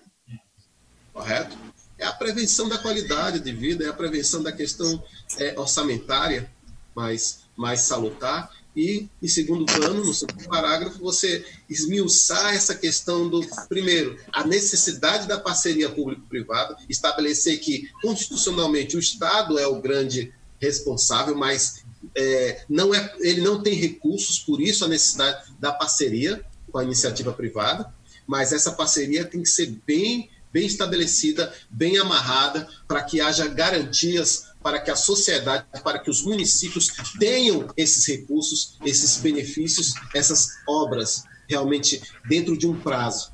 Correto? 1.13 1.57
É 1.97 2.05
a 2.05 2.11
prevenção 2.11 2.67
da 2.67 2.77
qualidade 2.77 3.39
de 3.39 3.53
vida, 3.53 3.85
é 3.85 3.87
a 3.87 3.93
prevenção 3.93 4.43
da 4.43 4.51
questão 4.51 5.01
é, 5.37 5.57
orçamentária, 5.57 6.51
mais, 6.95 7.39
mais 7.55 7.81
salutar. 7.81 8.49
E, 8.75 9.07
em 9.21 9.27
segundo 9.27 9.65
plano, 9.65 10.03
no 10.03 10.13
segundo 10.13 10.47
parágrafo, 10.49 10.99
você 10.99 11.45
esmiuçar 11.69 12.53
essa 12.53 12.75
questão 12.75 13.29
do, 13.29 13.41
primeiro, 13.69 14.19
a 14.33 14.45
necessidade 14.45 15.27
da 15.27 15.39
parceria 15.39 15.89
público-privada, 15.89 16.75
estabelecer 16.89 17.59
que, 17.59 17.89
constitucionalmente, 18.01 18.97
o 18.97 18.99
Estado 18.99 19.57
é 19.57 19.65
o 19.65 19.81
grande 19.81 20.33
responsável, 20.59 21.35
mas 21.35 21.85
é, 22.13 22.65
não 22.67 22.93
é, 22.93 23.13
ele 23.19 23.41
não 23.41 23.61
tem 23.61 23.73
recursos, 23.73 24.39
por 24.39 24.61
isso 24.61 24.83
a 24.83 24.89
necessidade 24.89 25.53
da 25.59 25.71
parceria 25.71 26.43
com 26.69 26.77
a 26.77 26.83
iniciativa 26.83 27.31
privada, 27.31 27.93
mas 28.27 28.51
essa 28.51 28.71
parceria 28.71 29.23
tem 29.23 29.41
que 29.41 29.49
ser 29.49 29.67
bem, 29.85 30.29
bem 30.51 30.65
estabelecida, 30.65 31.53
bem 31.69 31.97
amarrada, 31.97 32.67
para 32.87 33.03
que 33.03 33.21
haja 33.21 33.47
garantias 33.47 34.47
para 34.65 34.79
que 34.79 34.89
a 34.89 34.95
sociedade, 34.95 35.63
para 35.83 35.99
que 35.99 36.09
os 36.09 36.23
municípios 36.23 36.87
tenham 37.19 37.67
esses 37.77 38.03
recursos, 38.07 38.79
esses 38.83 39.21
benefícios, 39.21 39.93
essas 40.11 40.47
obras 40.67 41.23
realmente 41.47 42.01
dentro 42.27 42.57
de 42.57 42.65
um 42.65 42.73
prazo. 42.73 43.31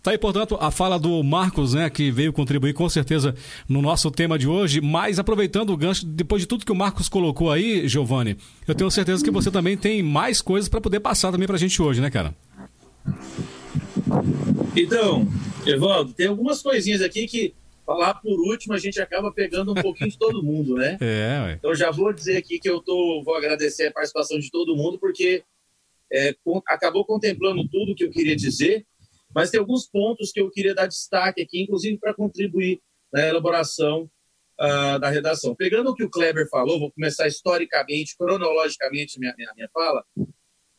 Tá 0.00 0.12
aí, 0.12 0.18
portanto, 0.18 0.56
a 0.60 0.70
fala 0.70 1.00
do 1.00 1.20
Marcos, 1.24 1.74
né, 1.74 1.90
que 1.90 2.12
veio 2.12 2.32
contribuir 2.32 2.74
com 2.74 2.88
certeza 2.88 3.34
no 3.68 3.82
nosso 3.82 4.08
tema 4.08 4.38
de 4.38 4.46
hoje, 4.46 4.80
mas 4.80 5.18
aproveitando 5.18 5.70
o 5.70 5.76
gancho, 5.76 6.06
depois 6.06 6.42
de 6.42 6.46
tudo 6.46 6.64
que 6.64 6.70
o 6.70 6.76
Marcos 6.76 7.08
colocou 7.08 7.50
aí, 7.50 7.88
Giovanni, 7.88 8.38
eu 8.68 8.76
tenho 8.76 8.88
certeza 8.88 9.24
que 9.24 9.32
você 9.32 9.50
também 9.50 9.76
tem 9.76 10.00
mais 10.00 10.40
coisas 10.40 10.68
para 10.68 10.80
poder 10.80 11.00
passar 11.00 11.32
também 11.32 11.48
para 11.48 11.56
a 11.56 11.58
gente 11.58 11.82
hoje, 11.82 12.00
né, 12.00 12.08
cara? 12.08 12.32
Então, 14.76 15.26
Evaldo, 15.66 16.12
tem 16.12 16.28
algumas 16.28 16.62
coisinhas 16.62 17.02
aqui 17.02 17.26
que 17.26 17.52
falar 17.84 18.14
por 18.14 18.38
último, 18.40 18.74
a 18.74 18.78
gente 18.78 19.00
acaba 19.00 19.32
pegando 19.32 19.72
um 19.72 19.74
pouquinho 19.74 20.10
de 20.10 20.18
todo 20.18 20.42
mundo, 20.42 20.74
né? 20.76 20.98
É, 21.02 21.40
ué. 21.42 21.52
Então 21.54 21.74
já 21.74 21.90
vou 21.90 22.12
dizer 22.12 22.36
aqui 22.36 22.58
que 22.58 22.68
eu 22.68 22.80
tô, 22.80 23.22
vou 23.24 23.34
agradecer 23.34 23.86
a 23.86 23.92
participação 23.92 24.38
de 24.38 24.50
todo 24.50 24.76
mundo, 24.76 24.98
porque 24.98 25.44
é, 26.12 26.34
acabou 26.68 27.04
contemplando 27.04 27.66
tudo 27.68 27.94
que 27.94 28.04
eu 28.04 28.10
queria 28.10 28.36
dizer, 28.36 28.86
mas 29.34 29.50
tem 29.50 29.58
alguns 29.58 29.86
pontos 29.86 30.30
que 30.30 30.40
eu 30.40 30.50
queria 30.50 30.74
dar 30.74 30.86
destaque 30.86 31.40
aqui, 31.40 31.62
inclusive 31.62 31.98
para 31.98 32.14
contribuir 32.14 32.80
na 33.12 33.26
elaboração 33.26 34.10
uh, 34.60 34.98
da 34.98 35.08
redação. 35.08 35.54
Pegando 35.54 35.90
o 35.90 35.94
que 35.94 36.04
o 36.04 36.10
Kleber 36.10 36.48
falou, 36.48 36.78
vou 36.78 36.92
começar 36.92 37.26
historicamente, 37.26 38.16
cronologicamente 38.16 39.18
minha, 39.18 39.34
minha, 39.36 39.52
minha 39.54 39.68
fala, 39.72 40.04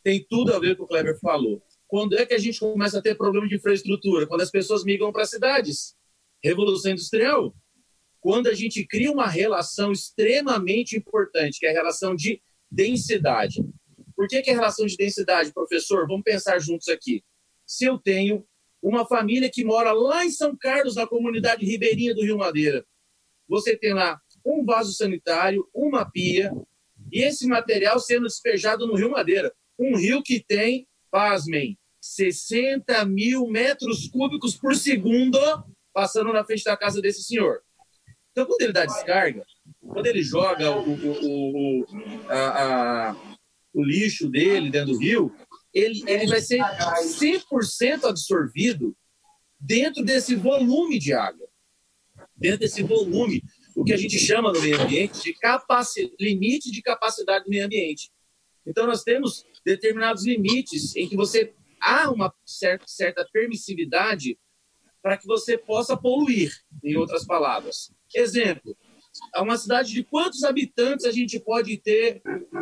tem 0.04 0.26
tudo 0.30 0.54
a 0.54 0.60
ver 0.60 0.76
com 0.76 0.84
o 0.84 0.88
que 0.88 0.94
o 0.94 0.96
Kleber 0.96 1.20
falou. 1.20 1.62
Quando 1.88 2.18
é 2.18 2.26
que 2.26 2.34
a 2.34 2.40
gente 2.40 2.60
começa 2.60 3.00
a 3.00 3.02
ter 3.02 3.16
problema 3.16 3.48
de 3.48 3.56
infraestrutura? 3.56 4.28
Quando 4.28 4.42
as 4.42 4.52
pessoas 4.52 4.84
migram 4.84 5.12
para 5.12 5.26
cidades 5.26 5.96
Revolução 6.44 6.92
Industrial, 6.92 7.56
quando 8.20 8.48
a 8.48 8.54
gente 8.54 8.86
cria 8.86 9.12
uma 9.12 9.28
relação 9.28 9.92
extremamente 9.92 10.98
importante, 10.98 11.60
que 11.60 11.66
é 11.66 11.70
a 11.70 11.74
relação 11.74 12.16
de 12.16 12.42
densidade. 12.70 13.64
Por 14.16 14.28
que, 14.28 14.42
que 14.42 14.50
é 14.50 14.54
a 14.54 14.58
relação 14.58 14.86
de 14.86 14.96
densidade, 14.96 15.54
professor? 15.54 16.08
Vamos 16.08 16.24
pensar 16.24 16.60
juntos 16.60 16.88
aqui. 16.88 17.24
Se 17.66 17.86
eu 17.86 17.98
tenho 17.98 18.46
uma 18.82 19.06
família 19.06 19.50
que 19.50 19.64
mora 19.64 19.92
lá 19.92 20.26
em 20.26 20.32
São 20.32 20.56
Carlos, 20.56 20.96
na 20.96 21.08
comunidade 21.08 21.66
ribeirinha 21.66 22.14
do 22.14 22.24
Rio 22.24 22.38
Madeira, 22.38 22.86
você 23.48 23.78
tem 23.78 23.94
lá 23.94 24.20
um 24.46 24.64
vaso 24.66 24.94
sanitário, 24.94 25.68
uma 25.74 26.10
pia, 26.10 26.52
e 27.12 27.22
esse 27.22 27.48
material 27.48 28.00
sendo 28.00 28.24
despejado 28.24 28.88
no 28.88 28.96
Rio 28.96 29.12
Madeira. 29.12 29.54
Um 29.78 29.96
rio 29.96 30.22
que 30.22 30.44
tem, 30.44 30.88
pasmem, 31.12 31.78
60 32.02 33.06
mil 33.06 33.48
metros 33.48 34.08
cúbicos 34.08 34.56
por 34.56 34.76
segundo 34.76 35.38
passando 35.94 36.34
na 36.34 36.44
frente 36.44 36.64
da 36.64 36.76
casa 36.76 37.02
desse 37.02 37.24
senhor. 37.24 37.62
Então, 38.32 38.46
quando 38.48 38.62
ele 38.62 38.74
dá 38.74 38.86
descarga, 38.86 39.46
quando 39.80 40.08
ele 40.08 40.24
joga 40.24 40.72
o, 40.72 40.90
o, 40.90 41.82
o, 41.82 41.86
a, 42.28 43.10
a, 43.10 43.38
o 43.74 43.84
lixo 43.84 44.28
dele 44.28 44.72
dentro 44.72 44.94
do 44.94 45.00
rio, 45.00 45.32
ele, 45.72 46.04
ele 46.08 46.28
vai 46.28 46.42
ser 46.42 46.60
100% 46.60 48.06
absorvido 48.06 48.96
dentro 49.60 50.04
desse 50.04 50.36
volume 50.36 50.98
de 50.98 51.14
água. 51.14 51.48
Dentro 52.36 52.60
desse 52.60 52.82
volume, 52.82 53.44
o 53.76 53.84
que 53.84 53.94
a 53.94 53.98
gente 53.98 54.18
chama 54.18 54.52
no 54.52 54.62
meio 54.62 54.82
ambiente 54.82 55.22
de 55.22 55.36
limite 56.20 56.72
de 56.72 56.82
capacidade 56.82 57.46
do 57.46 57.50
meio 57.50 57.66
ambiente. 57.66 58.12
Então, 58.66 58.88
nós 58.88 59.04
temos 59.04 59.46
determinados 59.64 60.26
limites 60.26 60.96
em 60.96 61.08
que 61.08 61.16
você 61.16 61.54
há 61.80 62.10
uma 62.10 62.34
certa, 62.46 62.86
certa 62.88 63.28
permissividade 63.32 64.38
para 65.04 65.18
que 65.18 65.28
você 65.28 65.58
possa 65.58 65.98
poluir, 65.98 66.52
em 66.82 66.96
outras 66.96 67.26
palavras. 67.26 67.94
Exemplo, 68.16 68.76
uma 69.38 69.58
cidade 69.58 69.92
de 69.92 70.04
quantos 70.04 70.44
habitantes 70.44 71.06
a 71.06 71.12
gente 71.12 71.40
pode 71.40 71.78
ter 71.78 72.22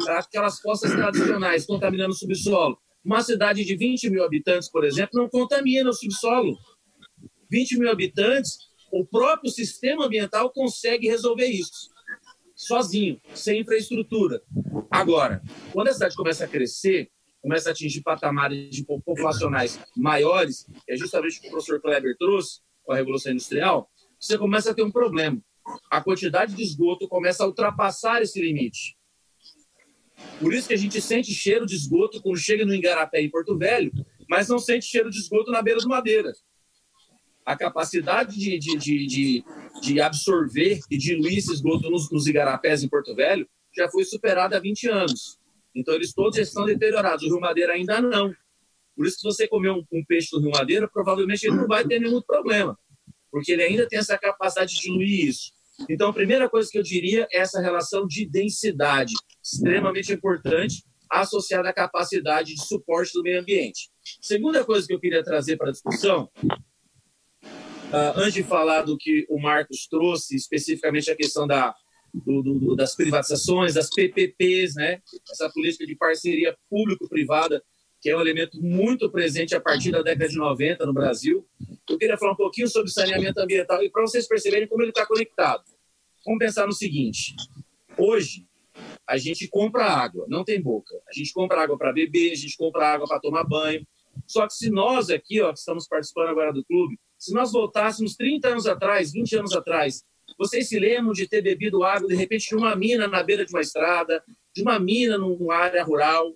aquelas 0.10 0.60
fossas 0.60 0.92
tradicionais 0.92 1.66
contaminando 1.66 2.12
o 2.12 2.18
subsolo? 2.18 2.78
Uma 3.06 3.22
cidade 3.22 3.64
de 3.64 3.76
20 3.76 4.10
mil 4.10 4.24
habitantes, 4.24 4.70
por 4.70 4.84
exemplo, 4.84 5.22
não 5.22 5.30
contamina 5.30 5.90
o 5.90 5.94
subsolo. 5.94 6.58
20 7.50 7.78
mil 7.78 7.92
habitantes, 7.92 8.58
o 8.92 9.06
próprio 9.06 9.52
sistema 9.52 10.06
ambiental 10.06 10.52
consegue 10.52 11.08
resolver 11.08 11.48
isso 11.48 11.92
sozinho, 12.56 13.20
sem 13.34 13.62
infraestrutura. 13.62 14.42
Agora, 14.90 15.42
quando 15.72 15.88
a 15.88 15.94
cidade 15.94 16.16
começa 16.16 16.46
a 16.46 16.48
crescer, 16.48 17.10
começa 17.42 17.70
a 17.70 17.72
atingir 17.72 18.02
patamares 18.02 18.84
populacionais 18.84 19.80
maiores, 19.96 20.66
que 20.86 20.92
é 20.92 20.98
justamente 20.98 21.40
o 21.40 21.42
que 21.42 21.48
o 21.48 21.52
professor 21.52 21.82
Kleber 21.82 22.16
trouxe 22.18 22.60
com 22.84 22.94
a 22.94 22.96
Revolução 22.96 23.32
Industrial, 23.32 23.90
você 24.20 24.38
começa 24.38 24.72
a 24.72 24.74
ter 24.74 24.84
um 24.84 24.92
problema. 24.92 25.42
A 25.90 26.02
quantidade 26.02 26.54
de 26.56 26.62
esgoto 26.62 27.08
começa 27.08 27.44
a 27.44 27.48
ultrapassar 27.48 28.22
esse 28.22 28.40
limite. 28.42 28.96
Por 30.40 30.54
isso 30.54 30.68
que 30.68 30.74
a 30.74 30.78
gente 30.78 31.02
sente 31.02 31.34
cheiro 31.34 31.66
de 31.66 31.76
esgoto 31.76 32.22
quando 32.22 32.38
chega 32.38 32.66
no 32.66 32.74
Igarapé, 32.74 33.22
em 33.22 33.30
Porto 33.30 33.58
Velho, 33.58 33.92
mas 34.30 34.48
não 34.48 34.60
sente 34.60 34.86
cheiro 34.86 35.10
de 35.10 35.18
esgoto 35.18 35.52
na 35.52 35.62
beira 35.62 35.80
do 35.80 35.88
Madeira. 35.88 36.32
A 37.44 37.56
capacidade 37.58 38.38
de, 38.38 38.60
de, 38.60 38.78
de, 38.78 39.08
de, 39.08 39.44
de 39.82 40.02
absorver 40.02 40.80
e 40.92 40.98
diluir 40.98 41.40
esse 41.40 41.52
esgoto 41.52 41.90
nos, 41.90 42.12
nos 42.12 42.28
Igarapés, 42.28 42.84
em 42.84 42.88
Porto 42.88 43.16
Velho, 43.16 43.48
já 43.76 43.90
foi 43.90 44.04
superada 44.04 44.58
há 44.58 44.60
20 44.60 44.88
anos. 44.90 45.41
Então, 45.76 45.94
eles 45.94 46.14
todos 46.14 46.38
estão 46.38 46.66
deteriorados. 46.66 47.24
O 47.24 47.30
Rio 47.30 47.40
Madeira 47.40 47.74
ainda 47.74 48.02
não. 48.02 48.34
Por 48.96 49.08
isso, 49.08 49.18
se 49.20 49.24
você 49.24 49.48
comer 49.48 49.72
um, 49.72 49.84
um 49.92 50.04
peixe 50.06 50.30
do 50.32 50.40
Rio 50.40 50.52
Madeira, 50.52 50.88
provavelmente 50.88 51.46
ele 51.46 51.56
não 51.56 51.68
vai 51.68 51.86
ter 51.86 52.00
nenhum 52.00 52.22
problema, 52.22 52.78
porque 53.32 53.52
ele 53.54 53.64
ainda 53.64 53.88
tem 53.88 54.00
essa 54.00 54.18
capacidade 54.18 54.74
de 54.74 54.82
diluir 54.82 55.28
isso. 55.28 55.54
Então, 55.90 56.10
a 56.10 56.14
primeira 56.14 56.50
coisa 56.50 56.70
que 56.70 56.78
eu 56.78 56.84
diria 56.84 57.28
é 57.32 57.40
essa 57.40 57.62
relação 57.62 58.06
de 58.06 58.26
densidade, 58.26 59.14
extremamente 59.42 60.14
importante, 60.14 60.84
associada 61.10 61.70
à 61.70 61.74
capacidade 61.74 62.54
de 62.54 62.66
suporte 62.66 63.14
do 63.14 63.24
meio 63.24 63.42
ambiente. 63.42 63.90
Segunda 64.22 64.64
coisa 64.64 64.88
que 64.88 64.94
eu 64.94 65.00
queria 65.00 65.24
trazer 65.24 65.58
para 65.58 65.70
a 65.70 65.72
discussão, 65.72 66.30
uh, 66.44 68.14
antes 68.16 68.34
de 68.34 68.44
falar 68.44 68.84
do 68.84 68.98
que 68.98 69.26
o 69.30 69.42
Marcos 69.42 69.88
trouxe, 69.88 70.36
especificamente 70.36 71.12
a 71.12 71.16
questão 71.16 71.46
da, 71.46 71.76
do, 72.14 72.42
do, 72.42 72.76
das 72.76 72.96
privatizações, 72.96 73.74
das 73.74 73.90
PPPs, 73.90 74.76
né? 74.76 75.02
essa 75.30 75.50
política 75.50 75.86
de 75.86 75.96
parceria 75.96 76.56
público-privada, 76.70 77.64
que 78.02 78.10
é 78.10 78.18
um 78.18 78.22
elemento 78.22 78.62
muito 78.62 79.10
presente 79.12 79.56
a 79.56 79.62
partir 79.62 79.92
da 79.92 80.02
década 80.02 80.28
de 80.28 80.36
90 80.36 80.86
no 80.86 80.94
Brasil. 80.94 81.48
Eu 81.88 81.98
queria 81.98 82.18
falar 82.18 82.34
um 82.34 82.38
pouquinho 82.38 82.68
sobre 82.68 82.92
saneamento 82.92 83.40
ambiental 83.40 83.84
e 83.84 83.90
para 83.90 84.02
vocês 84.02 84.28
perceberem 84.28 84.68
como 84.68 84.82
ele 84.82 84.90
está 84.90 85.06
conectado. 85.06 85.64
Vamos 86.26 86.40
pensar 86.40 86.66
no 86.66 86.74
seguinte: 86.74 87.36
hoje, 87.98 88.48
a 89.08 89.18
gente 89.18 89.48
compra 89.48 89.86
água, 89.86 90.26
não 90.28 90.44
tem 90.44 90.62
boca. 90.62 90.96
A 91.08 91.14
gente 91.14 91.32
compra 91.32 91.62
água 91.62 91.78
para 91.78 91.94
beber, 91.94 92.32
a 92.32 92.36
gente 92.36 92.58
compra 92.58 92.94
água 92.94 93.08
para 93.08 93.20
tomar 93.20 93.44
banho. 93.44 93.86
Só 94.26 94.48
que 94.48 94.54
se 94.54 94.70
nós 94.70 95.10
aqui, 95.10 95.42
ó, 95.42 95.52
que 95.54 95.60
estamos 95.60 95.88
participando 95.88 96.30
agora 96.30 96.52
do 96.52 96.64
clube, 96.66 97.00
se 97.18 97.34
nós 97.34 97.52
voltássemos 97.52 98.16
30 98.16 98.48
anos 98.48 98.68
atrás, 98.68 99.12
20 99.12 99.36
anos 99.38 99.54
atrás, 99.54 100.04
vocês 100.38 100.68
se 100.68 100.80
lembram 100.80 101.14
de 101.14 101.28
ter 101.28 101.42
bebido 101.42 101.84
água, 101.84 102.08
de 102.08 102.16
repente, 102.16 102.50
de 102.50 102.56
uma 102.56 102.76
mina 102.76 103.08
na 103.08 103.24
beira 103.24 103.46
de 103.46 103.52
uma 103.54 103.62
estrada, 103.62 104.24
de 104.56 104.62
uma 104.62 104.80
mina 104.80 105.18
numa 105.18 105.56
área 105.56 105.84
rural, 105.84 106.36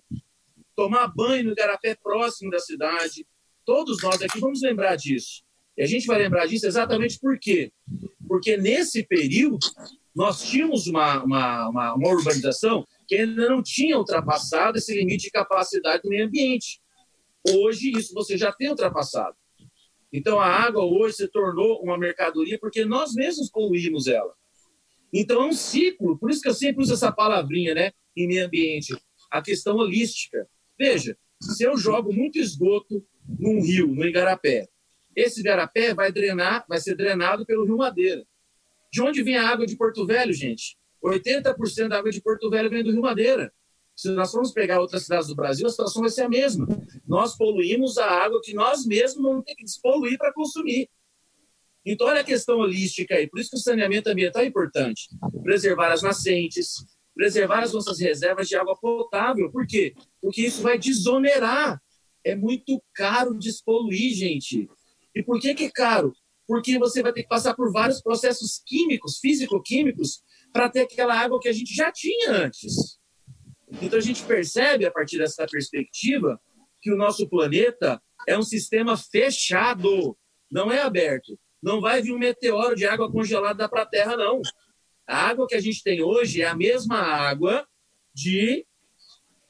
tomar 0.74 1.08
banho 1.08 1.44
no 1.44 1.52
igarapé 1.52 1.94
próximo 1.94 2.50
da 2.50 2.58
cidade. 2.58 3.26
Todos 3.64 4.02
nós 4.02 4.20
aqui 4.22 4.38
vamos 4.38 4.62
lembrar 4.62 4.96
disso. 4.96 5.42
E 5.76 5.82
a 5.82 5.86
gente 5.86 6.06
vai 6.06 6.18
lembrar 6.18 6.46
disso 6.46 6.66
exatamente 6.66 7.18
por 7.18 7.38
quê? 7.38 7.72
Porque 8.26 8.56
nesse 8.56 9.02
período, 9.02 9.58
nós 10.14 10.42
tínhamos 10.48 10.86
uma, 10.86 11.22
uma, 11.22 11.68
uma, 11.68 11.94
uma 11.94 12.08
urbanização 12.08 12.86
que 13.06 13.16
ainda 13.16 13.48
não 13.48 13.62
tinha 13.62 13.98
ultrapassado 13.98 14.78
esse 14.78 14.94
limite 14.94 15.24
de 15.24 15.30
capacidade 15.30 16.02
do 16.02 16.08
meio 16.08 16.26
ambiente. 16.26 16.80
Hoje, 17.48 17.92
isso 17.92 18.14
você 18.14 18.36
já 18.36 18.50
tem 18.52 18.70
ultrapassado. 18.70 19.36
Então, 20.12 20.40
a 20.40 20.46
água 20.46 20.84
hoje 20.84 21.16
se 21.16 21.28
tornou 21.28 21.82
uma 21.82 21.98
mercadoria 21.98 22.58
porque 22.58 22.84
nós 22.84 23.14
mesmos 23.14 23.50
poluímos 23.50 24.06
ela. 24.06 24.32
Então, 25.12 25.42
é 25.42 25.46
um 25.46 25.52
ciclo. 25.52 26.18
Por 26.18 26.30
isso 26.30 26.40
que 26.40 26.48
eu 26.48 26.54
sempre 26.54 26.82
uso 26.82 26.94
essa 26.94 27.12
palavrinha, 27.12 27.74
né, 27.74 27.92
em 28.16 28.26
meio 28.26 28.46
ambiente, 28.46 28.96
a 29.30 29.42
questão 29.42 29.76
holística. 29.76 30.48
Veja, 30.78 31.16
se 31.40 31.64
eu 31.64 31.76
jogo 31.76 32.12
muito 32.12 32.38
esgoto 32.38 33.04
num 33.38 33.60
rio, 33.62 33.88
no 33.88 34.04
Igarapé, 34.04 34.68
esse 35.14 35.40
Igarapé 35.40 35.94
vai 35.94 36.12
drenar, 36.12 36.64
vai 36.68 36.78
ser 36.78 36.94
drenado 36.94 37.44
pelo 37.46 37.64
Rio 37.64 37.78
Madeira. 37.78 38.24
De 38.92 39.02
onde 39.02 39.22
vem 39.22 39.36
a 39.36 39.48
água 39.48 39.66
de 39.66 39.76
Porto 39.76 40.06
Velho, 40.06 40.32
gente? 40.32 40.76
80% 41.02 41.88
da 41.88 41.98
água 41.98 42.10
de 42.10 42.20
Porto 42.20 42.50
Velho 42.50 42.70
vem 42.70 42.82
do 42.82 42.90
Rio 42.90 43.02
Madeira. 43.02 43.52
Se 43.96 44.10
nós 44.10 44.30
formos 44.30 44.52
pegar 44.52 44.78
outras 44.78 45.04
cidades 45.04 45.28
do 45.28 45.34
Brasil, 45.34 45.66
a 45.66 45.70
situação 45.70 46.02
vai 46.02 46.10
ser 46.10 46.22
a 46.22 46.28
mesma. 46.28 46.68
Nós 47.06 47.34
poluímos 47.34 47.96
a 47.96 48.06
água 48.06 48.42
que 48.42 48.52
nós 48.52 48.84
mesmos 48.84 49.24
vamos 49.24 49.44
ter 49.44 49.54
que 49.54 49.64
despoluir 49.64 50.18
para 50.18 50.34
consumir. 50.34 50.90
Então, 51.84 52.06
olha 52.06 52.20
a 52.20 52.24
questão 52.24 52.58
holística 52.58 53.14
aí. 53.14 53.26
Por 53.26 53.40
isso 53.40 53.50
que 53.50 53.56
o 53.56 53.60
saneamento 53.60 54.10
ambiental 54.10 54.42
é 54.42 54.46
importante. 54.46 55.08
Preservar 55.42 55.92
as 55.92 56.02
nascentes, 56.02 56.84
preservar 57.14 57.62
as 57.62 57.72
nossas 57.72 57.98
reservas 57.98 58.48
de 58.48 58.56
água 58.56 58.76
potável. 58.76 59.50
Por 59.50 59.66
quê? 59.66 59.94
Porque 60.20 60.42
isso 60.42 60.60
vai 60.60 60.78
desonerar. 60.78 61.80
É 62.22 62.34
muito 62.34 62.82
caro 62.92 63.38
despoluir, 63.38 64.14
gente. 64.14 64.68
E 65.14 65.22
por 65.22 65.40
que, 65.40 65.54
que 65.54 65.64
é 65.64 65.70
caro? 65.70 66.12
Porque 66.46 66.78
você 66.78 67.02
vai 67.02 67.12
ter 67.12 67.22
que 67.22 67.28
passar 67.28 67.54
por 67.54 67.72
vários 67.72 68.02
processos 68.02 68.60
químicos, 68.66 69.18
físico-químicos, 69.18 70.22
para 70.52 70.68
ter 70.68 70.80
aquela 70.80 71.18
água 71.18 71.40
que 71.40 71.48
a 71.48 71.52
gente 71.52 71.74
já 71.74 71.90
tinha 71.90 72.32
antes. 72.32 72.98
Então 73.82 73.98
a 73.98 74.02
gente 74.02 74.22
percebe, 74.24 74.86
a 74.86 74.90
partir 74.90 75.18
dessa 75.18 75.46
perspectiva, 75.46 76.40
que 76.80 76.92
o 76.92 76.96
nosso 76.96 77.28
planeta 77.28 78.00
é 78.28 78.38
um 78.38 78.42
sistema 78.42 78.96
fechado, 78.96 80.16
não 80.50 80.70
é 80.70 80.82
aberto. 80.82 81.38
Não 81.62 81.80
vai 81.80 82.02
vir 82.02 82.12
um 82.12 82.18
meteoro 82.18 82.76
de 82.76 82.86
água 82.86 83.10
congelada 83.10 83.68
para 83.68 83.82
a 83.82 83.86
Terra, 83.86 84.16
não. 84.16 84.40
A 85.06 85.28
água 85.28 85.46
que 85.46 85.54
a 85.54 85.60
gente 85.60 85.82
tem 85.82 86.02
hoje 86.02 86.42
é 86.42 86.46
a 86.46 86.54
mesma 86.54 86.98
água 86.98 87.66
de 88.14 88.66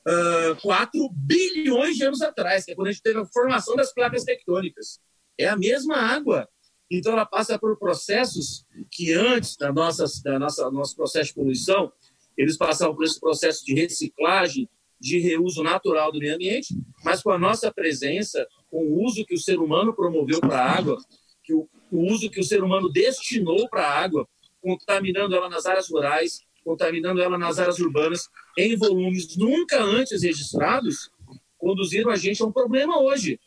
uh, 0.07 0.61
4 0.63 1.11
bilhões 1.13 1.97
de 1.97 2.05
anos 2.05 2.23
atrás, 2.23 2.65
que 2.65 2.73
é 2.73 2.75
quando 2.75 2.89
a 2.89 2.93
gente 2.93 3.03
teve 3.03 3.19
a 3.19 3.27
formação 3.27 3.77
das 3.77 3.93
placas 3.93 4.25
tectônicas. 4.25 5.01
É 5.39 5.49
a 5.49 5.57
mesma 5.57 5.97
água. 5.97 6.49
Então, 6.91 7.13
ela 7.13 7.27
passa 7.27 7.59
por 7.59 7.77
processos 7.79 8.65
que 8.91 9.13
antes 9.13 9.57
da 9.57 9.73
nossa, 9.73 10.05
da 10.23 10.39
nossa 10.39 10.71
nosso 10.71 10.95
processo 10.95 11.29
de 11.29 11.35
poluição, 11.35 11.93
eles 12.37 12.57
passavam 12.57 12.95
por 12.95 13.05
esse 13.05 13.19
processo 13.19 13.65
de 13.65 13.75
reciclagem, 13.75 14.69
de 15.01 15.19
reuso 15.19 15.63
natural 15.63 16.11
do 16.11 16.19
meio 16.19 16.35
ambiente, 16.35 16.75
mas 17.05 17.23
com 17.23 17.31
a 17.31 17.39
nossa 17.39 17.73
presença, 17.73 18.47
com 18.71 18.85
o 18.85 19.05
uso 19.05 19.25
que 19.25 19.35
o 19.35 19.39
ser 19.39 19.59
humano 19.59 19.95
promoveu 19.95 20.41
para 20.41 20.59
a 20.59 20.71
água, 20.71 20.99
que 21.45 21.55
o, 21.55 21.69
o 21.91 22.13
uso 22.13 22.31
que 22.31 22.41
o 22.41 22.45
ser 22.45 22.63
humano 22.63 22.91
destinou 22.91 23.69
para 23.69 23.87
a 23.87 23.99
água, 24.03 24.27
contaminando 24.61 25.35
ela 25.35 25.49
nas 25.49 25.67
áreas 25.67 25.89
rurais, 25.89 26.41
contaminando 26.65 27.21
ela 27.21 27.39
nas 27.39 27.59
áreas 27.59 27.79
urbanas, 27.79 28.29
em 28.59 28.77
volumes 28.77 29.37
nunca 29.37 29.81
antes 29.81 30.23
registrados, 30.23 31.11
conduziram 31.57 32.11
a 32.11 32.17
gente 32.17 32.43
a 32.43 32.47
um 32.47 32.53
problema 32.53 33.01
hoje. 33.01 33.39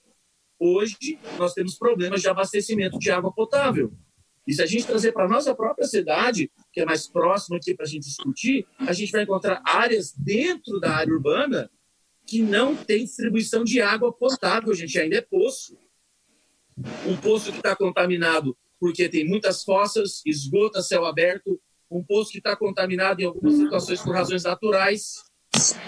Hoje, 0.58 1.20
nós 1.38 1.54
temos 1.54 1.78
problemas 1.78 2.22
de 2.22 2.30
abastecimento 2.30 2.98
de 2.98 3.12
água 3.12 3.32
potável. 3.34 3.92
E 4.50 4.54
se 4.54 4.64
a 4.64 4.66
gente 4.66 4.88
trazer 4.88 5.12
para 5.12 5.26
a 5.26 5.30
nossa 5.30 5.54
própria 5.54 5.88
cidade, 5.88 6.52
que 6.74 6.82
é 6.82 6.86
mais 6.86 7.08
próxima 7.08 7.58
aqui 7.58 7.76
para 7.76 7.86
a 7.86 7.88
gente 7.88 8.06
discutir, 8.06 8.66
a 8.80 8.92
gente 8.92 9.12
vai 9.12 9.22
encontrar 9.22 9.62
áreas 9.64 10.12
dentro 10.12 10.80
da 10.80 10.90
área 10.90 11.14
urbana 11.14 11.70
que 12.26 12.42
não 12.42 12.76
tem 12.76 13.06
distribuição 13.06 13.64
de 13.64 13.80
água 13.80 14.12
potável, 14.12 14.74
gente, 14.74 14.98
ainda 14.98 15.18
é 15.18 15.22
poço. 15.22 15.78
Um 17.06 17.16
poço 17.16 17.52
que 17.52 17.60
está 17.60 17.76
contaminado 17.76 18.58
porque 18.80 19.08
tem 19.08 19.24
muitas 19.24 19.64
fossas, 19.64 20.24
esgoto 20.26 20.82
céu 20.82 21.06
aberto, 21.06 21.62
um 21.92 22.04
poço 22.04 22.32
que 22.32 22.40
está 22.40 22.56
contaminado 22.56 23.22
em 23.22 23.26
algumas 23.26 23.54
situações 23.54 24.02
por 24.02 24.16
razões 24.16 24.46
naturais, 24.46 25.26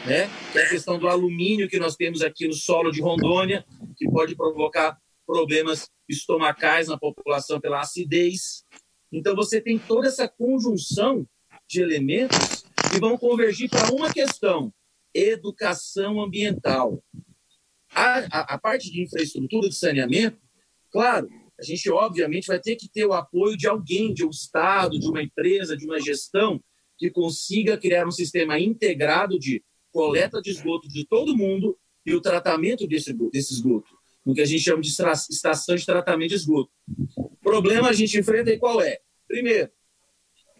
né? 0.06 0.30
que 0.52 0.60
é 0.60 0.66
a 0.66 0.70
questão 0.70 1.00
do 1.00 1.08
alumínio 1.08 1.68
que 1.68 1.80
nós 1.80 1.96
temos 1.96 2.22
aqui 2.22 2.48
no 2.48 2.54
solo 2.54 2.92
de 2.92 3.02
Rondônia, 3.02 3.66
que 3.98 4.08
pode 4.08 4.36
provocar 4.36 5.00
problemas 5.26 5.90
estomacais 6.12 6.88
na 6.88 6.98
população 6.98 7.60
pela 7.60 7.82
acidez. 7.82 8.64
Então, 9.12 9.36
você 9.36 9.60
tem 9.62 9.78
toda 9.78 10.08
essa 10.08 10.28
conjunção 10.28 11.28
de 11.68 11.82
elementos 11.82 12.66
que 12.92 13.00
vão 13.00 13.18
convergir 13.18 13.70
para 13.70 13.94
uma 13.94 14.12
questão: 14.12 14.74
educação 15.14 16.22
ambiental. 16.22 17.04
A, 17.94 18.20
a, 18.20 18.56
a, 18.56 18.58
parte 18.58 18.90
de 18.90 19.02
infraestrutura 19.02 19.68
de 19.68 19.76
saneamento, 19.76 20.38
claro, 20.92 21.28
a 21.60 21.64
gente 21.64 21.90
obviamente 21.92 22.48
vai 22.48 22.60
ter 22.60 22.76
que 22.76 22.90
ter 22.90 23.06
o 23.06 23.14
apoio 23.14 23.58
de 23.58 23.68
alguém, 23.68 24.14
de 24.14 24.26
um 24.26 24.30
Estado, 24.30 24.98
de 24.98 25.08
uma 25.08 25.22
empresa, 25.22 25.76
de 25.76 25.86
uma 25.86 26.00
gestão 26.00 26.62
que 26.98 27.10
consiga 27.10 27.78
criar 27.78 28.08
um 28.08 28.12
sistema 28.12 28.60
integrado 28.60 29.38
de 29.38 29.64
coleta 29.92 30.42
de 30.42 30.52
esgoto 30.52 30.88
de 30.88 31.06
todo 31.06 31.36
mundo 31.36 31.78
e 32.06 32.14
o 32.16 32.22
tratamento 32.22 32.88
desse, 32.88 33.14
desse 33.30 33.54
esgoto, 33.54 33.98
no 34.26 34.34
que 34.34 34.42
a 34.42 34.46
gente 34.46 34.64
chama 34.64 34.82
de 34.82 34.90
estação 34.90 35.76
de 35.76 35.86
tratamento 35.86 36.30
de 36.30 36.36
esgoto. 36.36 36.72
O 37.16 37.38
problema 37.38 37.90
a 37.90 37.94
gente 37.94 38.18
enfrenta 38.18 38.52
e 38.52 38.60
qual 38.60 38.82
é? 38.82 39.00
Primeiro, 39.28 39.72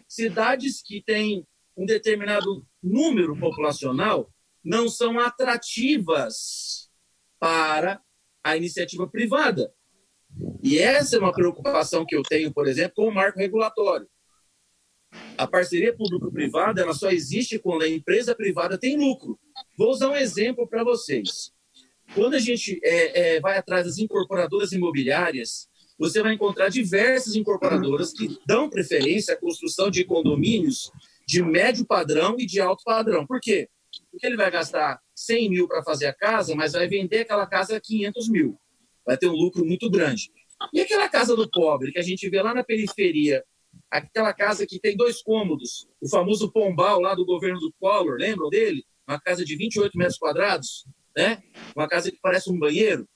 cidades 0.08 0.82
que 0.82 1.02
têm 1.02 1.46
um 1.76 1.86
determinado 1.86 2.66
número 2.82 3.38
populacional 3.38 4.32
não 4.64 4.88
são 4.88 5.18
atrativas 5.18 6.90
para 7.38 8.00
a 8.42 8.56
iniciativa 8.56 9.08
privada. 9.08 9.72
E 10.62 10.78
essa 10.78 11.16
é 11.16 11.18
uma 11.18 11.32
preocupação 11.32 12.06
que 12.06 12.16
eu 12.16 12.22
tenho, 12.22 12.52
por 12.52 12.66
exemplo, 12.66 12.96
com 12.96 13.08
o 13.08 13.14
marco 13.14 13.38
regulatório. 13.38 14.08
A 15.36 15.46
parceria 15.46 15.94
público-privada 15.94 16.80
ela 16.80 16.94
só 16.94 17.10
existe 17.10 17.58
quando 17.58 17.82
a 17.82 17.88
empresa 17.88 18.34
privada 18.34 18.78
tem 18.78 18.96
lucro. 18.96 19.38
Vou 19.76 19.90
usar 19.90 20.08
um 20.08 20.16
exemplo 20.16 20.66
para 20.66 20.84
vocês. 20.84 21.52
Quando 22.14 22.34
a 22.34 22.38
gente 22.38 22.78
é, 22.84 23.36
é, 23.36 23.40
vai 23.40 23.56
atrás 23.56 23.86
das 23.86 23.98
incorporadoras 23.98 24.72
imobiliárias, 24.72 25.68
você 25.98 26.22
vai 26.22 26.34
encontrar 26.34 26.68
diversas 26.68 27.34
incorporadoras 27.36 28.12
que 28.12 28.38
dão 28.46 28.68
preferência 28.68 29.34
à 29.34 29.36
construção 29.36 29.90
de 29.90 30.04
condomínios 30.04 30.90
de 31.26 31.42
médio 31.42 31.86
padrão 31.86 32.36
e 32.38 32.44
de 32.44 32.60
alto 32.60 32.82
padrão. 32.84 33.26
Por 33.26 33.40
quê? 33.40 33.68
Porque 34.10 34.26
ele 34.26 34.36
vai 34.36 34.50
gastar 34.50 35.00
100 35.14 35.50
mil 35.50 35.68
para 35.68 35.82
fazer 35.82 36.06
a 36.06 36.12
casa, 36.12 36.54
mas 36.54 36.72
vai 36.72 36.86
vender 36.86 37.20
aquela 37.20 37.46
casa 37.46 37.76
a 37.76 37.80
500 37.80 38.28
mil. 38.28 38.58
Vai 39.06 39.16
ter 39.16 39.28
um 39.28 39.34
lucro 39.34 39.64
muito 39.64 39.88
grande. 39.90 40.30
E 40.72 40.80
aquela 40.80 41.08
casa 41.08 41.34
do 41.34 41.48
pobre 41.48 41.92
que 41.92 41.98
a 41.98 42.02
gente 42.02 42.28
vê 42.28 42.42
lá 42.42 42.54
na 42.54 42.62
periferia, 42.62 43.42
aquela 43.90 44.32
casa 44.32 44.66
que 44.66 44.78
tem 44.78 44.96
dois 44.96 45.22
cômodos, 45.22 45.88
o 46.00 46.08
famoso 46.08 46.52
Pombal 46.52 47.00
lá 47.00 47.14
do 47.14 47.24
governo 47.24 47.58
do 47.58 47.72
Collor, 47.80 48.16
lembram 48.18 48.50
dele? 48.50 48.84
Uma 49.08 49.20
casa 49.20 49.44
de 49.44 49.56
28 49.56 49.96
metros 49.96 50.18
quadrados, 50.18 50.86
né? 51.16 51.42
Uma 51.74 51.88
casa 51.88 52.10
que 52.10 52.18
parece 52.20 52.50
um 52.50 52.58
banheiro. 52.58 53.08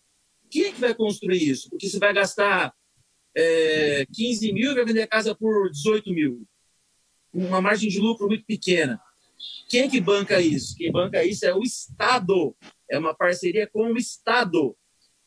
Quem 0.50 0.64
é 0.66 0.72
que 0.72 0.80
vai 0.80 0.94
construir 0.94 1.42
isso? 1.42 1.68
Porque 1.70 1.88
você 1.88 1.98
vai 1.98 2.12
gastar 2.12 2.72
é, 3.36 4.06
15 4.12 4.52
mil 4.52 4.72
e 4.72 4.74
vai 4.74 4.84
vender 4.84 5.02
a 5.02 5.08
casa 5.08 5.34
por 5.34 5.70
18 5.70 6.12
mil. 6.12 6.46
uma 7.32 7.60
margem 7.60 7.88
de 7.88 7.98
lucro 8.00 8.28
muito 8.28 8.44
pequena. 8.44 9.00
Quem 9.68 9.82
é 9.82 9.88
que 9.88 10.00
banca 10.00 10.40
isso? 10.40 10.76
Quem 10.76 10.90
banca 10.90 11.22
isso 11.24 11.44
é 11.44 11.54
o 11.54 11.62
Estado. 11.62 12.56
É 12.90 12.98
uma 12.98 13.14
parceria 13.14 13.66
com 13.66 13.92
o 13.92 13.98
Estado. 13.98 14.76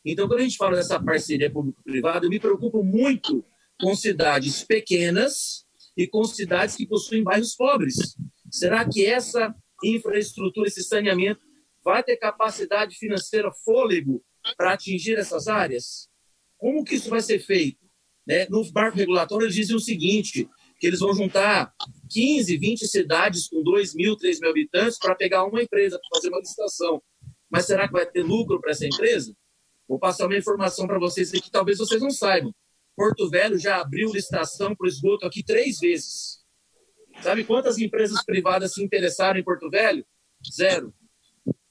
Então, 0.04 0.26
quando 0.26 0.40
a 0.40 0.42
gente 0.42 0.56
fala 0.56 0.76
dessa 0.76 0.98
parceria 0.98 1.50
público-privada, 1.50 2.26
eu 2.26 2.30
me 2.30 2.40
preocupo 2.40 2.82
muito 2.82 3.44
com 3.80 3.94
cidades 3.94 4.64
pequenas 4.64 5.66
e 5.96 6.06
com 6.06 6.24
cidades 6.24 6.74
que 6.74 6.86
possuem 6.86 7.22
bairros 7.22 7.54
pobres. 7.54 8.16
Será 8.50 8.88
que 8.88 9.04
essa 9.04 9.54
infraestrutura, 9.84 10.68
esse 10.68 10.82
saneamento, 10.82 11.40
vai 11.84 12.02
ter 12.02 12.16
capacidade 12.16 12.96
financeira, 12.96 13.50
fôlego, 13.52 14.22
para 14.56 14.72
atingir 14.72 15.18
essas 15.18 15.48
áreas? 15.48 16.08
Como 16.58 16.84
que 16.84 16.94
isso 16.94 17.10
vai 17.10 17.20
ser 17.20 17.38
feito? 17.38 17.78
Né? 18.26 18.46
No 18.48 18.62
marco 18.72 18.96
regulatório, 18.96 19.44
eles 19.44 19.54
dizem 19.54 19.76
o 19.76 19.80
seguinte, 19.80 20.48
que 20.78 20.86
eles 20.86 21.00
vão 21.00 21.14
juntar 21.14 21.72
15, 22.10 22.56
20 22.56 22.86
cidades 22.86 23.48
com 23.48 23.62
2 23.62 23.94
mil, 23.94 24.16
3 24.16 24.40
mil 24.40 24.50
habitantes 24.50 24.98
para 24.98 25.14
pegar 25.14 25.44
uma 25.44 25.62
empresa, 25.62 25.98
para 25.98 26.18
fazer 26.18 26.28
uma 26.28 26.40
licitação. 26.40 27.02
Mas 27.50 27.66
será 27.66 27.86
que 27.86 27.92
vai 27.92 28.06
ter 28.06 28.22
lucro 28.22 28.60
para 28.60 28.70
essa 28.70 28.86
empresa? 28.86 29.34
Vou 29.88 29.98
passar 29.98 30.26
uma 30.26 30.36
informação 30.36 30.86
para 30.86 30.98
vocês 30.98 31.34
aqui 31.34 31.50
talvez 31.50 31.78
vocês 31.78 32.00
não 32.00 32.10
saibam. 32.10 32.54
Porto 32.96 33.28
Velho 33.28 33.58
já 33.58 33.80
abriu 33.80 34.12
licitação 34.12 34.74
para 34.74 34.84
o 34.84 34.88
esgoto 34.88 35.26
aqui 35.26 35.42
três 35.42 35.78
vezes. 35.78 36.40
Sabe 37.22 37.44
quantas 37.44 37.78
empresas 37.78 38.24
privadas 38.24 38.74
se 38.74 38.84
interessaram 38.84 39.38
em 39.38 39.44
Porto 39.44 39.68
Velho? 39.68 40.06
Zero. 40.50 40.94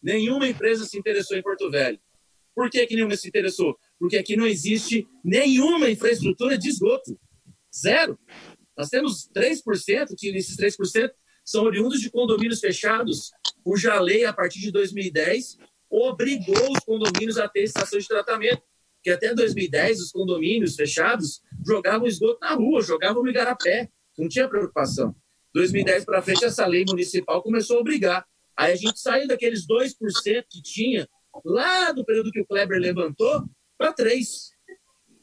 Nenhuma 0.02 0.48
empresa 0.48 0.86
se 0.86 0.98
interessou 0.98 1.38
em 1.38 1.42
Porto 1.42 1.70
Velho. 1.70 2.00
Por 2.56 2.70
que, 2.70 2.86
que 2.86 2.96
nenhuma 2.96 3.16
se 3.16 3.28
interessou? 3.28 3.78
Porque 3.98 4.18
aqui 4.18 4.36
não 4.36 4.46
existe 4.46 5.08
nenhuma 5.24 5.90
infraestrutura 5.90 6.58
de 6.58 6.70
esgoto. 6.70 7.20
Zero. 7.74 8.20
Nós 8.78 8.90
temos 8.90 9.30
3%, 9.36 10.16
que 10.18 10.30
esses 10.30 10.58
3% 10.58 11.12
são 11.44 11.64
oriundos 11.64 12.00
de 12.00 12.10
condomínios 12.10 12.60
fechados, 12.60 13.32
cuja 13.64 14.00
lei, 14.00 14.24
a 14.24 14.32
partir 14.32 14.60
de 14.60 14.72
2010, 14.72 15.58
obrigou 15.90 16.72
os 16.72 16.80
condomínios 16.80 17.38
a 17.38 17.48
ter 17.48 17.64
estação 17.64 17.98
de 17.98 18.08
tratamento. 18.08 18.62
Que 19.02 19.10
até 19.10 19.34
2010, 19.34 20.02
os 20.02 20.12
condomínios 20.12 20.76
fechados 20.76 21.42
jogavam 21.66 22.08
esgoto 22.08 22.40
na 22.42 22.54
rua, 22.54 22.82
jogavam 22.82 23.24
no 23.24 23.30
igarapé. 23.30 23.90
Não 24.18 24.28
tinha 24.28 24.48
preocupação. 24.48 25.16
2010 25.54 26.06
para 26.06 26.22
frente, 26.22 26.46
essa 26.46 26.66
lei 26.66 26.84
municipal 26.88 27.42
começou 27.42 27.78
a 27.78 27.80
obrigar. 27.80 28.26
Aí 28.60 28.74
a 28.74 28.76
gente 28.76 29.00
saiu 29.00 29.26
daqueles 29.26 29.66
2% 29.66 29.96
que 30.50 30.62
tinha 30.62 31.08
lá 31.46 31.94
do 31.94 32.04
período 32.04 32.30
que 32.30 32.42
o 32.42 32.46
Kleber 32.46 32.78
levantou 32.78 33.46
para 33.78 33.94
3%. 33.94 34.26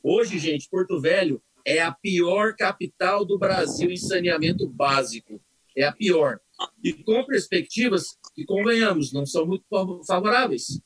Hoje, 0.02 0.38
gente, 0.38 0.70
Porto 0.70 0.98
Velho 0.98 1.42
é 1.62 1.82
a 1.82 1.92
pior 1.92 2.56
capital 2.56 3.26
do 3.26 3.38
Brasil 3.38 3.90
em 3.90 3.96
saneamento 3.98 4.66
básico. 4.66 5.38
É 5.76 5.84
a 5.84 5.92
pior. 5.92 6.40
E 6.82 6.94
com 6.94 7.26
perspectivas 7.26 8.16
que, 8.34 8.46
convenhamos, 8.46 9.12
não 9.12 9.26
são 9.26 9.44
muito 9.44 9.66
favoráveis. 10.06 10.80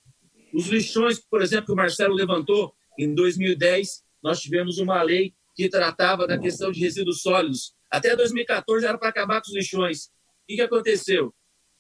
Os 0.53 0.67
lixões, 0.67 1.21
por 1.21 1.43
exemplo, 1.43 1.67
que 1.67 1.73
o 1.73 1.77
Marcelo 1.77 2.15
levantou 2.15 2.75
em 2.99 3.15
2010, 3.15 4.03
nós 4.21 4.41
tivemos 4.41 4.79
uma 4.79 5.01
lei 5.05 5.35
que 5.55 5.69
tratava 5.69 6.27
da 6.27 6.37
questão 6.37 6.73
de 6.73 6.81
resíduos 6.81 7.23
sólidos. 7.23 7.77
Até 7.89 8.17
2014 8.17 8.85
era 8.85 8.99
para 8.99 9.11
acabar 9.11 9.41
com 9.41 9.47
os 9.47 9.55
lixões. 9.55 10.07
O 10.07 10.11
que, 10.49 10.57
que 10.57 10.63
aconteceu? 10.63 11.33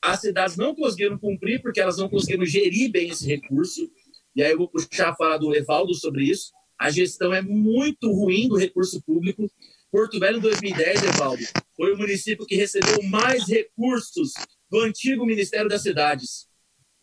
As 0.02 0.20
cidades 0.20 0.56
não 0.56 0.74
conseguiram 0.74 1.18
cumprir 1.18 1.60
porque 1.60 1.80
elas 1.80 1.98
não 1.98 2.08
conseguiram 2.08 2.44
gerir 2.44 2.90
bem 2.90 3.10
esse 3.10 3.26
recurso. 3.26 3.90
E 4.34 4.42
aí 4.42 4.52
eu 4.52 4.58
vou 4.58 4.68
puxar 4.68 5.10
a 5.10 5.16
fala 5.16 5.38
do 5.38 5.54
Evaldo 5.54 5.94
sobre 5.94 6.24
isso. 6.24 6.52
A 6.78 6.90
gestão 6.90 7.34
é 7.34 7.42
muito 7.42 8.10
ruim 8.10 8.48
do 8.48 8.56
recurso 8.56 9.02
público. 9.02 9.50
Porto 9.90 10.18
Velho, 10.18 10.38
em 10.38 10.40
2010, 10.40 11.02
Evaldo, 11.02 11.42
foi 11.76 11.92
o 11.92 11.98
município 11.98 12.46
que 12.46 12.54
recebeu 12.54 13.02
mais 13.02 13.46
recursos 13.48 14.32
do 14.70 14.80
antigo 14.80 15.26
Ministério 15.26 15.68
das 15.68 15.82
Cidades. 15.82 16.48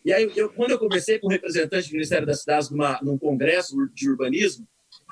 E 0.06 0.14
aí, 0.14 0.32
eu, 0.36 0.50
quando 0.54 0.72
eu 0.72 0.80
conversei 0.80 1.20
com 1.20 1.28
o 1.28 1.30
representante 1.30 1.90
do 1.90 1.94
Ministério 1.94 2.26
das 2.26 2.40
Cidades 2.40 2.70
numa, 2.70 3.00
num 3.04 3.18
congresso 3.18 3.76
de 3.94 4.10
urbanismo, 4.10 4.66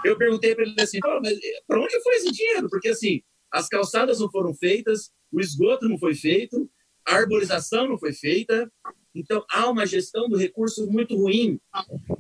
eu 0.06 0.18
perguntei 0.18 0.56
para 0.56 0.64
ele 0.64 0.82
assim, 0.82 1.00
mas 1.22 1.38
para 1.68 1.82
onde 1.82 2.02
foi 2.02 2.16
esse 2.16 2.32
dinheiro? 2.32 2.70
Porque 2.70 2.88
assim, 2.88 3.22
as 3.52 3.68
calçadas 3.68 4.20
não 4.20 4.32
foram 4.32 4.54
feitas, 4.54 5.12
o 5.32 5.40
esgoto 5.40 5.88
não 5.88 5.98
foi 5.98 6.16
feito, 6.16 6.70
a 7.06 7.16
arborização 7.16 7.88
não 7.88 7.98
foi 7.98 8.14
feita. 8.14 8.72
Então, 9.14 9.46
há 9.50 9.70
uma 9.70 9.86
gestão 9.86 10.28
do 10.28 10.38
recurso 10.38 10.90
muito 10.92 11.16
ruim. 11.16 11.60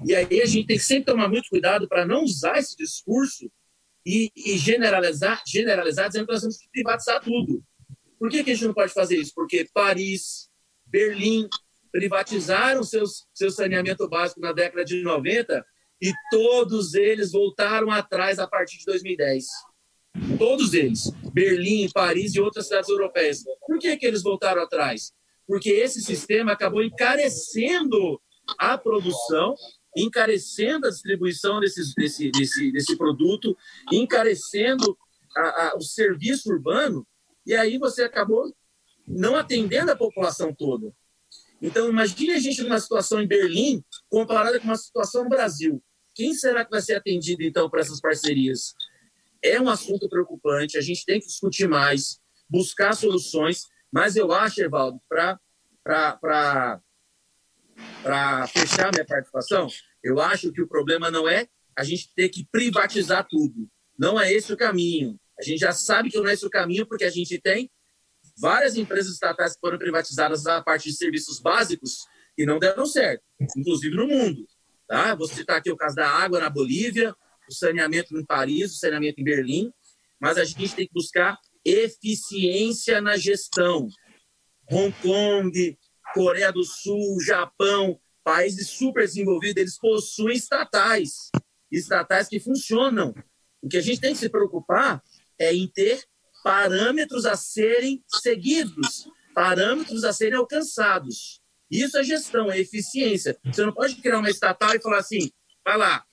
E 0.05 0.15
aí 0.15 0.41
a 0.41 0.45
gente 0.45 0.67
tem 0.67 0.77
que 0.77 0.83
sempre 0.83 1.11
tomar 1.11 1.27
muito 1.27 1.49
cuidado 1.49 1.87
para 1.87 2.05
não 2.05 2.23
usar 2.23 2.57
esse 2.57 2.77
discurso 2.77 3.51
e, 4.05 4.31
e, 4.35 4.57
generalizar, 4.57 5.41
generalizar 5.45 6.07
dizendo 6.07 6.27
que 6.27 6.31
nós 6.31 6.41
temos 6.41 6.57
que 6.57 6.69
privatizar 6.71 7.21
tudo. 7.21 7.63
Por 8.19 8.29
que, 8.29 8.43
que 8.43 8.51
a 8.51 8.53
gente 8.53 8.67
não 8.67 8.73
pode 8.73 8.93
fazer 8.93 9.17
isso? 9.17 9.33
Porque 9.35 9.67
Paris, 9.73 10.49
Berlim 10.85 11.49
privatizaram 11.91 12.83
seus, 12.83 13.25
seu 13.33 13.49
saneamento 13.49 14.07
básico 14.07 14.39
na 14.39 14.53
década 14.53 14.85
de 14.85 15.01
90 15.01 15.65
e 16.01 16.13
todos 16.29 16.93
eles 16.93 17.31
voltaram 17.31 17.89
atrás 17.89 18.37
a 18.37 18.47
partir 18.47 18.77
de 18.77 18.85
2010. 18.85 19.45
Todos 20.37 20.73
eles. 20.73 21.11
Berlim, 21.33 21.89
Paris 21.93 22.35
e 22.35 22.39
outras 22.39 22.67
cidades 22.67 22.89
europeias. 22.89 23.43
Por 23.65 23.79
que, 23.79 23.95
que 23.97 24.05
eles 24.05 24.23
voltaram 24.23 24.61
atrás? 24.61 25.13
Porque 25.47 25.69
esse 25.69 26.01
sistema 26.01 26.53
acabou 26.53 26.83
encarecendo 26.83 28.21
a 28.57 28.77
produção, 28.77 29.55
encarecendo 29.95 30.87
a 30.87 30.89
distribuição 30.89 31.59
desses, 31.59 31.93
desse, 31.93 32.31
desse, 32.31 32.71
desse 32.71 32.97
produto, 32.97 33.55
encarecendo 33.91 34.97
a, 35.35 35.41
a, 35.41 35.75
o 35.75 35.81
serviço 35.81 36.49
urbano, 36.49 37.05
e 37.45 37.53
aí 37.53 37.77
você 37.77 38.03
acabou 38.03 38.53
não 39.07 39.35
atendendo 39.35 39.91
a 39.91 39.95
população 39.95 40.53
toda. 40.53 40.91
Então, 41.61 41.89
imagine 41.89 42.33
a 42.33 42.39
gente 42.39 42.61
numa 42.61 42.79
situação 42.79 43.21
em 43.21 43.27
Berlim 43.27 43.83
comparada 44.09 44.59
com 44.59 44.65
uma 44.65 44.75
situação 44.75 45.23
no 45.23 45.29
Brasil. 45.29 45.81
Quem 46.13 46.33
será 46.33 46.63
que 46.63 46.71
vai 46.71 46.81
ser 46.81 46.95
atendido, 46.95 47.43
então, 47.43 47.69
por 47.69 47.79
essas 47.79 47.99
parcerias? 47.99 48.73
É 49.45 49.61
um 49.61 49.69
assunto 49.69 50.09
preocupante, 50.09 50.75
a 50.75 50.81
gente 50.81 51.05
tem 51.05 51.19
que 51.19 51.27
discutir 51.27 51.67
mais, 51.67 52.19
buscar 52.49 52.95
soluções, 52.95 53.61
mas 53.93 54.15
eu 54.15 54.31
acho, 54.31 54.59
Evaldo, 54.59 54.99
para 55.07 55.39
fechar 58.47 58.91
minha 58.91 59.05
participação, 59.05 59.67
eu 60.03 60.19
acho 60.19 60.51
que 60.51 60.63
o 60.63 60.67
problema 60.67 61.11
não 61.11 61.29
é 61.29 61.47
a 61.77 61.83
gente 61.83 62.11
ter 62.15 62.29
que 62.29 62.47
privatizar 62.51 63.27
tudo. 63.29 63.69
Não 63.97 64.19
é 64.19 64.33
esse 64.33 64.51
o 64.51 64.57
caminho. 64.57 65.19
A 65.39 65.43
gente 65.43 65.59
já 65.59 65.71
sabe 65.71 66.09
que 66.09 66.17
não 66.17 66.27
é 66.27 66.33
esse 66.33 66.45
o 66.45 66.49
caminho, 66.49 66.87
porque 66.87 67.03
a 67.03 67.09
gente 67.11 67.39
tem 67.39 67.69
várias 68.39 68.75
empresas 68.77 69.13
estatais 69.13 69.53
que 69.53 69.59
foram 69.59 69.77
privatizadas 69.77 70.47
a 70.47 70.61
partir 70.63 70.89
de 70.89 70.97
serviços 70.97 71.39
básicos 71.39 72.07
e 72.35 72.47
não 72.47 72.57
deram 72.57 72.85
certo, 72.85 73.23
inclusive 73.55 73.95
no 73.95 74.07
mundo. 74.07 74.47
Tá? 74.87 75.13
Vou 75.13 75.27
citar 75.27 75.57
aqui 75.57 75.71
o 75.71 75.77
caso 75.77 75.95
da 75.95 76.09
água 76.09 76.39
na 76.39 76.49
Bolívia, 76.49 77.15
o 77.49 77.53
saneamento 77.53 78.17
em 78.17 78.25
Paris, 78.25 78.73
o 78.73 78.77
saneamento 78.77 79.19
em 79.19 79.23
Berlim, 79.23 79.71
mas 80.19 80.37
a 80.37 80.45
gente 80.45 80.75
tem 80.75 80.87
que 80.87 80.93
buscar 80.93 81.37
eficiência 81.63 83.01
na 83.01 83.17
gestão. 83.17 83.87
Hong 84.71 84.93
Kong, 85.01 85.77
Coreia 86.13 86.51
do 86.51 86.63
Sul, 86.63 87.19
Japão, 87.21 87.99
países 88.23 88.69
super 88.69 89.05
desenvolvidos, 89.05 89.57
eles 89.57 89.77
possuem 89.77 90.35
estatais, 90.35 91.29
estatais 91.71 92.27
que 92.27 92.39
funcionam. 92.39 93.13
O 93.61 93.67
que 93.67 93.77
a 93.77 93.81
gente 93.81 93.99
tem 93.99 94.13
que 94.13 94.19
se 94.19 94.29
preocupar 94.29 95.03
é 95.39 95.53
em 95.53 95.67
ter 95.67 96.03
parâmetros 96.43 97.25
a 97.25 97.35
serem 97.35 98.03
seguidos, 98.07 99.07
parâmetros 99.33 100.03
a 100.03 100.13
serem 100.13 100.37
alcançados. 100.37 101.41
Isso 101.69 101.97
é 101.97 102.03
gestão, 102.03 102.51
é 102.51 102.59
eficiência. 102.59 103.37
Você 103.43 103.65
não 103.65 103.73
pode 103.73 103.95
criar 103.95 104.19
uma 104.19 104.29
estatal 104.29 104.75
e 104.75 104.81
falar 104.81 104.99
assim, 104.99 105.31
vai 105.65 105.77
lá, 105.77 106.05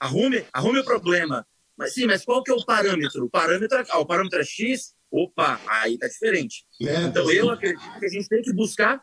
arrume, 0.00 0.44
arrume 0.52 0.80
o 0.80 0.84
problema. 0.84 1.46
Mas 1.76 1.94
sim, 1.94 2.06
mas 2.06 2.24
qual 2.24 2.42
que 2.42 2.50
é 2.50 2.54
o 2.54 2.64
parâmetro? 2.64 3.24
O 3.24 3.30
parâmetro, 3.30 3.78
é, 3.78 3.84
ah, 3.90 3.98
o 3.98 4.06
parâmetro 4.06 4.40
é 4.40 4.44
X, 4.44 4.94
opa, 5.10 5.60
aí 5.66 5.98
tá 5.98 6.08
diferente. 6.08 6.64
É, 6.82 7.02
então 7.02 7.30
eu 7.30 7.50
acredito 7.50 7.98
que 7.98 8.06
a 8.06 8.08
gente 8.08 8.28
tem 8.28 8.42
que 8.42 8.52
buscar 8.52 9.02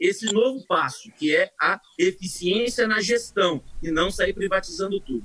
esse 0.00 0.32
novo 0.32 0.64
passo, 0.68 1.10
que 1.18 1.34
é 1.34 1.50
a 1.60 1.80
eficiência 1.98 2.86
na 2.86 3.00
gestão 3.00 3.62
e 3.82 3.90
não 3.90 4.10
sair 4.10 4.32
privatizando 4.32 5.00
tudo. 5.00 5.24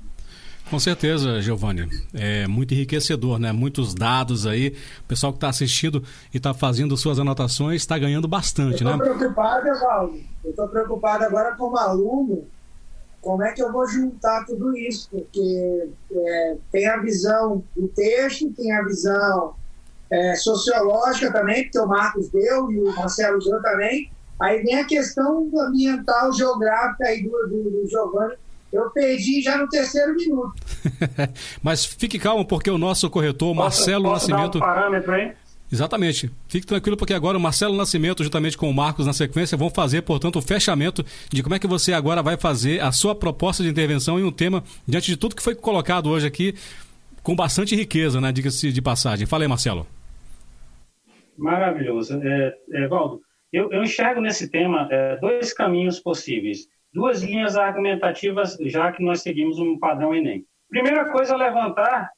Com 0.69 0.79
certeza, 0.79 1.41
Giovanni. 1.41 1.89
É 2.13 2.47
muito 2.47 2.73
enriquecedor, 2.73 3.39
né? 3.39 3.51
Muitos 3.51 3.95
dados 3.95 4.45
aí. 4.45 4.75
O 5.01 5.03
pessoal 5.07 5.33
que 5.33 5.37
está 5.37 5.49
assistindo 5.49 6.03
e 6.31 6.37
está 6.37 6.53
fazendo 6.53 6.95
suas 6.95 7.17
anotações 7.17 7.81
está 7.81 7.97
ganhando 7.97 8.27
bastante, 8.27 8.83
eu 8.83 8.89
né? 8.89 8.95
Estou 8.95 9.15
preocupado, 9.17 9.67
Evaldo. 9.67 10.23
Eu 10.43 10.49
estou 10.51 10.67
preocupado 10.67 11.23
agora 11.25 11.55
como 11.55 11.75
aluno. 11.75 12.47
Como 13.21 13.43
é 13.43 13.51
que 13.51 13.61
eu 13.61 13.71
vou 13.71 13.87
juntar 13.87 14.45
tudo 14.45 14.75
isso? 14.77 15.09
Porque 15.11 15.89
é, 16.11 16.57
tem 16.71 16.87
a 16.87 16.97
visão 16.97 17.63
do 17.75 17.87
texto, 17.89 18.51
tem 18.53 18.71
a 18.71 18.83
visão 18.83 19.55
é, 20.09 20.35
sociológica 20.35 21.31
também, 21.31 21.69
que 21.69 21.79
o 21.79 21.87
Marcos 21.87 22.29
deu 22.29 22.71
e 22.71 22.79
o 22.79 22.95
Marcelo 22.95 23.39
deu 23.39 23.61
também. 23.61 24.11
Aí 24.39 24.63
vem 24.63 24.75
a 24.75 24.85
questão 24.85 25.49
ambiental, 25.57 26.31
geográfica 26.31 27.05
aí 27.05 27.23
do, 27.23 27.29
do, 27.47 27.69
do 27.69 27.89
Giovanni 27.89 28.35
eu 28.71 28.89
perdi 28.91 29.41
já 29.41 29.57
no 29.57 29.67
terceiro 29.67 30.15
minuto. 30.15 30.53
Mas 31.61 31.85
fique 31.85 32.19
calmo, 32.19 32.45
porque 32.45 32.69
o 32.69 32.77
nosso 32.77 33.09
corretor, 33.09 33.55
posso, 33.55 33.59
Marcelo 33.59 34.03
posso 34.05 34.29
Nascimento. 34.29 34.59
Dar 34.59 34.65
um 34.65 34.69
parâmetro 34.69 35.11
aí? 35.11 35.33
Exatamente. 35.71 36.31
Fique 36.47 36.65
tranquilo, 36.65 36.97
porque 36.97 37.13
agora 37.13 37.37
o 37.37 37.41
Marcelo 37.41 37.75
Nascimento, 37.75 38.23
juntamente 38.23 38.57
com 38.57 38.69
o 38.69 38.73
Marcos 38.73 39.05
na 39.05 39.13
sequência, 39.13 39.57
vão 39.57 39.69
fazer, 39.69 40.01
portanto, 40.01 40.37
o 40.37 40.41
fechamento 40.41 41.05
de 41.31 41.43
como 41.43 41.55
é 41.55 41.59
que 41.59 41.67
você 41.67 41.93
agora 41.93 42.23
vai 42.23 42.37
fazer 42.37 42.81
a 42.81 42.91
sua 42.91 43.13
proposta 43.13 43.61
de 43.61 43.69
intervenção 43.69 44.19
em 44.19 44.23
um 44.23 44.31
tema, 44.31 44.63
diante 44.87 45.11
de 45.11 45.17
tudo 45.17 45.35
que 45.35 45.43
foi 45.43 45.53
colocado 45.53 46.09
hoje 46.09 46.25
aqui, 46.25 46.55
com 47.21 47.35
bastante 47.35 47.75
riqueza, 47.75 48.19
né? 48.19 48.31
Diga-se 48.31 48.71
de 48.71 48.81
passagem. 48.81 49.27
Fala 49.27 49.43
aí, 49.43 49.47
Marcelo. 49.47 49.85
Maravilhoso. 51.37 52.19
É, 52.21 52.53
é, 52.73 52.87
Valdo, 52.87 53.21
eu, 53.53 53.71
eu 53.71 53.83
enxergo 53.83 54.21
nesse 54.21 54.49
tema 54.49 54.87
é, 54.91 55.17
dois 55.17 55.53
caminhos 55.53 55.99
possíveis, 55.99 56.67
duas 56.91 57.21
linhas 57.21 57.55
argumentativas, 57.55 58.57
já 58.61 58.91
que 58.91 59.03
nós 59.03 59.21
seguimos 59.21 59.59
um 59.59 59.77
padrão 59.77 60.15
Enem. 60.15 60.45
Primeira 60.67 61.05
coisa, 61.11 61.35
levantar 61.35 62.09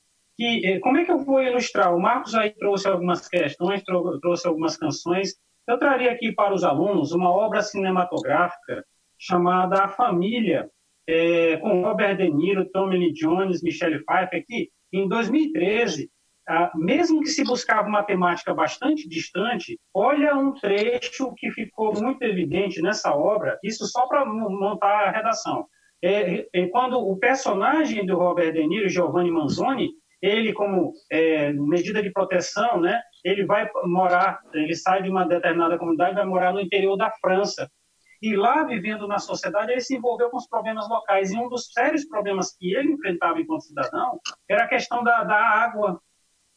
que 0.41 0.65
eh, 0.65 0.79
como 0.79 0.97
é 0.97 1.05
que 1.05 1.11
eu 1.11 1.19
vou 1.19 1.39
ilustrar? 1.39 1.95
O 1.95 2.01
Marcos 2.01 2.33
aí 2.33 2.49
trouxe 2.49 2.87
algumas 2.87 3.27
questões, 3.27 3.83
trouxe 3.83 4.47
algumas 4.47 4.75
canções. 4.75 5.35
Eu 5.67 5.77
traria 5.77 6.11
aqui 6.11 6.31
para 6.31 6.51
os 6.51 6.63
alunos 6.63 7.11
uma 7.11 7.29
obra 7.29 7.61
cinematográfica 7.61 8.83
chamada 9.19 9.83
A 9.83 9.87
Família, 9.87 10.67
é, 11.07 11.57
com 11.57 11.83
Robert 11.83 12.17
De 12.17 12.27
Niro, 12.27 12.67
Tommy 12.71 12.97
Lee 12.97 13.13
Jones, 13.13 13.61
Michelle 13.61 14.03
Pfeiffer, 14.03 14.43
que 14.47 14.69
em 14.91 15.07
2013, 15.07 16.09
ah, 16.49 16.71
mesmo 16.73 17.21
que 17.21 17.29
se 17.29 17.43
buscava 17.43 17.87
uma 17.87 18.01
temática 18.01 18.51
bastante 18.51 19.07
distante, 19.07 19.79
olha 19.93 20.35
um 20.35 20.55
trecho 20.55 21.35
que 21.37 21.51
ficou 21.51 21.93
muito 22.01 22.23
evidente 22.23 22.81
nessa 22.81 23.15
obra, 23.15 23.59
isso 23.63 23.85
só 23.85 24.07
para 24.07 24.25
montar 24.25 25.07
a 25.07 25.11
redação. 25.11 25.67
É, 26.03 26.47
é, 26.51 26.67
quando 26.69 26.97
o 26.97 27.15
personagem 27.17 28.03
do 28.07 28.17
Robert 28.17 28.53
De 28.53 28.65
Niro, 28.65 28.89
Giovanni 28.89 29.29
Manzoni, 29.29 29.91
ele 30.21 30.53
como 30.53 30.93
é, 31.11 31.51
medida 31.51 32.01
de 32.01 32.11
proteção, 32.11 32.79
né, 32.79 33.01
ele 33.23 33.45
vai 33.45 33.69
morar, 33.85 34.39
ele 34.53 34.75
sai 34.75 35.01
de 35.01 35.09
uma 35.09 35.25
determinada 35.25 35.77
comunidade, 35.77 36.15
vai 36.15 36.25
morar 36.25 36.53
no 36.53 36.61
interior 36.61 36.95
da 36.95 37.11
França. 37.19 37.69
E 38.21 38.35
lá, 38.35 38.63
vivendo 38.63 39.07
na 39.07 39.17
sociedade, 39.17 39.71
ele 39.71 39.81
se 39.81 39.95
envolveu 39.95 40.29
com 40.29 40.37
os 40.37 40.47
problemas 40.47 40.87
locais. 40.87 41.31
E 41.31 41.37
um 41.37 41.49
dos 41.49 41.71
sérios 41.73 42.05
problemas 42.05 42.55
que 42.55 42.75
ele 42.75 42.91
enfrentava 42.91 43.41
enquanto 43.41 43.63
cidadão 43.63 44.19
era 44.47 44.65
a 44.65 44.67
questão 44.67 45.03
da, 45.03 45.23
da 45.23 45.35
água. 45.35 45.99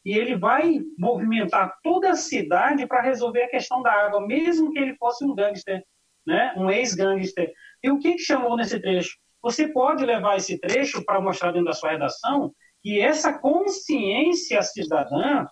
E 0.04 0.12
ele 0.12 0.36
vai 0.36 0.80
movimentar 0.98 1.74
toda 1.82 2.10
a 2.10 2.16
cidade 2.16 2.86
para 2.86 3.00
resolver 3.00 3.44
a 3.44 3.48
questão 3.48 3.82
da 3.82 3.90
água, 3.90 4.26
mesmo 4.26 4.70
que 4.72 4.78
ele 4.78 4.94
fosse 4.96 5.24
um 5.24 5.34
gangster, 5.34 5.82
né? 6.26 6.52
um 6.58 6.70
ex-gangster. 6.70 7.50
E 7.82 7.90
o 7.90 7.98
que, 7.98 8.12
que 8.12 8.18
chamou 8.18 8.58
nesse 8.58 8.78
trecho? 8.78 9.16
Você 9.42 9.66
pode 9.68 10.04
levar 10.04 10.36
esse 10.36 10.60
trecho 10.60 11.02
para 11.02 11.20
mostrar 11.20 11.52
dentro 11.52 11.66
da 11.66 11.72
sua 11.72 11.92
redação 11.92 12.52
que 12.84 13.00
essa 13.00 13.32
consciência 13.32 14.60
cidadã, 14.62 15.46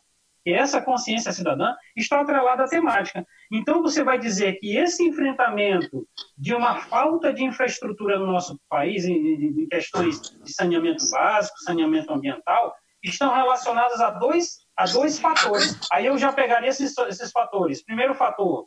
que 0.45 0.53
essa 0.53 0.83
consciência 0.83 1.33
cidadã 1.33 1.74
está 1.97 2.20
atrelada 2.20 2.64
à 2.64 2.68
temática. 2.68 3.26
Então 3.51 3.80
você 3.80 4.05
vai 4.05 4.18
dizer 4.18 4.59
que 4.61 4.76
esse 4.76 5.03
enfrentamento 5.03 6.07
de 6.37 6.55
uma 6.55 6.76
falta 6.76 7.33
de 7.33 7.43
infraestrutura 7.43 8.18
no 8.18 8.26
nosso 8.26 8.61
país 8.68 9.07
em, 9.07 9.66
questões 9.70 10.20
de 10.20 10.53
saneamento 10.53 11.11
básico, 11.11 11.59
saneamento 11.61 12.12
ambiental, 12.12 12.74
estão 13.03 13.35
relacionadas 13.35 14.01
a 14.01 14.11
dois 14.11 14.61
a 14.76 14.85
dois 14.85 15.18
fatores. 15.18 15.78
Aí 15.91 16.07
eu 16.07 16.18
já 16.18 16.33
pegaria 16.33 16.68
esses, 16.68 16.97
esses 16.99 17.30
fatores. 17.30 17.83
Primeiro 17.83 18.14
fator, 18.14 18.66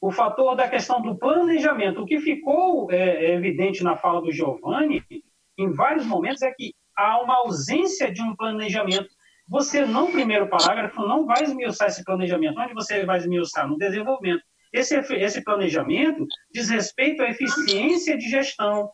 o 0.00 0.10
fator 0.10 0.56
da 0.56 0.68
questão 0.68 1.00
do 1.00 1.16
planejamento. 1.16 2.00
O 2.00 2.06
que 2.06 2.18
ficou 2.20 2.90
é, 2.90 3.34
evidente 3.34 3.84
na 3.84 3.96
fala 3.96 4.20
do 4.20 4.32
Giovanni, 4.32 5.04
em 5.58 5.70
vários 5.72 6.06
momentos, 6.06 6.42
é 6.42 6.50
que 6.52 6.72
há 7.00 7.20
uma 7.22 7.36
ausência 7.36 8.12
de 8.12 8.22
um 8.22 8.36
planejamento. 8.36 9.08
Você, 9.48 9.84
no 9.84 10.10
primeiro 10.12 10.48
parágrafo, 10.48 11.00
não 11.02 11.26
vai 11.26 11.42
esmiuçar 11.42 11.88
esse 11.88 12.04
planejamento. 12.04 12.60
Onde 12.60 12.74
você 12.74 13.04
vai 13.04 13.18
esmiuçar? 13.18 13.66
No 13.66 13.76
desenvolvimento. 13.76 14.42
Esse, 14.72 14.96
esse 15.14 15.42
planejamento 15.42 16.24
diz 16.52 16.70
respeito 16.70 17.22
à 17.22 17.28
eficiência 17.28 18.16
de 18.16 18.28
gestão, 18.28 18.88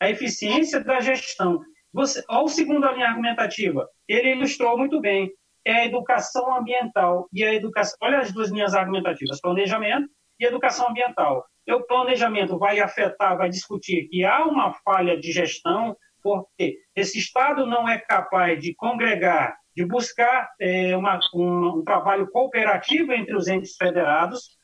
à 0.00 0.10
eficiência 0.10 0.82
da 0.82 1.00
gestão. 1.00 1.60
Você, 1.92 2.24
olha 2.28 2.42
o 2.42 2.48
segundo 2.48 2.90
linha 2.92 3.08
argumentativa. 3.08 3.88
Ele 4.08 4.32
ilustrou 4.32 4.76
muito 4.76 5.00
bem. 5.00 5.30
É 5.64 5.72
a 5.72 5.86
educação 5.86 6.56
ambiental 6.56 7.28
e 7.32 7.44
a 7.44 7.54
educação. 7.54 7.96
Olha 8.02 8.18
as 8.18 8.32
duas 8.32 8.50
linhas 8.50 8.74
argumentativas: 8.74 9.40
planejamento 9.40 10.08
e 10.40 10.46
educação 10.46 10.88
ambiental. 10.88 11.44
O 11.68 11.86
planejamento 11.86 12.58
vai 12.58 12.80
afetar, 12.80 13.36
vai 13.36 13.48
discutir 13.48 14.08
que 14.08 14.24
há 14.24 14.44
uma 14.44 14.72
falha 14.84 15.16
de 15.20 15.30
gestão, 15.30 15.94
porque 16.22 16.78
esse 16.94 17.18
Estado 17.18 17.66
não 17.66 17.88
é 17.88 17.98
capaz 17.98 18.60
de 18.60 18.74
congregar, 18.74 19.56
de 19.76 19.84
buscar 19.84 20.50
é, 20.60 20.96
uma, 20.96 21.18
um, 21.34 21.78
um 21.78 21.84
trabalho 21.84 22.28
cooperativo 22.30 23.12
entre 23.12 23.34
os 23.34 23.48
entes 23.48 23.76
federados, 23.76 24.58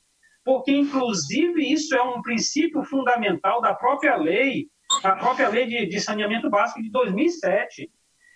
porque, 0.44 0.70
inclusive, 0.70 1.72
isso 1.72 1.94
é 1.94 2.02
um 2.02 2.22
princípio 2.22 2.84
fundamental 2.84 3.60
da 3.60 3.74
própria 3.74 4.16
lei, 4.16 4.66
da 5.02 5.16
própria 5.16 5.48
lei 5.48 5.66
de, 5.66 5.86
de 5.86 6.00
saneamento 6.00 6.48
básico 6.48 6.80
de 6.80 6.90
2007. 6.90 7.90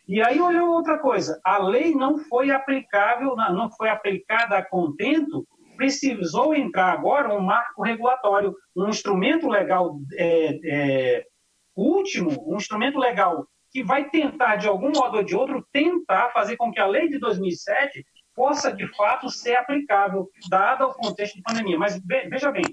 E 0.09 0.21
aí, 0.21 0.41
olha 0.41 0.65
outra 0.65 0.99
coisa, 0.99 1.41
a 1.45 1.59
lei 1.59 1.95
não 1.95 2.19
foi 2.19 2.51
aplicável, 2.51 3.37
não 3.37 3.71
foi 3.71 3.89
aplicada 3.89 4.59
a 4.59 4.65
contento, 4.65 5.47
precisou 5.77 6.55
entrar 6.55 6.93
agora 6.93 7.33
um 7.33 7.41
marco 7.41 7.83
regulatório, 7.83 8.55
um 8.77 8.89
instrumento 8.89 9.49
legal 9.49 9.99
é, 10.15 10.59
é, 10.65 11.27
último, 11.81 12.45
um 12.47 12.57
instrumento 12.57 12.99
legal 12.99 13.47
que 13.71 13.83
vai 13.83 14.09
tentar, 14.11 14.57
de 14.57 14.67
algum 14.67 14.91
modo 14.91 15.19
ou 15.19 15.23
de 15.23 15.37
outro, 15.37 15.65
tentar 15.73 16.31
fazer 16.31 16.57
com 16.57 16.73
que 16.73 16.81
a 16.81 16.87
lei 16.87 17.09
de 17.09 17.19
2007 17.19 18.05
possa, 18.35 18.73
de 18.73 18.87
fato, 18.97 19.31
ser 19.31 19.57
aplicável, 19.57 20.29
dado 20.49 20.87
o 20.87 20.95
contexto 20.95 21.37
de 21.37 21.43
pandemia. 21.43 21.79
Mas, 21.79 22.01
veja 22.05 22.51
bem, 22.51 22.65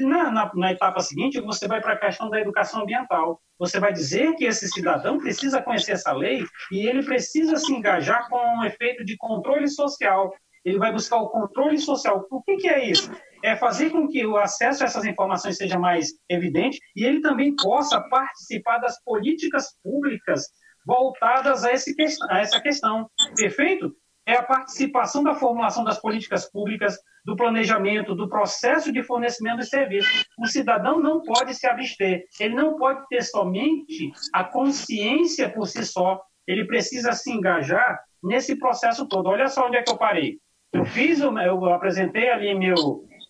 na, 0.00 0.30
na, 0.30 0.50
na 0.54 0.72
etapa 0.72 1.00
seguinte, 1.00 1.40
você 1.40 1.66
vai 1.66 1.80
para 1.80 1.94
a 1.94 1.98
questão 1.98 2.30
da 2.30 2.40
educação 2.40 2.82
ambiental. 2.82 3.40
Você 3.58 3.80
vai 3.80 3.92
dizer 3.92 4.34
que 4.36 4.44
esse 4.44 4.68
cidadão 4.68 5.18
precisa 5.18 5.60
conhecer 5.60 5.92
essa 5.92 6.12
lei 6.12 6.44
e 6.70 6.86
ele 6.86 7.04
precisa 7.04 7.56
se 7.56 7.72
engajar 7.72 8.28
com 8.28 8.38
um 8.38 8.64
efeito 8.64 9.04
de 9.04 9.16
controle 9.16 9.68
social. 9.68 10.32
Ele 10.68 10.78
vai 10.78 10.92
buscar 10.92 11.16
o 11.16 11.28
controle 11.28 11.78
social. 11.78 12.26
O 12.30 12.42
que, 12.42 12.56
que 12.56 12.68
é 12.68 12.90
isso? 12.90 13.10
é 13.42 13.56
fazer 13.56 13.90
com 13.90 14.08
que 14.08 14.24
o 14.26 14.36
acesso 14.36 14.82
a 14.82 14.86
essas 14.86 15.04
informações 15.04 15.56
seja 15.56 15.78
mais 15.78 16.08
evidente 16.28 16.80
e 16.96 17.04
ele 17.04 17.20
também 17.20 17.54
possa 17.54 18.00
participar 18.00 18.78
das 18.78 19.02
políticas 19.02 19.66
públicas 19.82 20.46
voltadas 20.86 21.64
a, 21.64 21.72
esse, 21.72 21.94
a 22.30 22.40
essa 22.40 22.60
questão. 22.60 23.08
Perfeito? 23.36 23.94
É 24.26 24.34
a 24.34 24.42
participação 24.42 25.22
da 25.22 25.34
formulação 25.34 25.84
das 25.84 26.00
políticas 26.00 26.50
públicas, 26.50 26.98
do 27.24 27.34
planejamento, 27.34 28.14
do 28.14 28.28
processo 28.28 28.92
de 28.92 29.02
fornecimento 29.02 29.58
de 29.58 29.66
serviços. 29.66 30.24
O 30.38 30.46
cidadão 30.46 31.00
não 31.00 31.22
pode 31.22 31.54
se 31.54 31.66
abster, 31.66 32.24
ele 32.38 32.54
não 32.54 32.76
pode 32.76 33.06
ter 33.08 33.22
somente 33.22 34.10
a 34.34 34.44
consciência 34.44 35.50
por 35.50 35.66
si 35.66 35.84
só, 35.84 36.20
ele 36.46 36.66
precisa 36.66 37.12
se 37.12 37.30
engajar 37.30 37.98
nesse 38.22 38.58
processo 38.58 39.06
todo. 39.06 39.28
Olha 39.28 39.48
só 39.48 39.66
onde 39.66 39.76
é 39.76 39.82
que 39.82 39.90
eu 39.90 39.98
parei. 39.98 40.38
Eu 40.72 40.84
fiz, 40.84 41.20
eu 41.20 41.64
apresentei 41.66 42.28
ali 42.28 42.54
meu, 42.54 42.74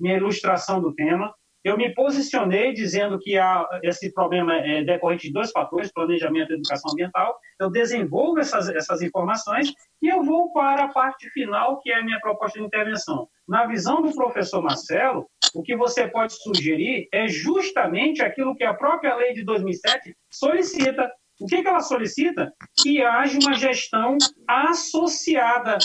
minha 0.00 0.16
ilustração 0.16 0.80
do 0.80 0.94
tema. 0.94 1.32
Eu 1.64 1.76
me 1.76 1.92
posicionei 1.92 2.72
dizendo 2.72 3.18
que 3.18 3.36
há, 3.36 3.66
esse 3.82 4.12
problema 4.12 4.54
é 4.56 4.82
decorrente 4.84 5.26
de 5.26 5.32
dois 5.32 5.50
fatores, 5.50 5.92
planejamento 5.92 6.50
e 6.50 6.54
educação 6.54 6.92
ambiental. 6.92 7.36
Eu 7.60 7.70
desenvolvo 7.70 8.38
essas, 8.38 8.68
essas 8.68 9.02
informações 9.02 9.72
e 10.00 10.08
eu 10.08 10.22
vou 10.22 10.52
para 10.52 10.84
a 10.84 10.88
parte 10.88 11.28
final, 11.30 11.80
que 11.80 11.90
é 11.90 11.98
a 11.98 12.04
minha 12.04 12.20
proposta 12.20 12.58
de 12.58 12.64
intervenção. 12.64 13.28
Na 13.46 13.66
visão 13.66 14.00
do 14.00 14.14
professor 14.14 14.62
Marcelo, 14.62 15.26
o 15.54 15.62
que 15.62 15.76
você 15.76 16.06
pode 16.06 16.34
sugerir 16.34 17.08
é 17.12 17.26
justamente 17.28 18.22
aquilo 18.22 18.54
que 18.54 18.64
a 18.64 18.74
própria 18.74 19.14
lei 19.16 19.34
de 19.34 19.44
2007 19.44 20.14
solicita. 20.30 21.10
O 21.40 21.46
que, 21.46 21.62
que 21.62 21.68
ela 21.68 21.80
solicita? 21.80 22.52
Que 22.82 23.02
haja 23.02 23.38
uma 23.38 23.54
gestão 23.54 24.16
associada. 24.48 25.78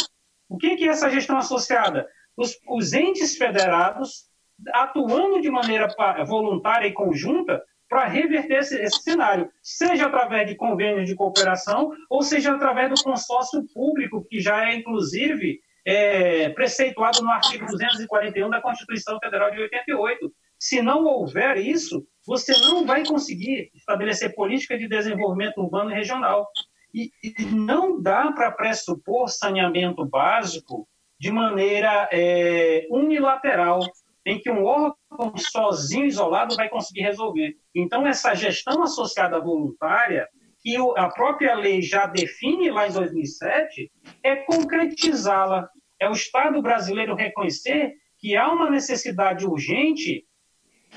O 0.53 0.57
que, 0.57 0.85
é 0.85 0.87
essa 0.87 1.09
gestão 1.09 1.37
associada? 1.37 2.07
os, 2.35 2.59
os 2.67 2.93
entes 2.93 3.37
federados 3.37 4.25
atuando 4.73 5.41
de 5.41 5.49
maneira 5.49 5.87
voluntária 6.25 6.87
e 6.87 6.93
conjunta 6.93 7.61
para 7.89 8.05
reverter 8.05 8.59
esse, 8.59 8.79
esse, 8.81 9.03
cenário, 9.03 9.49
seja 9.61 10.07
através 10.07 10.47
de 10.47 10.55
convênios 10.55 11.07
de 11.07 11.15
cooperação 11.15 11.91
ou 12.09 12.23
seja 12.23 12.53
através 12.53 12.89
do 12.89 13.03
consórcio 13.03 13.63
público, 13.73 14.25
que 14.29 14.39
já 14.39 14.69
é, 14.69 14.75
inclusive, 14.75 15.59
é, 15.85 16.49
preceituado 16.49 17.21
no 17.21 17.29
artigo 17.29 17.65
241 17.67 18.49
da 18.49 18.61
Constituição 18.61 19.19
Federal 19.19 19.51
de 19.51 19.59
88. 19.61 20.31
Se 20.57 20.81
não 20.81 21.03
houver 21.03 21.57
isso, 21.57 22.07
você 22.25 22.53
não 22.61 22.85
vai 22.85 23.05
conseguir 23.05 23.69
estabelecer 23.75 24.33
política 24.33 24.77
de 24.77 24.87
desenvolvimento 24.87 25.57
urbano 25.57 25.91
e 25.91 25.93
regional. 25.93 26.47
E, 26.93 27.11
e 27.23 27.45
não 27.45 28.01
dá 28.01 28.31
para 28.31 28.51
pressupor 28.51 29.27
saneamento 29.27 30.05
básico 30.05 30.87
de 31.19 31.31
maneira 31.31 32.07
é, 32.11 32.85
unilateral, 32.89 33.79
em 34.25 34.39
que 34.39 34.51
um 34.51 34.63
órgão 34.63 35.35
sozinho, 35.37 36.05
isolado, 36.05 36.55
vai 36.55 36.69
conseguir 36.69 37.01
resolver. 37.01 37.55
Então, 37.73 38.05
essa 38.05 38.33
gestão 38.35 38.83
associada 38.83 39.39
voluntária, 39.39 40.27
que 40.59 40.75
a 40.95 41.09
própria 41.09 41.55
lei 41.55 41.81
já 41.81 42.05
define 42.05 42.71
lá 42.71 42.87
em 42.87 42.91
2007, 42.91 43.91
é 44.23 44.35
concretizá-la, 44.37 45.69
é 45.99 46.09
o 46.09 46.13
Estado 46.13 46.61
brasileiro 46.61 47.15
reconhecer 47.15 47.93
que 48.17 48.35
há 48.35 48.49
uma 48.51 48.69
necessidade 48.69 49.45
urgente, 49.45 50.25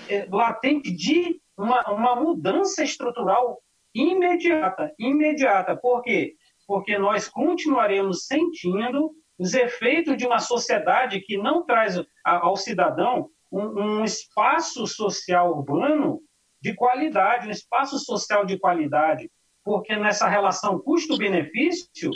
é, 0.08 0.26
latente, 0.30 0.92
de 0.92 1.40
uma, 1.56 1.90
uma 1.90 2.14
mudança 2.14 2.84
estrutural 2.84 3.60
imediata. 3.96 4.92
Imediata. 4.98 5.76
Por 5.76 6.02
quê? 6.02 6.34
Porque 6.66 6.98
nós 6.98 7.28
continuaremos 7.28 8.26
sentindo 8.26 9.12
os 9.38 9.54
efeitos 9.54 10.16
de 10.16 10.26
uma 10.26 10.38
sociedade 10.38 11.20
que 11.20 11.36
não 11.36 11.64
traz 11.64 12.00
ao 12.24 12.56
cidadão 12.56 13.28
um, 13.52 14.00
um 14.00 14.04
espaço 14.04 14.86
social 14.86 15.50
urbano 15.50 16.20
de 16.60 16.74
qualidade, 16.74 17.48
um 17.48 17.50
espaço 17.50 17.98
social 17.98 18.44
de 18.44 18.58
qualidade, 18.58 19.30
porque 19.64 19.94
nessa 19.96 20.28
relação 20.28 20.80
custo-benefício, 20.80 22.10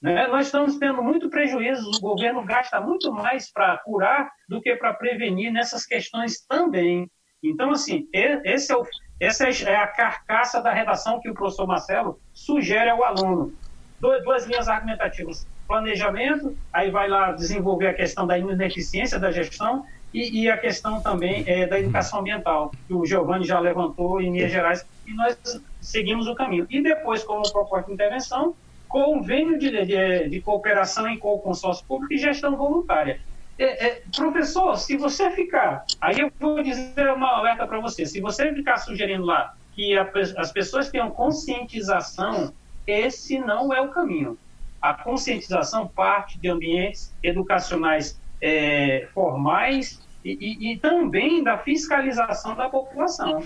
né, 0.00 0.26
nós 0.28 0.46
estamos 0.46 0.78
tendo 0.78 1.02
muito 1.02 1.28
prejuízo. 1.28 1.90
O 1.90 2.00
governo 2.00 2.44
gasta 2.44 2.80
muito 2.80 3.12
mais 3.12 3.50
para 3.52 3.78
curar 3.78 4.30
do 4.48 4.60
que 4.60 4.74
para 4.76 4.94
prevenir 4.94 5.52
nessas 5.52 5.84
questões 5.84 6.44
também. 6.46 7.10
Então, 7.42 7.70
assim, 7.70 8.08
esse 8.12 8.72
é 8.72 8.76
o, 8.76 8.84
essa 9.20 9.48
é 9.48 9.76
a 9.76 9.86
carcaça 9.86 10.60
da 10.60 10.72
redação 10.72 11.20
que 11.20 11.28
o 11.28 11.34
professor 11.34 11.66
Marcelo 11.66 12.20
sugere 12.32 12.90
ao 12.90 13.02
aluno. 13.02 13.52
Duas 14.00 14.46
linhas 14.46 14.68
argumentativas. 14.68 15.46
Planejamento, 15.66 16.56
aí 16.72 16.90
vai 16.90 17.08
lá 17.08 17.32
desenvolver 17.32 17.88
a 17.88 17.94
questão 17.94 18.26
da 18.26 18.38
ineficiência 18.38 19.18
da 19.18 19.30
gestão 19.30 19.84
e, 20.12 20.42
e 20.42 20.50
a 20.50 20.56
questão 20.56 21.00
também 21.00 21.44
é, 21.46 21.66
da 21.66 21.78
educação 21.78 22.20
ambiental, 22.20 22.72
que 22.86 22.94
o 22.94 23.04
Giovanni 23.04 23.44
já 23.44 23.58
levantou 23.58 24.20
em 24.20 24.30
Minas 24.30 24.52
Gerais, 24.52 24.86
e 25.06 25.12
nós 25.14 25.36
seguimos 25.80 26.28
o 26.28 26.34
caminho. 26.34 26.66
E 26.70 26.82
depois, 26.82 27.24
como 27.24 27.42
proposta 27.50 27.86
de 27.86 27.94
intervenção, 27.94 28.54
convênio 28.88 29.58
de, 29.58 29.70
de, 29.70 30.28
de 30.28 30.40
cooperação 30.40 31.08
em 31.08 31.18
consórcio 31.18 31.84
público 31.86 32.14
e 32.14 32.18
gestão 32.18 32.56
voluntária. 32.56 33.20
É, 33.58 33.86
é, 33.86 34.02
professor, 34.14 34.76
se 34.76 34.96
você 34.96 35.30
ficar, 35.30 35.84
aí 36.00 36.20
eu 36.20 36.30
vou 36.38 36.62
dizer 36.62 37.10
uma 37.12 37.38
alerta 37.38 37.66
para 37.66 37.80
você, 37.80 38.04
se 38.04 38.20
você 38.20 38.52
ficar 38.52 38.76
sugerindo 38.76 39.24
lá 39.24 39.54
que 39.74 39.96
a, 39.96 40.10
as 40.36 40.52
pessoas 40.52 40.90
tenham 40.90 41.10
conscientização, 41.10 42.52
esse 42.86 43.38
não 43.38 43.72
é 43.72 43.80
o 43.80 43.88
caminho. 43.88 44.38
A 44.80 44.94
conscientização 44.94 45.88
parte 45.88 46.38
de 46.38 46.48
ambientes 46.48 47.12
educacionais 47.22 48.20
é, 48.40 49.08
formais 49.14 50.00
e, 50.24 50.32
e, 50.40 50.72
e, 50.72 50.76
também 50.78 51.42
da 51.42 51.56
fiscalização 51.58 52.54
da 52.54 52.68
população. 52.68 53.42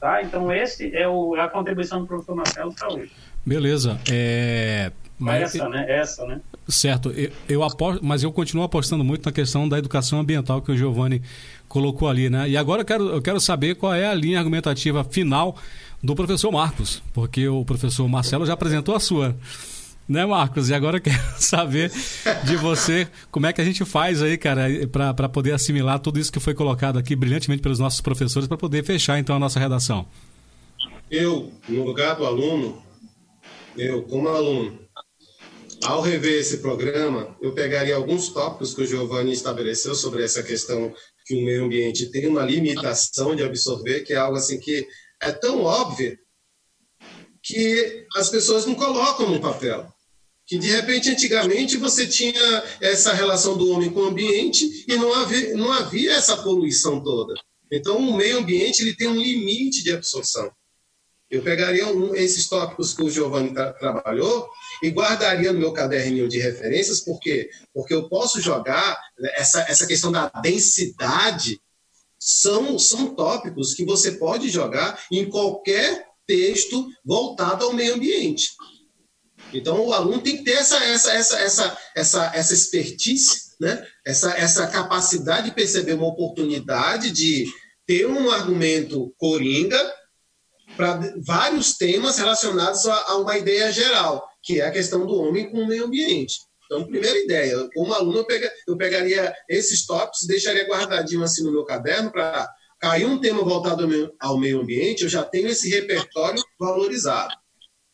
Tá? 0.00 0.22
Então, 0.22 0.52
esse 0.52 0.94
é 0.94 1.06
o, 1.08 1.36
é 1.36 1.40
a 1.40 1.48
contribuição 1.48 2.00
do 2.00 2.06
professor 2.06 2.34
Marcelo 2.34 2.74
para 2.74 2.92
hoje. 2.92 3.12
Beleza. 3.46 4.00
É... 4.10 4.90
Mas, 5.18 5.54
essa, 5.54 5.68
né? 5.68 5.86
Essa, 5.88 6.26
né? 6.26 6.40
Certo. 6.68 7.10
Eu, 7.10 7.30
eu 7.48 7.62
aposto, 7.62 8.04
mas 8.04 8.22
eu 8.22 8.32
continuo 8.32 8.64
apostando 8.64 9.04
muito 9.04 9.24
na 9.24 9.32
questão 9.32 9.68
da 9.68 9.78
educação 9.78 10.20
ambiental 10.20 10.60
que 10.60 10.72
o 10.72 10.76
Giovanni 10.76 11.22
colocou 11.68 12.08
ali, 12.08 12.28
né? 12.28 12.48
E 12.48 12.56
agora 12.56 12.82
eu 12.82 12.84
quero, 12.84 13.08
eu 13.08 13.22
quero 13.22 13.40
saber 13.40 13.76
qual 13.76 13.94
é 13.94 14.06
a 14.06 14.14
linha 14.14 14.38
argumentativa 14.38 15.04
final 15.04 15.56
do 16.02 16.14
professor 16.14 16.50
Marcos, 16.50 17.02
porque 17.12 17.48
o 17.48 17.64
professor 17.64 18.06
Marcelo 18.08 18.44
já 18.44 18.52
apresentou 18.52 18.94
a 18.94 19.00
sua. 19.00 19.36
Né, 20.06 20.26
Marcos? 20.26 20.68
E 20.68 20.74
agora 20.74 20.98
eu 20.98 21.00
quero 21.00 21.18
saber 21.40 21.90
de 22.44 22.56
você 22.56 23.08
como 23.30 23.46
é 23.46 23.52
que 23.54 23.60
a 23.60 23.64
gente 23.64 23.84
faz 23.86 24.20
aí, 24.20 24.36
cara, 24.36 24.66
para 25.14 25.28
poder 25.30 25.52
assimilar 25.52 25.98
tudo 25.98 26.20
isso 26.20 26.30
que 26.30 26.38
foi 26.38 26.52
colocado 26.52 26.98
aqui 26.98 27.16
brilhantemente 27.16 27.62
pelos 27.62 27.78
nossos 27.78 28.02
professores, 28.02 28.46
para 28.46 28.58
poder 28.58 28.84
fechar 28.84 29.18
então 29.18 29.34
a 29.34 29.38
nossa 29.38 29.58
redação. 29.58 30.06
Eu, 31.10 31.50
no 31.66 31.84
lugar 31.84 32.16
do 32.16 32.26
aluno, 32.26 32.82
eu, 33.76 34.02
como 34.02 34.28
aluno, 34.28 34.83
ao 35.86 36.00
rever 36.00 36.40
esse 36.40 36.58
programa, 36.58 37.36
eu 37.40 37.52
pegaria 37.54 37.94
alguns 37.94 38.28
tópicos 38.28 38.74
que 38.74 38.82
o 38.82 38.86
Giovanni 38.86 39.32
estabeleceu 39.32 39.94
sobre 39.94 40.24
essa 40.24 40.42
questão 40.42 40.94
que 41.26 41.34
o 41.34 41.44
meio 41.44 41.64
ambiente 41.64 42.10
tem 42.10 42.26
uma 42.26 42.42
limitação 42.42 43.34
de 43.34 43.42
absorver, 43.42 44.00
que 44.00 44.12
é 44.12 44.16
algo 44.16 44.36
assim 44.36 44.58
que 44.58 44.86
é 45.20 45.30
tão 45.30 45.62
óbvio 45.62 46.18
que 47.42 48.06
as 48.16 48.30
pessoas 48.30 48.66
não 48.66 48.74
colocam 48.74 49.30
no 49.30 49.40
papel 49.40 49.94
que 50.46 50.58
de 50.58 50.68
repente 50.68 51.10
antigamente 51.10 51.76
você 51.76 52.06
tinha 52.06 52.64
essa 52.80 53.12
relação 53.12 53.56
do 53.56 53.70
homem 53.70 53.90
com 53.90 54.00
o 54.00 54.06
ambiente 54.06 54.84
e 54.86 54.96
não 54.96 55.12
havia, 55.14 55.56
não 55.56 55.72
havia 55.72 56.12
essa 56.12 56.36
poluição 56.36 57.02
toda. 57.02 57.34
Então 57.72 57.96
o 57.96 58.16
meio 58.16 58.38
ambiente 58.38 58.80
ele 58.80 58.94
tem 58.94 59.08
um 59.08 59.16
limite 59.16 59.82
de 59.82 59.92
absorção. 59.92 60.50
Eu 61.30 61.42
pegaria 61.42 61.86
um, 61.88 62.14
esses 62.14 62.48
tópicos 62.48 62.94
que 62.94 63.02
o 63.02 63.10
Giovanni 63.10 63.52
tra 63.52 63.72
trabalhou 63.72 64.48
e 64.82 64.90
guardaria 64.90 65.52
no 65.52 65.58
meu 65.58 65.72
caderninho 65.72 66.28
de 66.28 66.38
referências, 66.38 67.00
por 67.00 67.18
quê? 67.18 67.50
Porque 67.72 67.94
eu 67.94 68.08
posso 68.08 68.40
jogar 68.40 68.96
né, 69.18 69.30
essa, 69.36 69.60
essa 69.62 69.86
questão 69.86 70.12
da 70.12 70.28
densidade, 70.42 71.60
são, 72.18 72.78
são 72.78 73.14
tópicos 73.14 73.74
que 73.74 73.84
você 73.84 74.12
pode 74.12 74.48
jogar 74.48 75.02
em 75.10 75.28
qualquer 75.28 76.06
texto 76.26 76.88
voltado 77.04 77.64
ao 77.64 77.72
meio 77.72 77.94
ambiente. 77.94 78.50
Então, 79.52 79.86
o 79.86 79.92
aluno 79.92 80.22
tem 80.22 80.38
que 80.38 80.44
ter 80.44 80.52
essa, 80.52 80.82
essa, 80.84 81.12
essa, 81.12 81.38
essa, 81.38 81.78
essa, 81.94 82.32
essa 82.34 82.54
expertise, 82.54 83.54
né? 83.60 83.86
essa, 84.04 84.32
essa 84.36 84.66
capacidade 84.66 85.50
de 85.50 85.54
perceber 85.54 85.94
uma 85.94 86.08
oportunidade 86.08 87.10
de 87.10 87.46
ter 87.86 88.06
um 88.06 88.30
argumento 88.30 89.14
coringa 89.18 89.93
para 90.76 91.14
vários 91.24 91.76
temas 91.76 92.18
relacionados 92.18 92.86
a, 92.86 92.94
a, 93.10 93.16
uma 93.16 93.36
ideia 93.38 93.70
geral, 93.72 94.28
que 94.42 94.60
é 94.60 94.66
a 94.66 94.70
questão 94.70 95.06
do 95.06 95.14
homem 95.14 95.50
com 95.50 95.58
o 95.58 95.66
meio 95.66 95.86
ambiente. 95.86 96.40
Então, 96.64 96.86
primeira 96.86 97.18
ideia, 97.18 97.68
como 97.74 97.92
aluno, 97.92 98.18
eu, 98.18 98.24
pega, 98.24 98.50
eu 98.66 98.76
pegaria 98.76 99.34
esses 99.48 99.86
tópicos 99.86 100.26
deixaria 100.26 100.66
guardadinho 100.66 101.22
assim 101.22 101.44
no 101.44 101.52
meu 101.52 101.64
caderno 101.64 102.10
para 102.10 102.48
cair 102.80 103.06
um 103.06 103.20
tema 103.20 103.42
voltado 103.42 103.82
ao 103.82 103.88
meio, 103.88 104.12
ao 104.20 104.38
meio 104.38 104.60
ambiente, 104.60 105.02
eu 105.02 105.08
já 105.08 105.22
tenho 105.22 105.48
esse 105.48 105.68
repertório 105.68 106.42
valorizado. 106.58 107.34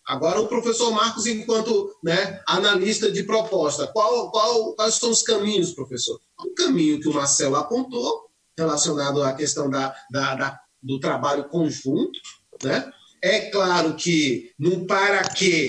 Agora, 0.07 0.41
o 0.41 0.49
professor 0.49 0.91
Marcos, 0.91 1.27
enquanto 1.27 1.95
né, 2.03 2.41
analista 2.47 3.13
de 3.13 3.23
proposta, 3.23 3.87
qual, 3.89 4.31
qual, 4.31 4.75
quais 4.75 4.95
são 4.95 5.11
os 5.11 5.23
caminhos, 5.23 5.73
professor? 5.73 6.21
O 6.39 6.55
caminho 6.55 6.99
que 7.01 7.09
o 7.09 7.15
Marcelo 7.15 7.57
apontou, 7.57 8.29
relacionado 8.59 9.23
à 9.23 9.33
questão 9.33 9.71
da, 9.71 9.95
da, 10.11 10.35
da 10.35 10.61
do 10.83 10.99
trabalho 10.99 11.49
conjunto. 11.49 12.19
Né? 12.63 12.93
É 13.23 13.51
claro 13.51 13.95
que 13.95 14.53
no 14.59 14.87
para 14.87 15.23
quê, 15.29 15.67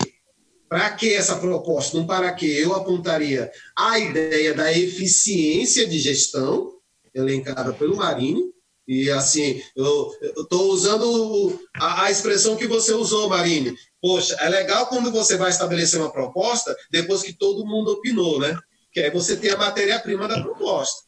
para 0.68 0.90
que 0.90 1.12
essa 1.12 1.36
proposta, 1.36 1.98
no 1.98 2.06
para 2.06 2.32
quê, 2.32 2.46
eu 2.46 2.74
apontaria 2.74 3.50
a 3.76 3.98
ideia 3.98 4.54
da 4.54 4.72
eficiência 4.72 5.86
de 5.86 5.98
gestão, 5.98 6.72
elencada 7.14 7.72
pelo 7.74 7.96
Marini, 7.96 8.52
e 8.86 9.10
assim, 9.10 9.62
eu 9.76 10.10
estou 10.36 10.72
usando 10.72 11.58
a, 11.76 12.04
a, 12.04 12.10
expressão 12.10 12.56
que 12.56 12.66
você 12.66 12.92
usou, 12.92 13.28
Marine. 13.28 13.74
Poxa, 14.00 14.34
é 14.40 14.48
legal 14.48 14.86
quando 14.86 15.12
você 15.12 15.36
vai 15.36 15.50
estabelecer 15.50 16.00
uma 16.00 16.10
proposta 16.12 16.76
depois 16.90 17.22
que 17.22 17.32
todo 17.32 17.66
mundo 17.66 17.92
opinou, 17.92 18.40
né? 18.40 18.58
Que 18.92 19.00
aí 19.00 19.10
você 19.10 19.36
tem 19.36 19.50
a 19.50 19.56
matéria-prima 19.56 20.26
da 20.26 20.42
proposta. 20.42 21.04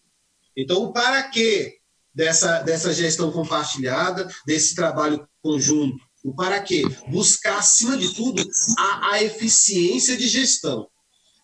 Então, 0.57 0.93
para 0.93 1.25
que 1.25 1.75
dessa, 2.15 2.63
dessa 2.63 2.93
gestão 2.93 3.33
compartilhada, 3.33 4.29
desse 4.47 4.75
trabalho 4.75 5.27
conjunto? 5.43 5.99
Para 6.37 6.63
quê? 6.63 6.83
Buscar, 7.09 7.59
acima 7.59 7.99
de 7.99 8.15
tudo, 8.15 8.43
a, 8.79 9.13
a 9.13 9.23
eficiência 9.23 10.17
de 10.17 10.27
gestão 10.27 10.89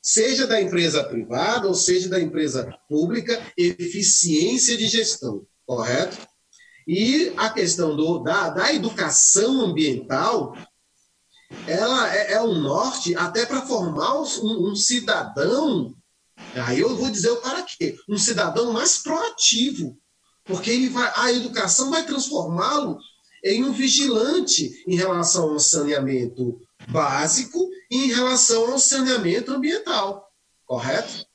seja 0.03 0.47
da 0.47 0.61
empresa 0.61 1.05
privada 1.05 1.69
ou 1.69 1.75
seja 1.75 2.09
da 2.09 2.19
empresa 2.19 2.75
pública, 2.89 3.39
eficiência 3.59 4.75
de 4.77 4.87
gestão 4.89 5.47
correto? 5.71 6.19
E 6.89 7.33
a 7.37 7.49
questão 7.51 7.95
do, 7.95 8.19
da, 8.19 8.51
da 8.51 8.75
educação 8.75 9.61
ambiental, 9.61 10.57
ela 11.69 12.13
é, 12.13 12.33
é 12.33 12.43
um 12.43 12.61
norte 12.61 13.15
até 13.15 13.47
para 13.47 13.65
formar 13.65 14.21
um, 14.21 14.71
um, 14.71 14.75
cidadão, 14.75 15.95
aí 16.57 16.81
eu 16.81 16.97
vou 16.97 17.09
dizer 17.09 17.31
o 17.31 17.41
para 17.41 17.63
quê, 17.63 17.97
um 18.09 18.19
cidadão 18.19 18.73
mais 18.73 18.99
proativo, 18.99 19.97
porque 20.45 20.71
ele 20.71 20.89
vai, 20.89 21.13
a 21.17 21.33
educação 21.33 21.91
vai 21.91 22.05
transformá-lo 22.05 22.99
em 23.45 23.65
um 23.65 23.73
vigilante 23.73 24.85
em 24.87 24.97
relação 24.97 25.51
ao 25.51 25.61
saneamento 25.61 26.61
básico 26.89 27.71
e 27.91 28.05
em 28.05 28.13
relação 28.13 28.73
ao 28.73 28.79
saneamento 28.79 29.53
ambiental, 29.53 30.31
correto? 30.67 31.27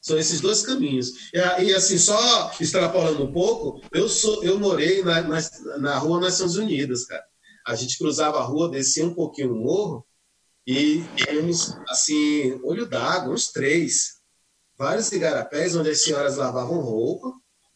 São 0.00 0.18
esses 0.18 0.40
dois 0.40 0.62
caminhos. 0.62 1.30
E, 1.32 1.38
e, 1.64 1.74
assim, 1.74 1.96
só 1.96 2.52
extrapolando 2.60 3.24
um 3.24 3.32
pouco, 3.32 3.80
eu 3.92 4.08
sou, 4.08 4.42
eu 4.42 4.58
morei 4.58 5.02
na, 5.02 5.22
na, 5.22 5.40
na 5.78 5.98
rua 5.98 6.20
Nações 6.20 6.56
Unidas, 6.56 7.04
cara. 7.04 7.24
A 7.64 7.76
gente 7.76 7.96
cruzava 7.96 8.38
a 8.38 8.42
rua, 8.42 8.68
descia 8.68 9.06
um 9.06 9.14
pouquinho 9.14 9.54
o 9.54 9.58
morro 9.58 10.06
e 10.66 11.04
tínhamos, 11.16 11.76
assim, 11.88 12.58
olho 12.64 12.86
d'água, 12.86 13.32
uns 13.32 13.52
três. 13.52 14.20
Vários 14.76 15.12
igarapés 15.12 15.76
onde 15.76 15.90
as 15.90 16.02
senhoras 16.02 16.36
lavavam 16.36 16.80
roupa, 16.80 17.32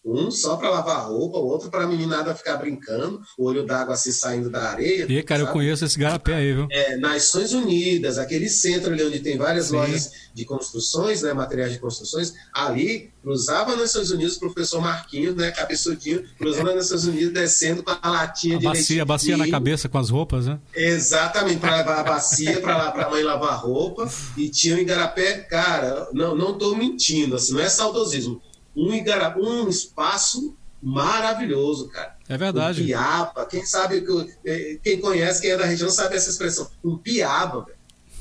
Um 0.06 0.30
só 0.30 0.56
para 0.56 0.70
lavar 0.70 1.08
roupa, 1.08 1.36
o 1.36 1.46
outro 1.46 1.68
para 1.68 1.82
a 1.82 1.86
meninada 1.86 2.32
ficar 2.32 2.56
brincando, 2.58 3.20
o 3.36 3.44
olho 3.44 3.66
d'água 3.66 3.94
assim 3.94 4.12
saindo 4.12 4.48
da 4.48 4.70
areia. 4.70 5.04
E, 5.08 5.22
cara, 5.24 5.40
sabe? 5.40 5.50
eu 5.50 5.52
conheço 5.52 5.84
esse 5.84 5.98
garapé 5.98 6.34
aí, 6.34 6.54
viu? 6.54 6.68
É, 6.70 6.96
Nações 6.96 7.52
Unidas, 7.52 8.16
aquele 8.16 8.48
centro 8.48 8.92
ali 8.92 9.02
onde 9.02 9.18
tem 9.18 9.36
várias 9.36 9.66
Sim. 9.66 9.76
lojas 9.76 10.12
de 10.32 10.44
construções, 10.44 11.22
né, 11.22 11.32
materiais 11.32 11.72
de 11.72 11.80
construções, 11.80 12.34
ali 12.54 13.10
cruzava 13.20 13.70
nas 13.70 13.80
Nações 13.80 14.12
Unidas 14.12 14.36
o 14.36 14.40
professor 14.40 14.80
Marquinhos, 14.80 15.34
né, 15.34 15.50
cabeçudinho, 15.50 16.22
cruzando 16.38 16.66
nas 16.66 16.76
Nações 16.76 17.04
Unidas, 17.06 17.32
descendo 17.32 17.82
com 17.82 17.90
a 17.90 18.08
latinha 18.08 18.56
a 18.56 18.58
de 18.60 18.64
bacia, 18.64 19.02
a 19.02 19.04
bacia 19.04 19.36
na 19.36 19.50
cabeça 19.50 19.88
com 19.88 19.98
as 19.98 20.08
roupas, 20.08 20.46
né? 20.46 20.60
Exatamente, 20.72 21.58
para 21.58 21.78
levar 21.78 21.98
a 21.98 22.04
bacia 22.04 22.60
para 22.60 22.90
a 22.90 23.10
mãe 23.10 23.24
lavar 23.24 23.58
roupa. 23.58 24.08
E 24.36 24.48
tinha 24.48 24.76
um 24.76 24.78
igarapé, 24.78 25.38
cara, 25.40 26.08
não, 26.12 26.36
não 26.36 26.56
tô 26.56 26.76
mentindo, 26.76 27.34
assim, 27.34 27.54
não 27.54 27.60
é 27.60 27.68
saudosismo 27.68 28.40
um, 28.76 28.92
Igarapé, 28.92 29.40
um 29.40 29.68
espaço 29.68 30.54
maravilhoso, 30.82 31.88
cara. 31.88 32.16
É 32.28 32.36
verdade. 32.36 32.82
Um 32.82 32.86
piaba, 32.86 33.46
quem 33.46 33.64
sabe, 33.64 34.04
eh, 34.44 34.78
quem 34.82 35.00
conhece, 35.00 35.40
quem 35.40 35.50
é 35.50 35.56
da 35.56 35.64
região, 35.64 35.90
sabe 35.90 36.16
essa 36.16 36.30
expressão. 36.30 36.70
Um 36.84 36.96
piaba, 36.96 37.64
velho. 37.64 37.76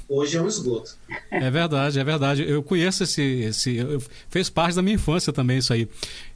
Hoje 0.07 0.37
é 0.37 0.41
um 0.41 0.47
esgoto. 0.47 0.95
É 1.31 1.49
verdade, 1.49 1.99
é 1.99 2.03
verdade. 2.03 2.47
Eu 2.47 2.61
conheço 2.61 3.03
esse. 3.03 3.21
esse 3.21 3.75
eu, 3.75 4.01
fez 4.29 4.49
parte 4.51 4.75
da 4.75 4.81
minha 4.81 4.95
infância 4.95 5.33
também 5.33 5.57
isso 5.57 5.73
aí. 5.73 5.89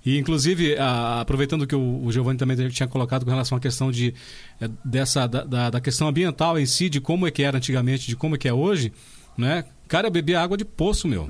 E, 0.03 0.17
inclusive, 0.17 0.75
a, 0.75 1.21
aproveitando 1.21 1.67
que 1.67 1.75
o, 1.75 2.03
o 2.03 2.11
Giovanni 2.11 2.39
também 2.39 2.67
tinha 2.69 2.87
colocado 2.87 3.25
com 3.25 3.29
relação 3.29 3.57
à 3.57 3.61
questão 3.61 3.91
de, 3.91 4.13
é, 4.59 4.67
dessa, 4.83 5.27
da, 5.27 5.69
da, 5.69 5.81
questão 5.81 6.07
ambiental 6.07 6.57
em 6.57 6.65
si, 6.65 6.89
de 6.89 6.99
como 6.99 7.27
é 7.27 7.31
que 7.31 7.43
era 7.43 7.57
antigamente, 7.57 8.07
de 8.07 8.15
como 8.15 8.35
é 8.35 8.37
que 8.39 8.47
é 8.47 8.53
hoje, 8.53 8.91
né? 9.37 9.63
Cara, 9.87 10.07
eu 10.07 10.11
bebia 10.11 10.41
água 10.41 10.57
de 10.57 10.65
poço, 10.65 11.07
meu. 11.07 11.29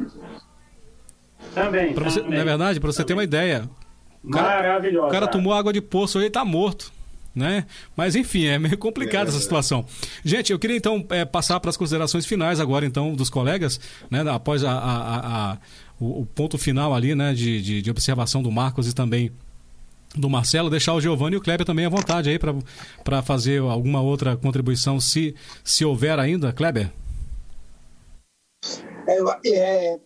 Também. 1.53 1.93
Pra 1.93 2.09
você, 2.09 2.21
também. 2.21 2.35
Não 2.35 2.41
é 2.41 2.45
verdade? 2.45 2.79
Para 2.79 2.91
você 2.91 3.03
ter 3.03 3.13
uma 3.13 3.23
ideia. 3.23 3.69
O 4.23 4.29
cara, 4.29 4.67
Maravilhoso. 4.67 5.07
O 5.07 5.11
cara 5.11 5.27
tomou 5.27 5.53
água 5.53 5.71
de 5.71 5.81
poço 5.81 6.21
e 6.21 6.25
está 6.25 6.43
morto. 6.43 6.91
Né? 7.35 7.65
Mas 7.95 8.15
enfim, 8.15 8.47
é 8.47 8.57
meio 8.57 8.77
complicada 8.77 9.29
é, 9.29 9.29
essa 9.29 9.39
situação. 9.39 9.85
Gente, 10.25 10.51
eu 10.51 10.59
queria 10.59 10.75
então 10.75 11.05
é, 11.09 11.23
passar 11.23 11.59
para 11.59 11.69
as 11.69 11.77
considerações 11.77 12.25
finais 12.25 12.59
agora, 12.59 12.85
então, 12.85 13.13
dos 13.13 13.29
colegas, 13.29 13.79
né? 14.09 14.23
Após 14.29 14.63
a, 14.63 14.71
a, 14.71 15.51
a, 15.51 15.57
o, 15.99 16.21
o, 16.21 16.25
ponto 16.25 16.57
final 16.57 16.93
ali, 16.93 17.13
né? 17.15 17.33
De, 17.33 17.61
de, 17.61 17.81
de, 17.81 17.91
observação 17.91 18.41
do 18.41 18.51
Marcos 18.51 18.89
e 18.89 18.95
também 18.95 19.31
do 20.15 20.29
Marcelo, 20.29 20.71
deixar 20.71 20.93
o 20.95 21.01
Giovanni 21.01 21.35
e 21.35 21.37
o 21.37 21.41
Kleber 21.41 21.65
também 21.65 21.85
à 21.85 21.89
vontade 21.89 22.29
aí 22.29 22.39
para 23.03 23.21
fazer 23.21 23.61
alguma 23.61 24.01
outra 24.01 24.35
contribuição, 24.35 24.99
se, 24.99 25.35
se 25.63 25.85
houver 25.85 26.17
ainda. 26.19 26.51
Kleber? 26.51 26.89
É, 29.07 29.19
é, 29.45 29.99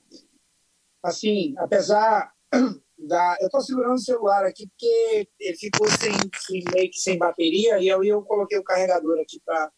assim, 1.04 1.54
apesar 1.58 2.32
da. 2.98 3.38
Eu 3.42 3.48
estou 3.48 3.62
segurando 3.62 3.96
o 3.96 4.00
celular 4.00 4.46
aqui 4.46 4.68
porque 4.68 5.30
ele 5.40 5.58
ficou 5.58 5.88
sem, 5.90 6.14
sem, 6.40 6.64
meio 6.74 6.90
que 6.90 7.00
sem 7.00 7.18
bateria 7.18 7.80
e 7.80 7.92
aí 7.92 8.08
eu 8.08 8.22
coloquei 8.24 8.58
o 8.58 8.64
carregador 8.64 9.20
aqui 9.20 9.42
para. 9.46 9.72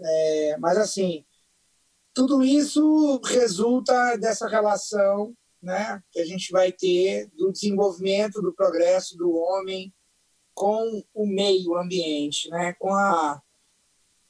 É, 0.00 0.56
mas 0.58 0.76
assim, 0.78 1.24
tudo 2.14 2.42
isso 2.42 3.20
resulta 3.24 4.16
dessa 4.16 4.48
relação 4.48 5.34
né, 5.62 6.02
que 6.10 6.20
a 6.20 6.24
gente 6.24 6.52
vai 6.52 6.70
ter 6.70 7.28
do 7.34 7.50
desenvolvimento, 7.50 8.42
do 8.42 8.54
progresso 8.54 9.16
do 9.16 9.34
homem 9.34 9.92
com 10.54 11.02
o 11.12 11.26
meio 11.26 11.76
ambiente, 11.76 12.48
né, 12.50 12.74
com 12.74 12.92
a 12.94 13.40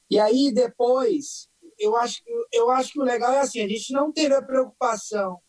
e 0.09 0.19
aí 0.19 0.51
depois 0.53 1.49
eu 1.79 1.95
acho 1.95 2.21
eu 2.51 2.69
acho 2.69 2.93
que 2.93 2.99
o 2.99 3.03
legal 3.03 3.33
é 3.33 3.39
assim 3.39 3.61
a 3.61 3.67
gente 3.67 3.91
não 3.91 4.11
teve 4.11 4.33
a 4.33 4.41
preocupação 4.41 5.39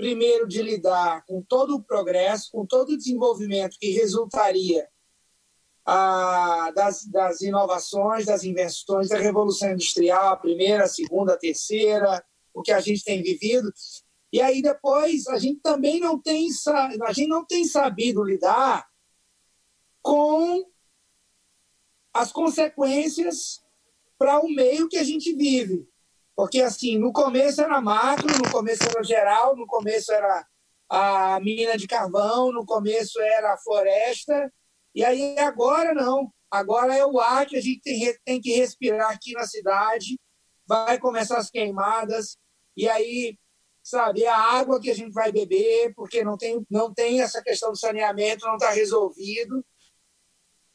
primeiro, 0.00 0.48
de 0.48 0.62
lidar 0.62 1.26
com 1.26 1.42
todo 1.42 1.76
o 1.76 1.82
progresso, 1.82 2.50
com 2.50 2.64
todo 2.64 2.90
o 2.90 2.96
desenvolvimento 2.96 3.76
que 3.78 3.90
resultaria 3.90 4.88
ah, 5.84 6.72
das, 6.74 7.04
das 7.04 7.42
inovações, 7.42 8.24
das 8.24 8.42
invenções, 8.42 9.10
da 9.10 9.18
Revolução 9.18 9.72
Industrial, 9.72 10.28
a 10.28 10.36
primeira, 10.36 10.84
a 10.84 10.88
segunda, 10.88 11.34
a 11.34 11.38
terceira, 11.38 12.24
o 12.54 12.62
que 12.62 12.72
a 12.72 12.80
gente 12.80 13.04
tem 13.04 13.22
vivido. 13.22 13.70
E 14.32 14.40
aí 14.40 14.62
depois 14.62 15.26
a 15.26 15.38
gente 15.38 15.60
também 15.60 16.00
não 16.00 16.18
tem, 16.18 16.48
a 17.02 17.12
gente 17.12 17.28
não 17.28 17.44
tem 17.44 17.66
sabido 17.66 18.24
lidar 18.24 18.88
com 20.00 20.64
as 22.14 22.32
consequências 22.32 23.62
para 24.18 24.40
o 24.40 24.48
meio 24.48 24.88
que 24.88 24.96
a 24.96 25.04
gente 25.04 25.34
vive. 25.34 25.89
Porque, 26.40 26.62
assim, 26.62 26.96
no 26.96 27.12
começo 27.12 27.60
era 27.60 27.82
macro, 27.82 28.26
no 28.38 28.50
começo 28.50 28.82
era 28.84 29.04
geral, 29.04 29.54
no 29.54 29.66
começo 29.66 30.10
era 30.10 30.46
a 30.88 31.38
mina 31.38 31.76
de 31.76 31.86
carvão, 31.86 32.50
no 32.50 32.64
começo 32.64 33.20
era 33.20 33.52
a 33.52 33.58
floresta, 33.58 34.50
e 34.94 35.04
aí 35.04 35.38
agora 35.38 35.92
não. 35.92 36.32
Agora 36.50 36.96
é 36.96 37.04
o 37.04 37.20
ar 37.20 37.44
que 37.44 37.58
a 37.58 37.60
gente 37.60 37.82
tem, 37.82 38.18
tem 38.24 38.40
que 38.40 38.54
respirar 38.54 39.10
aqui 39.10 39.34
na 39.34 39.46
cidade, 39.46 40.18
vai 40.66 40.98
começar 40.98 41.36
as 41.36 41.50
queimadas, 41.50 42.38
e 42.74 42.88
aí, 42.88 43.38
sabe, 43.82 44.24
é 44.24 44.30
a 44.30 44.38
água 44.38 44.80
que 44.80 44.90
a 44.90 44.94
gente 44.94 45.12
vai 45.12 45.30
beber, 45.30 45.92
porque 45.94 46.24
não 46.24 46.38
tem, 46.38 46.66
não 46.70 46.90
tem 46.90 47.20
essa 47.20 47.42
questão 47.42 47.70
do 47.70 47.78
saneamento, 47.78 48.46
não 48.46 48.54
está 48.54 48.70
resolvido. 48.70 49.62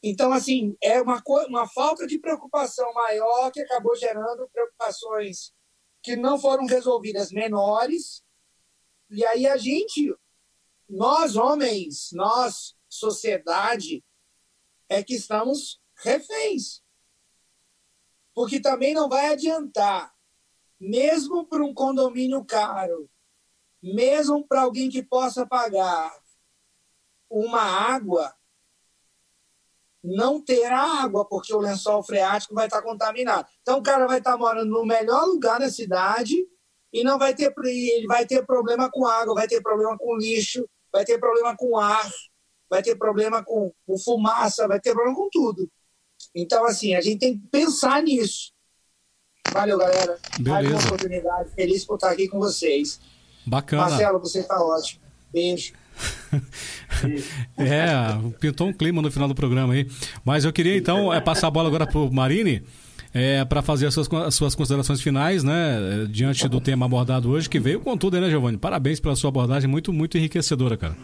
Então, 0.03 0.31
assim, 0.31 0.77
é 0.79 1.01
uma, 1.01 1.23
uma 1.49 1.67
falta 1.67 2.05
de 2.05 2.19
preocupação 2.19 2.93
maior 2.93 3.49
que 3.49 3.61
acabou 3.61 3.95
gerando 3.95 4.47
preocupações 4.53 5.54
que 6.05 6.15
não 6.15 6.37
foram 6.39 6.67
resolvidas 6.67 7.31
menores. 7.31 8.23
E 9.09 9.25
aí 9.25 9.47
a 9.47 9.57
gente, 9.57 10.15
nós 10.87 11.35
homens, 11.35 12.11
nós, 12.13 12.77
sociedade, 12.87 14.05
é 14.87 15.03
que 15.03 15.15
estamos 15.15 15.81
reféns. 15.95 16.83
Porque 18.35 18.59
também 18.59 18.93
não 18.93 19.09
vai 19.09 19.33
adiantar, 19.33 20.13
mesmo 20.79 21.47
para 21.47 21.65
um 21.65 21.73
condomínio 21.73 22.45
caro, 22.45 23.09
mesmo 23.81 24.47
para 24.47 24.61
alguém 24.61 24.91
que 24.91 25.01
possa 25.01 25.43
pagar 25.47 26.15
uma 27.27 27.61
água, 27.61 28.31
não 30.05 30.41
ter 30.41 30.65
água, 30.65 31.25
porque 31.25 31.53
o 31.53 31.59
lençol 31.59 32.03
freático 32.03 32.53
vai 32.53 32.67
estar 32.67 32.81
contaminado. 32.81 33.47
Então 33.61 33.79
o 33.79 33.83
cara 33.83 34.05
vai 34.05 34.19
estar 34.19 34.37
morando 34.37 34.69
no 34.69 34.85
melhor 34.85 35.25
lugar 35.25 35.59
da 35.59 35.69
cidade 35.69 36.35
e 36.93 37.03
não 37.03 37.17
vai 37.17 37.33
ter 37.33 37.53
ele 37.65 38.05
vai 38.05 38.25
ter 38.25 38.45
problema 38.45 38.89
com 38.91 39.05
água, 39.05 39.33
vai 39.33 39.47
ter 39.47 39.61
problema 39.61 39.97
com 39.97 40.15
lixo, 40.17 40.67
vai 40.91 41.03
ter 41.03 41.17
problema 41.17 41.55
com 41.57 41.77
ar, 41.77 42.09
vai 42.69 42.83
ter 42.83 42.95
problema 42.95 43.43
com, 43.43 43.71
com 43.85 43.97
fumaça, 43.97 44.67
vai 44.67 44.79
ter 44.79 44.93
problema 44.93 45.17
com 45.17 45.29
tudo. 45.31 45.69
Então 46.33 46.65
assim, 46.65 46.95
a 46.95 47.01
gente 47.01 47.19
tem 47.19 47.39
que 47.39 47.47
pensar 47.47 48.01
nisso. 48.03 48.53
Valeu, 49.51 49.77
galera. 49.77 50.19
Beleza. 50.39 50.51
Mais 50.51 50.69
uma 50.69 50.85
oportunidade. 50.85 51.51
Feliz 51.51 51.85
por 51.85 51.95
estar 51.95 52.11
aqui 52.11 52.27
com 52.27 52.39
vocês. 52.39 52.99
Bacana. 53.45 53.83
Marcelo, 53.83 54.19
você 54.19 54.39
está 54.39 54.59
ótimo. 54.61 55.03
Beijo. 55.31 55.73
é, 57.57 57.87
pintou 58.39 58.67
um 58.67 58.73
clima 58.73 59.01
no 59.01 59.11
final 59.11 59.27
do 59.27 59.35
programa 59.35 59.73
aí. 59.73 59.87
Mas 60.23 60.45
eu 60.45 60.53
queria 60.53 60.75
então 60.75 61.13
é, 61.13 61.21
passar 61.21 61.47
a 61.47 61.51
bola 61.51 61.67
agora 61.67 61.87
para 61.87 61.99
o 61.99 62.13
Marini. 62.13 62.63
É, 63.17 63.45
para 63.45 63.61
fazer 63.61 63.87
as 63.87 63.93
suas, 63.93 64.11
as 64.11 64.35
suas 64.35 64.55
considerações 64.55 64.99
finais, 65.01 65.41
né, 65.41 66.05
diante 66.09 66.49
do 66.49 66.59
tema 66.59 66.85
abordado 66.85 67.31
hoje, 67.31 67.49
que 67.49 67.61
veio 67.61 67.79
com 67.79 67.97
tudo, 67.97 68.19
né, 68.19 68.29
Giovanni? 68.29 68.57
Parabéns 68.57 68.99
pela 68.99 69.15
sua 69.15 69.29
abordagem, 69.29 69.69
muito, 69.69 69.93
muito 69.93 70.17
enriquecedora, 70.17 70.75
cara. 70.75 70.97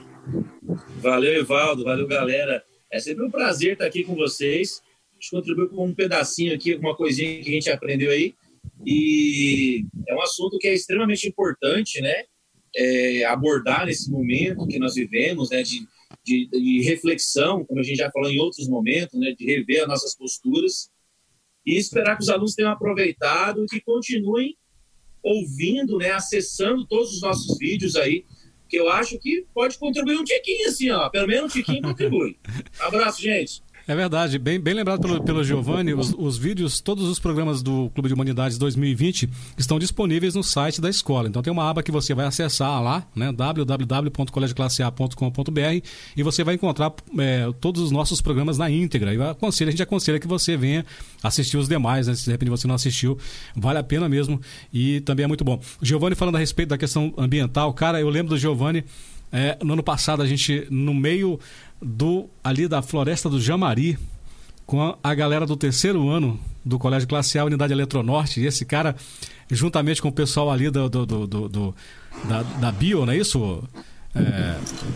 Valeu, 1.02 1.34
Evaldo, 1.34 1.86
valeu, 1.86 2.06
galera. 2.06 2.62
É 2.92 3.00
sempre 3.00 3.24
um 3.24 3.32
prazer 3.32 3.74
estar 3.74 3.86
aqui 3.86 4.04
com 4.04 4.14
vocês. 4.14 4.82
A 5.12 5.14
gente 5.16 5.32
contribuiu 5.32 5.70
com 5.70 5.86
um 5.86 5.94
pedacinho 5.94 6.54
aqui, 6.54 6.76
uma 6.76 6.98
coisinha 6.98 7.42
que 7.42 7.50
a 7.50 7.54
gente 7.54 7.70
aprendeu 7.70 8.12
aí. 8.12 8.36
E 8.86 9.86
é 10.06 10.14
um 10.14 10.22
assunto 10.22 10.58
que 10.58 10.68
é 10.68 10.74
extremamente 10.74 11.26
importante, 11.28 12.02
né? 12.02 12.26
É, 12.76 13.24
abordar 13.26 13.86
nesse 13.86 14.10
momento 14.10 14.68
que 14.68 14.80
nós 14.80 14.96
vivemos, 14.96 15.50
né, 15.50 15.62
de, 15.64 15.86
de, 16.24 16.48
de, 16.48 16.82
reflexão, 16.84 17.66
como 17.66 17.80
a 17.80 17.84
gente 17.84 17.98
já 17.98 18.12
falou 18.12 18.30
em 18.30 18.40
outros 18.40 18.68
momentos, 18.68 19.20
né, 19.20 19.34
de 19.38 19.46
rever 19.46 19.82
as 19.82 19.88
nossas 19.88 20.16
posturas 20.16 20.90
e 21.66 21.78
esperar 21.78 22.16
que 22.18 22.24
os 22.24 22.30
alunos 22.30 22.56
tenham 22.56 22.72
aproveitado 22.72 23.64
e 23.64 23.68
que 23.68 23.82
continuem 23.82 24.58
ouvindo, 25.24 25.98
né, 25.98 26.12
acessando 26.12 26.86
todos 26.88 27.14
os 27.14 27.22
nossos 27.22 27.58
vídeos 27.58 27.96
aí, 27.96 28.26
que 28.68 28.78
eu 28.78 28.90
acho 28.90 29.20
que 29.20 29.46
pode 29.54 29.78
contribuir 29.78 30.18
um 30.18 30.24
tiquinho 30.24 30.68
assim, 30.68 30.90
ó, 30.92 31.10
pelo 31.10 31.28
menos 31.28 31.52
um 31.52 31.60
tiquinho 31.60 31.82
contribui. 31.84 32.40
Abraço, 32.80 33.22
gente. 33.22 33.62
É 33.88 33.96
verdade, 33.96 34.38
bem, 34.38 34.60
bem 34.60 34.76
lembrado 34.76 35.02
pelo, 35.02 35.24
pelo 35.24 35.44
Giovanni, 35.44 35.92
os, 35.94 36.14
os, 36.18 36.38
vídeos, 36.38 36.80
todos 36.80 37.10
os 37.10 37.18
programas 37.18 37.64
do 37.64 37.90
Clube 37.96 38.10
de 38.10 38.14
Humanidades 38.14 38.60
2020 38.60 39.28
estão 39.58 39.80
disponíveis 39.80 40.36
no 40.36 40.44
site 40.44 40.80
da 40.80 40.88
escola. 40.88 41.28
Então 41.28 41.42
tem 41.42 41.52
uma 41.52 41.68
aba 41.68 41.82
que 41.82 41.92
você 41.92 42.14
vai 42.14 42.28
acessar 42.28 42.80
lá, 42.82 43.04
né, 43.16 43.32
www.colegioclasseA.com.br 43.32 45.88
e 46.16 46.24
você 46.24 46.44
vai 46.44 46.54
encontrar 46.56 46.94
é, 47.18 47.52
todos 47.60 47.82
os 47.82 47.90
nossos 47.90 48.22
programas 48.22 48.56
na 48.58 48.70
íntegra. 48.70 49.16
E 49.16 49.22
aconselho, 49.22 49.70
a 49.70 49.72
gente 49.72 49.82
aconselha 49.82 50.20
que 50.20 50.28
você 50.28 50.56
venha 50.56 50.86
assistir 51.24 51.58
os 51.58 51.68
demais, 51.68 52.06
né, 52.06 52.14
se 52.14 52.26
de 52.26 52.32
repente 52.32 52.50
você 52.50 52.68
não 52.68 52.76
assistiu, 52.76 53.18
vale 53.56 53.80
a 53.80 53.84
pena 53.84 54.08
mesmo 54.08 54.40
e 54.72 55.02
também 55.02 55.24
é 55.24 55.28
muito 55.28 55.44
bom. 55.44 55.60
Giovanni 55.82 56.16
falando 56.16 56.36
a 56.36 56.40
respeito 56.40 56.70
da 56.70 56.78
questão 56.78 57.12
ambiental, 57.18 57.74
cara, 57.74 58.00
eu 58.00 58.10
lembro 58.10 58.30
do 58.30 58.38
Giovanni 58.38 58.86
É, 59.34 59.58
no 59.64 59.74
ano 59.74 59.84
passado, 59.84 60.22
a 60.22 60.28
gente, 60.28 60.68
no 60.70 60.94
meio 60.94 61.40
do 61.82 62.30
ali 62.44 62.68
da 62.68 62.82
Floresta 62.82 63.30
do 63.30 63.42
Jamari, 63.42 63.98
com 64.66 64.98
a, 65.04 65.16
galera 65.16 65.46
do 65.46 65.58
terceiro 65.58 66.10
ano 66.10 66.40
do 66.64 66.78
Colégio 66.78 67.08
Classe 67.08 67.38
A, 67.40 67.46
Unidade 67.46 67.74
Eletronorte, 67.74 68.40
e 68.40 68.46
esse 68.46 68.64
cara, 68.64 68.96
juntamente 69.50 70.02
com 70.02 70.08
o 70.08 70.14
pessoal 70.14 70.52
ali 70.52 70.70
do, 70.70 70.88
do, 70.88 71.06
do, 71.06 71.28
do, 71.28 71.50
do 71.50 71.76
da, 72.26 72.44
da 72.44 72.72
Bio, 72.72 73.06
não 73.06 73.14
é 73.14 73.18
isso? 73.18 73.64
É... 74.16 74.56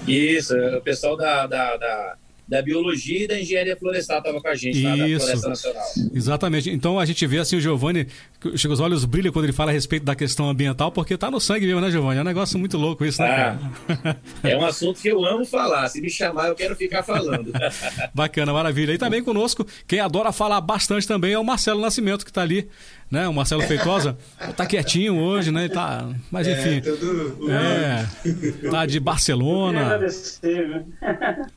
Isso, 0.10 0.56
o 0.56 0.82
pessoal 0.82 1.18
da, 1.18 1.48
da, 1.48 1.78
da 1.78 2.16
da 2.48 2.62
biologia 2.62 3.24
e 3.24 3.28
da 3.28 3.40
engenharia 3.40 3.76
florestal 3.76 4.20
estava 4.20 4.40
com 4.40 4.48
a 4.48 4.56
gente 4.56 4.82
lá 4.82 4.96
da 4.96 5.06
Floresta 5.20 5.50
Nacional. 5.50 5.84
Exatamente. 6.14 6.70
Então 6.70 7.00
a 7.00 7.06
gente 7.06 7.26
vê 7.26 7.40
assim 7.40 7.58
o 7.58 7.62
Giovanni, 7.62 8.08
chega 8.56 8.74
os 8.74 8.80
olhos 8.80 9.04
brilham 9.06 9.32
quando 9.32 9.46
ele 9.46 9.54
fala 9.54 9.72
a 9.72 9.74
respeito 9.74 10.04
da 10.04 10.16
questão 10.16 10.50
ambiental, 10.50 10.92
porque 10.92 11.18
tá 11.18 11.32
no 11.32 11.40
sangue 11.40 11.66
mesmo, 11.66 11.82
né, 11.82 11.90
Giovanni? 11.90 12.20
É 12.20 12.22
um 12.22 12.26
negócio 12.26 12.60
muito 12.60 12.78
louco 12.78 13.04
isso, 13.04 13.22
né, 13.22 13.58
ah, 13.90 14.16
É 14.44 14.56
um 14.56 14.66
assunto 14.66 15.02
que 15.02 15.08
eu 15.08 15.26
amo 15.26 15.46
falar. 15.46 15.88
Se 15.90 16.00
me 16.00 16.10
chamar, 16.10 16.50
eu 16.50 16.56
quero 16.56 16.76
ficar 16.76 17.02
falando. 17.02 17.52
Bacana, 18.14 18.54
maravilha. 18.54 18.94
E 18.94 18.98
também 18.98 19.24
conosco, 19.24 19.66
quem 19.88 20.00
adora 20.00 20.32
falar 20.32 20.62
bastante 20.62 21.08
também 21.08 21.34
é 21.34 21.40
o 21.40 21.44
Marcelo 21.44 21.82
Nascimento, 21.82 22.24
que 22.24 22.32
está 22.32 22.42
ali 22.42 22.70
né? 23.10 23.28
O 23.28 23.34
Marcelo 23.34 23.62
Feitosa 23.62 24.18
tá 24.56 24.66
quietinho 24.66 25.20
hoje, 25.20 25.52
né? 25.52 25.70
Tá, 25.70 26.10
mas 26.32 26.48
é, 26.48 26.54
enfim. 26.54 26.78
É, 26.78 26.82
tudo... 26.82 27.52
é 27.52 28.70
tá 28.70 28.86
de 28.86 29.00
Barcelona. 29.00 29.80
Eu 29.80 29.86
agradecer, 29.86 30.86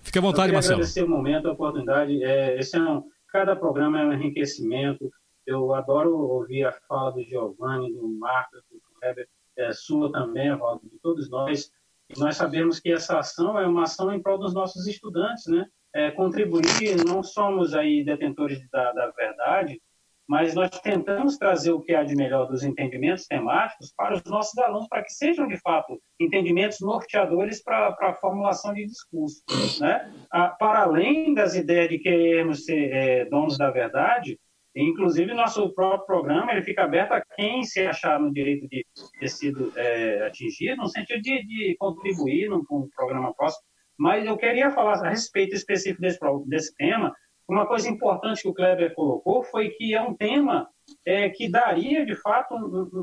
Fique 0.03 0.19
à 0.19 0.23
vontade, 0.23 0.53
Marcelo. 0.53 0.77
agradecer 0.77 1.03
o 1.03 1.09
momento, 1.09 1.49
a 1.49 1.53
oportunidade. 1.53 2.23
É, 2.23 2.59
esse 2.59 2.77
é 2.77 2.81
um, 2.81 3.03
cada 3.33 3.57
programa 3.57 4.01
é 4.01 4.05
um 4.05 4.13
enriquecimento. 4.13 5.11
Eu 5.47 5.75
adoro 5.75 6.15
ouvir 6.15 6.65
a 6.65 6.73
fala 6.87 7.11
do 7.11 7.23
Giovanni, 7.23 7.93
do 7.93 8.07
Marcos, 8.09 8.61
do 8.71 8.81
Kleber, 9.01 9.27
é, 9.57 9.73
sua 9.73 10.13
também, 10.13 10.55
Valdo, 10.57 10.83
de 10.85 10.99
todos 11.01 11.31
nós. 11.31 11.71
E 12.11 12.19
nós 12.19 12.37
sabemos 12.37 12.79
que 12.81 12.93
essa 12.93 13.19
ação 13.19 13.59
é 13.59 13.67
uma 13.67 13.85
ação 13.85 14.13
em 14.13 14.21
prol 14.21 14.39
dos 14.39 14.55
nossos 14.55 14.87
estudantes, 14.87 15.47
né? 15.47 15.67
É, 15.95 16.11
contribuir, 16.11 17.03
não 17.07 17.23
somos 17.23 17.75
aí 17.75 18.05
detentores 18.05 18.61
da, 18.71 18.93
da 18.93 19.11
verdade, 19.11 19.81
mas 20.29 20.55
nós 20.55 20.69
tentamos 20.81 21.39
trazer 21.39 21.73
o 21.73 21.81
que 21.81 21.95
há 21.95 22.05
de 22.05 22.15
melhor 22.15 22.47
dos 22.47 22.63
entendimentos 22.63 23.27
temáticos 23.27 23.95
para 23.97 24.15
os 24.15 24.23
nossos 24.25 24.57
alunos, 24.59 24.87
para 24.87 25.03
que 25.03 25.11
sejam, 25.11 25.49
de 25.49 25.57
fato, 25.59 25.99
entendimentos 26.21 26.81
norteadores 26.83 27.63
para, 27.63 27.93
para 27.93 28.11
a 28.11 28.15
formulação 28.15 28.75
de 28.75 28.85
discurso. 28.85 29.43
Né? 29.81 30.13
para 30.59 30.83
além 30.83 31.33
das 31.33 31.55
ideias 31.55 31.89
de 31.89 31.99
querermos 31.99 32.65
ser 32.65 32.93
é, 32.93 33.25
donos 33.25 33.57
da 33.57 33.71
verdade, 33.71 34.39
inclusive 34.77 35.33
nosso 35.33 35.73
próprio 35.75 36.07
programa 36.07 36.53
ele 36.53 36.63
fica 36.63 36.85
aberto 36.85 37.13
a 37.13 37.23
quem 37.35 37.65
se 37.65 37.81
achar 37.87 38.21
no 38.21 38.33
direito 38.33 38.69
de 38.69 38.85
ter 39.19 39.29
sido 39.29 39.73
é, 39.77 40.27
atingido, 40.27 40.77
no 40.77 40.89
sentido 40.89 41.23
de, 41.23 41.47
de 41.47 41.77
contribuir 41.79 42.51
num, 42.51 42.63
num 42.71 42.89
programa 42.95 43.33
próximo. 43.35 43.63
Mas 43.99 44.27
eu 44.27 44.37
queria 44.37 44.71
falar 44.71 45.05
a 45.05 45.11
respeito 45.11 45.55
específico 45.55 46.03
desse, 46.03 46.19
desse 46.47 46.75
tema, 46.75 47.15
uma 47.49 47.67
coisa 47.67 47.89
importante 47.89 48.43
que 48.43 48.49
o 48.49 48.55
Kleber 48.55 48.95
colocou 48.95 49.43
foi 49.43 49.71
que 49.71 49.95
é 49.95 50.03
um 50.03 50.15
tema 50.15 50.69
é, 51.07 51.31
que 51.31 51.49
daria, 51.49 52.05
de 52.05 52.15
fato, 52.15 52.55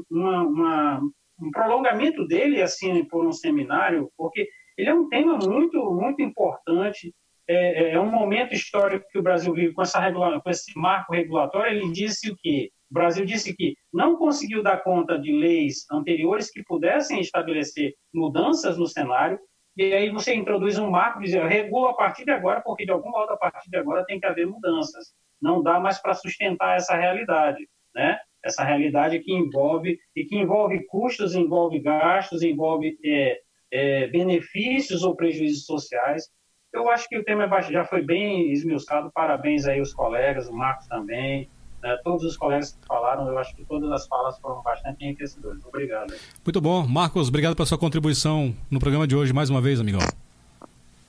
uma, 0.09 0.43
uma, 0.43 1.01
um 1.41 1.51
prolongamento 1.51 2.25
dele 2.27 2.61
assim 2.61 3.03
por 3.05 3.25
um 3.25 3.31
seminário, 3.31 4.09
porque 4.15 4.47
ele 4.77 4.89
é 4.89 4.93
um 4.93 5.09
tema 5.09 5.37
muito, 5.37 5.83
muito 5.91 6.21
importante. 6.21 7.13
É, 7.47 7.91
é, 7.91 7.99
um 7.99 8.09
momento 8.09 8.53
histórico 8.53 9.05
que 9.11 9.19
o 9.19 9.23
Brasil 9.23 9.53
vive 9.53 9.73
com, 9.73 9.81
essa 9.83 9.99
regula 9.99 10.41
com 10.41 10.49
esse 10.49 10.71
marco 10.75 11.13
regulatório. 11.13 11.77
Ele 11.77 11.91
disse 11.91 12.31
o 12.31 12.35
que 12.35 12.71
o 12.89 12.93
Brasil 12.93 13.25
disse 13.25 13.55
que 13.55 13.75
não 13.93 14.15
conseguiu 14.15 14.63
dar 14.63 14.83
conta 14.83 15.17
de 15.17 15.31
leis 15.31 15.85
anteriores 15.91 16.51
que 16.51 16.63
pudessem 16.63 17.19
estabelecer 17.19 17.93
mudanças 18.13 18.77
no 18.77 18.87
cenário 18.87 19.39
e 19.75 19.93
aí 19.93 20.09
você 20.09 20.33
introduz 20.33 20.79
um 20.79 20.89
marco 20.89 21.21
e 21.21 21.25
diz, 21.25 21.33
regula 21.33 21.91
a 21.91 21.93
partir 21.93 22.23
de 22.23 22.31
agora, 22.31 22.61
porque 22.61 22.85
de 22.85 22.91
algum 22.91 23.09
modo 23.09 23.33
a 23.33 23.37
partir 23.37 23.69
de 23.69 23.77
agora 23.77 24.05
tem 24.05 24.19
que 24.19 24.25
haver 24.25 24.47
mudanças. 24.47 25.13
Não 25.41 25.61
dá 25.61 25.79
mais 25.79 25.99
para 25.99 26.13
sustentar 26.13 26.77
essa 26.77 26.95
realidade, 26.95 27.67
né? 27.93 28.17
Essa 28.43 28.63
realidade 28.63 29.19
que 29.19 29.33
envolve 29.33 29.99
e 30.15 30.23
que 30.23 30.37
envolve 30.37 30.85
custos, 30.85 31.35
envolve 31.35 31.79
gastos, 31.79 32.41
envolve 32.41 32.97
é, 33.03 33.41
é, 33.71 34.07
benefícios 34.07 35.03
ou 35.03 35.15
prejuízos 35.15 35.65
sociais. 35.65 36.29
Eu 36.71 36.89
acho 36.89 37.07
que 37.09 37.17
o 37.17 37.23
tema 37.23 37.49
já 37.61 37.83
foi 37.83 38.01
bem 38.01 38.51
esmiuçado. 38.51 39.11
Parabéns 39.13 39.65
aí 39.65 39.79
aos 39.79 39.93
colegas, 39.93 40.47
o 40.47 40.53
Marcos 40.53 40.87
também, 40.87 41.49
né, 41.85 41.95
todos 42.03 42.23
os 42.23 42.35
colegas 42.35 42.71
que 42.71 42.87
falaram, 42.87 43.27
eu 43.27 43.37
acho 43.37 43.55
que 43.55 43.63
todas 43.63 43.91
as 43.91 44.07
falas 44.07 44.39
foram 44.39 44.63
bastante 44.63 45.05
enriquecedoras. 45.05 45.63
Obrigado. 45.63 46.15
Muito 46.43 46.59
bom. 46.59 46.87
Marcos, 46.87 47.27
obrigado 47.27 47.55
pela 47.55 47.67
sua 47.67 47.77
contribuição 47.77 48.55
no 48.71 48.79
programa 48.79 49.07
de 49.07 49.15
hoje, 49.15 49.31
mais 49.31 49.51
uma 49.51 49.61
vez, 49.61 49.79
amigão. 49.79 50.01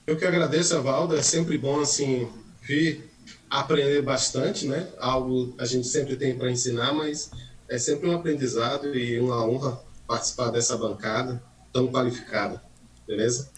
Eu 0.06 0.18
que 0.18 0.26
agradeço, 0.26 0.76
Evaldo. 0.76 1.16
É 1.16 1.22
sempre 1.22 1.56
bom, 1.56 1.80
assim, 1.80 2.28
vir 2.60 3.10
aprender 3.48 4.02
bastante, 4.02 4.66
né? 4.66 4.86
Algo 4.98 5.54
a 5.58 5.64
gente 5.64 5.86
sempre 5.86 6.14
tem 6.14 6.36
para 6.36 6.50
ensinar, 6.50 6.92
mas 6.92 7.30
é 7.70 7.78
sempre 7.78 8.10
um 8.10 8.14
aprendizado 8.14 8.94
e 8.94 9.18
uma 9.18 9.46
honra 9.46 9.80
participar 10.06 10.50
dessa 10.50 10.76
bancada 10.76 11.42
tão 11.72 11.88
qualificada. 11.88 12.62
Beleza? 13.06 13.50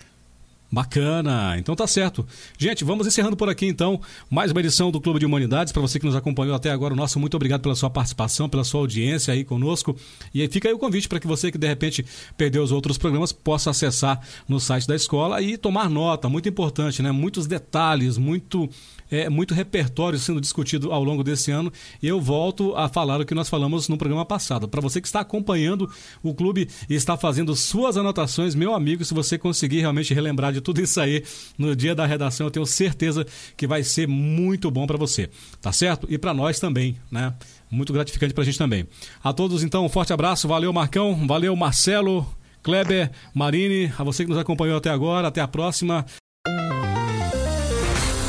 Bacana, 0.70 1.56
então 1.58 1.74
tá 1.74 1.86
certo. 1.86 2.26
Gente, 2.58 2.84
vamos 2.84 3.06
encerrando 3.06 3.34
por 3.36 3.48
aqui 3.48 3.64
então 3.64 3.98
mais 4.28 4.50
uma 4.50 4.60
edição 4.60 4.90
do 4.90 5.00
Clube 5.00 5.18
de 5.18 5.24
Humanidades. 5.24 5.72
Para 5.72 5.80
você 5.80 5.98
que 5.98 6.04
nos 6.04 6.14
acompanhou 6.14 6.54
até 6.54 6.70
agora, 6.70 6.94
nosso 6.94 7.18
muito 7.18 7.34
obrigado 7.34 7.62
pela 7.62 7.74
sua 7.74 7.88
participação, 7.88 8.50
pela 8.50 8.62
sua 8.64 8.80
audiência 8.80 9.32
aí 9.32 9.44
conosco. 9.44 9.96
E 10.34 10.42
aí 10.42 10.48
fica 10.48 10.68
aí 10.68 10.74
o 10.74 10.78
convite 10.78 11.08
para 11.08 11.18
que 11.18 11.26
você 11.26 11.50
que 11.50 11.56
de 11.56 11.66
repente 11.66 12.04
perdeu 12.36 12.62
os 12.62 12.70
outros 12.70 12.98
programas 12.98 13.32
possa 13.32 13.70
acessar 13.70 14.20
no 14.46 14.60
site 14.60 14.86
da 14.86 14.94
escola 14.94 15.40
e 15.40 15.56
tomar 15.56 15.88
nota. 15.88 16.28
Muito 16.28 16.50
importante, 16.50 17.02
né? 17.02 17.10
Muitos 17.12 17.46
detalhes, 17.46 18.18
muito 18.18 18.68
é, 19.10 19.28
muito 19.28 19.54
repertório 19.54 20.18
sendo 20.18 20.40
discutido 20.40 20.92
ao 20.92 21.02
longo 21.02 21.24
desse 21.24 21.50
ano. 21.50 21.72
E 22.02 22.08
eu 22.08 22.20
volto 22.20 22.74
a 22.76 22.88
falar 22.88 23.20
o 23.20 23.24
que 23.24 23.34
nós 23.34 23.48
falamos 23.48 23.88
no 23.88 23.96
programa 23.96 24.24
passado. 24.24 24.68
Para 24.68 24.80
você 24.80 25.00
que 25.00 25.06
está 25.06 25.20
acompanhando 25.20 25.90
o 26.22 26.34
clube 26.34 26.68
e 26.88 26.94
está 26.94 27.16
fazendo 27.16 27.54
suas 27.54 27.96
anotações, 27.96 28.54
meu 28.54 28.74
amigo, 28.74 29.04
se 29.04 29.14
você 29.14 29.38
conseguir 29.38 29.80
realmente 29.80 30.12
relembrar 30.14 30.52
de 30.52 30.60
tudo 30.60 30.80
isso 30.80 31.00
aí 31.00 31.24
no 31.56 31.74
dia 31.74 31.94
da 31.94 32.06
redação, 32.06 32.46
eu 32.46 32.50
tenho 32.50 32.66
certeza 32.66 33.26
que 33.56 33.66
vai 33.66 33.82
ser 33.82 34.06
muito 34.06 34.70
bom 34.70 34.86
para 34.86 34.96
você. 34.96 35.28
Tá 35.60 35.72
certo? 35.72 36.06
E 36.10 36.18
para 36.18 36.34
nós 36.34 36.58
também, 36.58 36.96
né? 37.10 37.34
Muito 37.70 37.92
gratificante 37.92 38.32
para 38.32 38.42
a 38.42 38.44
gente 38.44 38.58
também. 38.58 38.86
A 39.22 39.32
todos, 39.32 39.62
então, 39.62 39.84
um 39.84 39.88
forte 39.88 40.12
abraço. 40.12 40.48
Valeu, 40.48 40.72
Marcão. 40.72 41.26
Valeu, 41.26 41.54
Marcelo. 41.54 42.26
Kleber, 42.62 43.10
Marine, 43.34 43.92
a 43.98 44.02
você 44.02 44.24
que 44.24 44.30
nos 44.30 44.38
acompanhou 44.38 44.78
até 44.78 44.90
agora. 44.90 45.28
Até 45.28 45.40
a 45.40 45.48
próxima. 45.48 46.04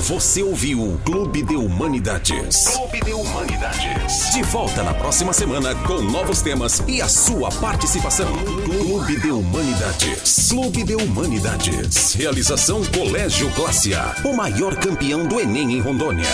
Você 0.10 0.42
ouviu 0.42 0.82
o 0.82 0.98
Clube 1.06 1.44
de 1.44 1.56
Humanidades. 1.56 2.68
Clube 2.70 3.00
de 3.00 3.14
Humanidades. 3.14 4.32
De 4.34 4.42
volta 4.42 4.82
na 4.82 4.92
próxima 4.92 5.32
semana 5.32 5.76
com 5.86 6.02
novos 6.02 6.42
temas 6.42 6.82
e 6.88 7.00
a 7.00 7.08
sua 7.08 7.52
participação. 7.52 8.36
Clube 8.66 9.20
de 9.20 9.30
Humanidades. 9.30 10.50
Clube 10.50 10.84
de 10.84 10.96
Humanidades. 10.96 12.16
Realização 12.16 12.84
Colégio 12.86 13.52
Classe 13.52 13.94
A. 13.94 14.16
O 14.26 14.36
maior 14.36 14.76
campeão 14.78 15.28
do 15.28 15.40
Enem 15.40 15.74
em 15.74 15.80
Rondônia. 15.80 16.26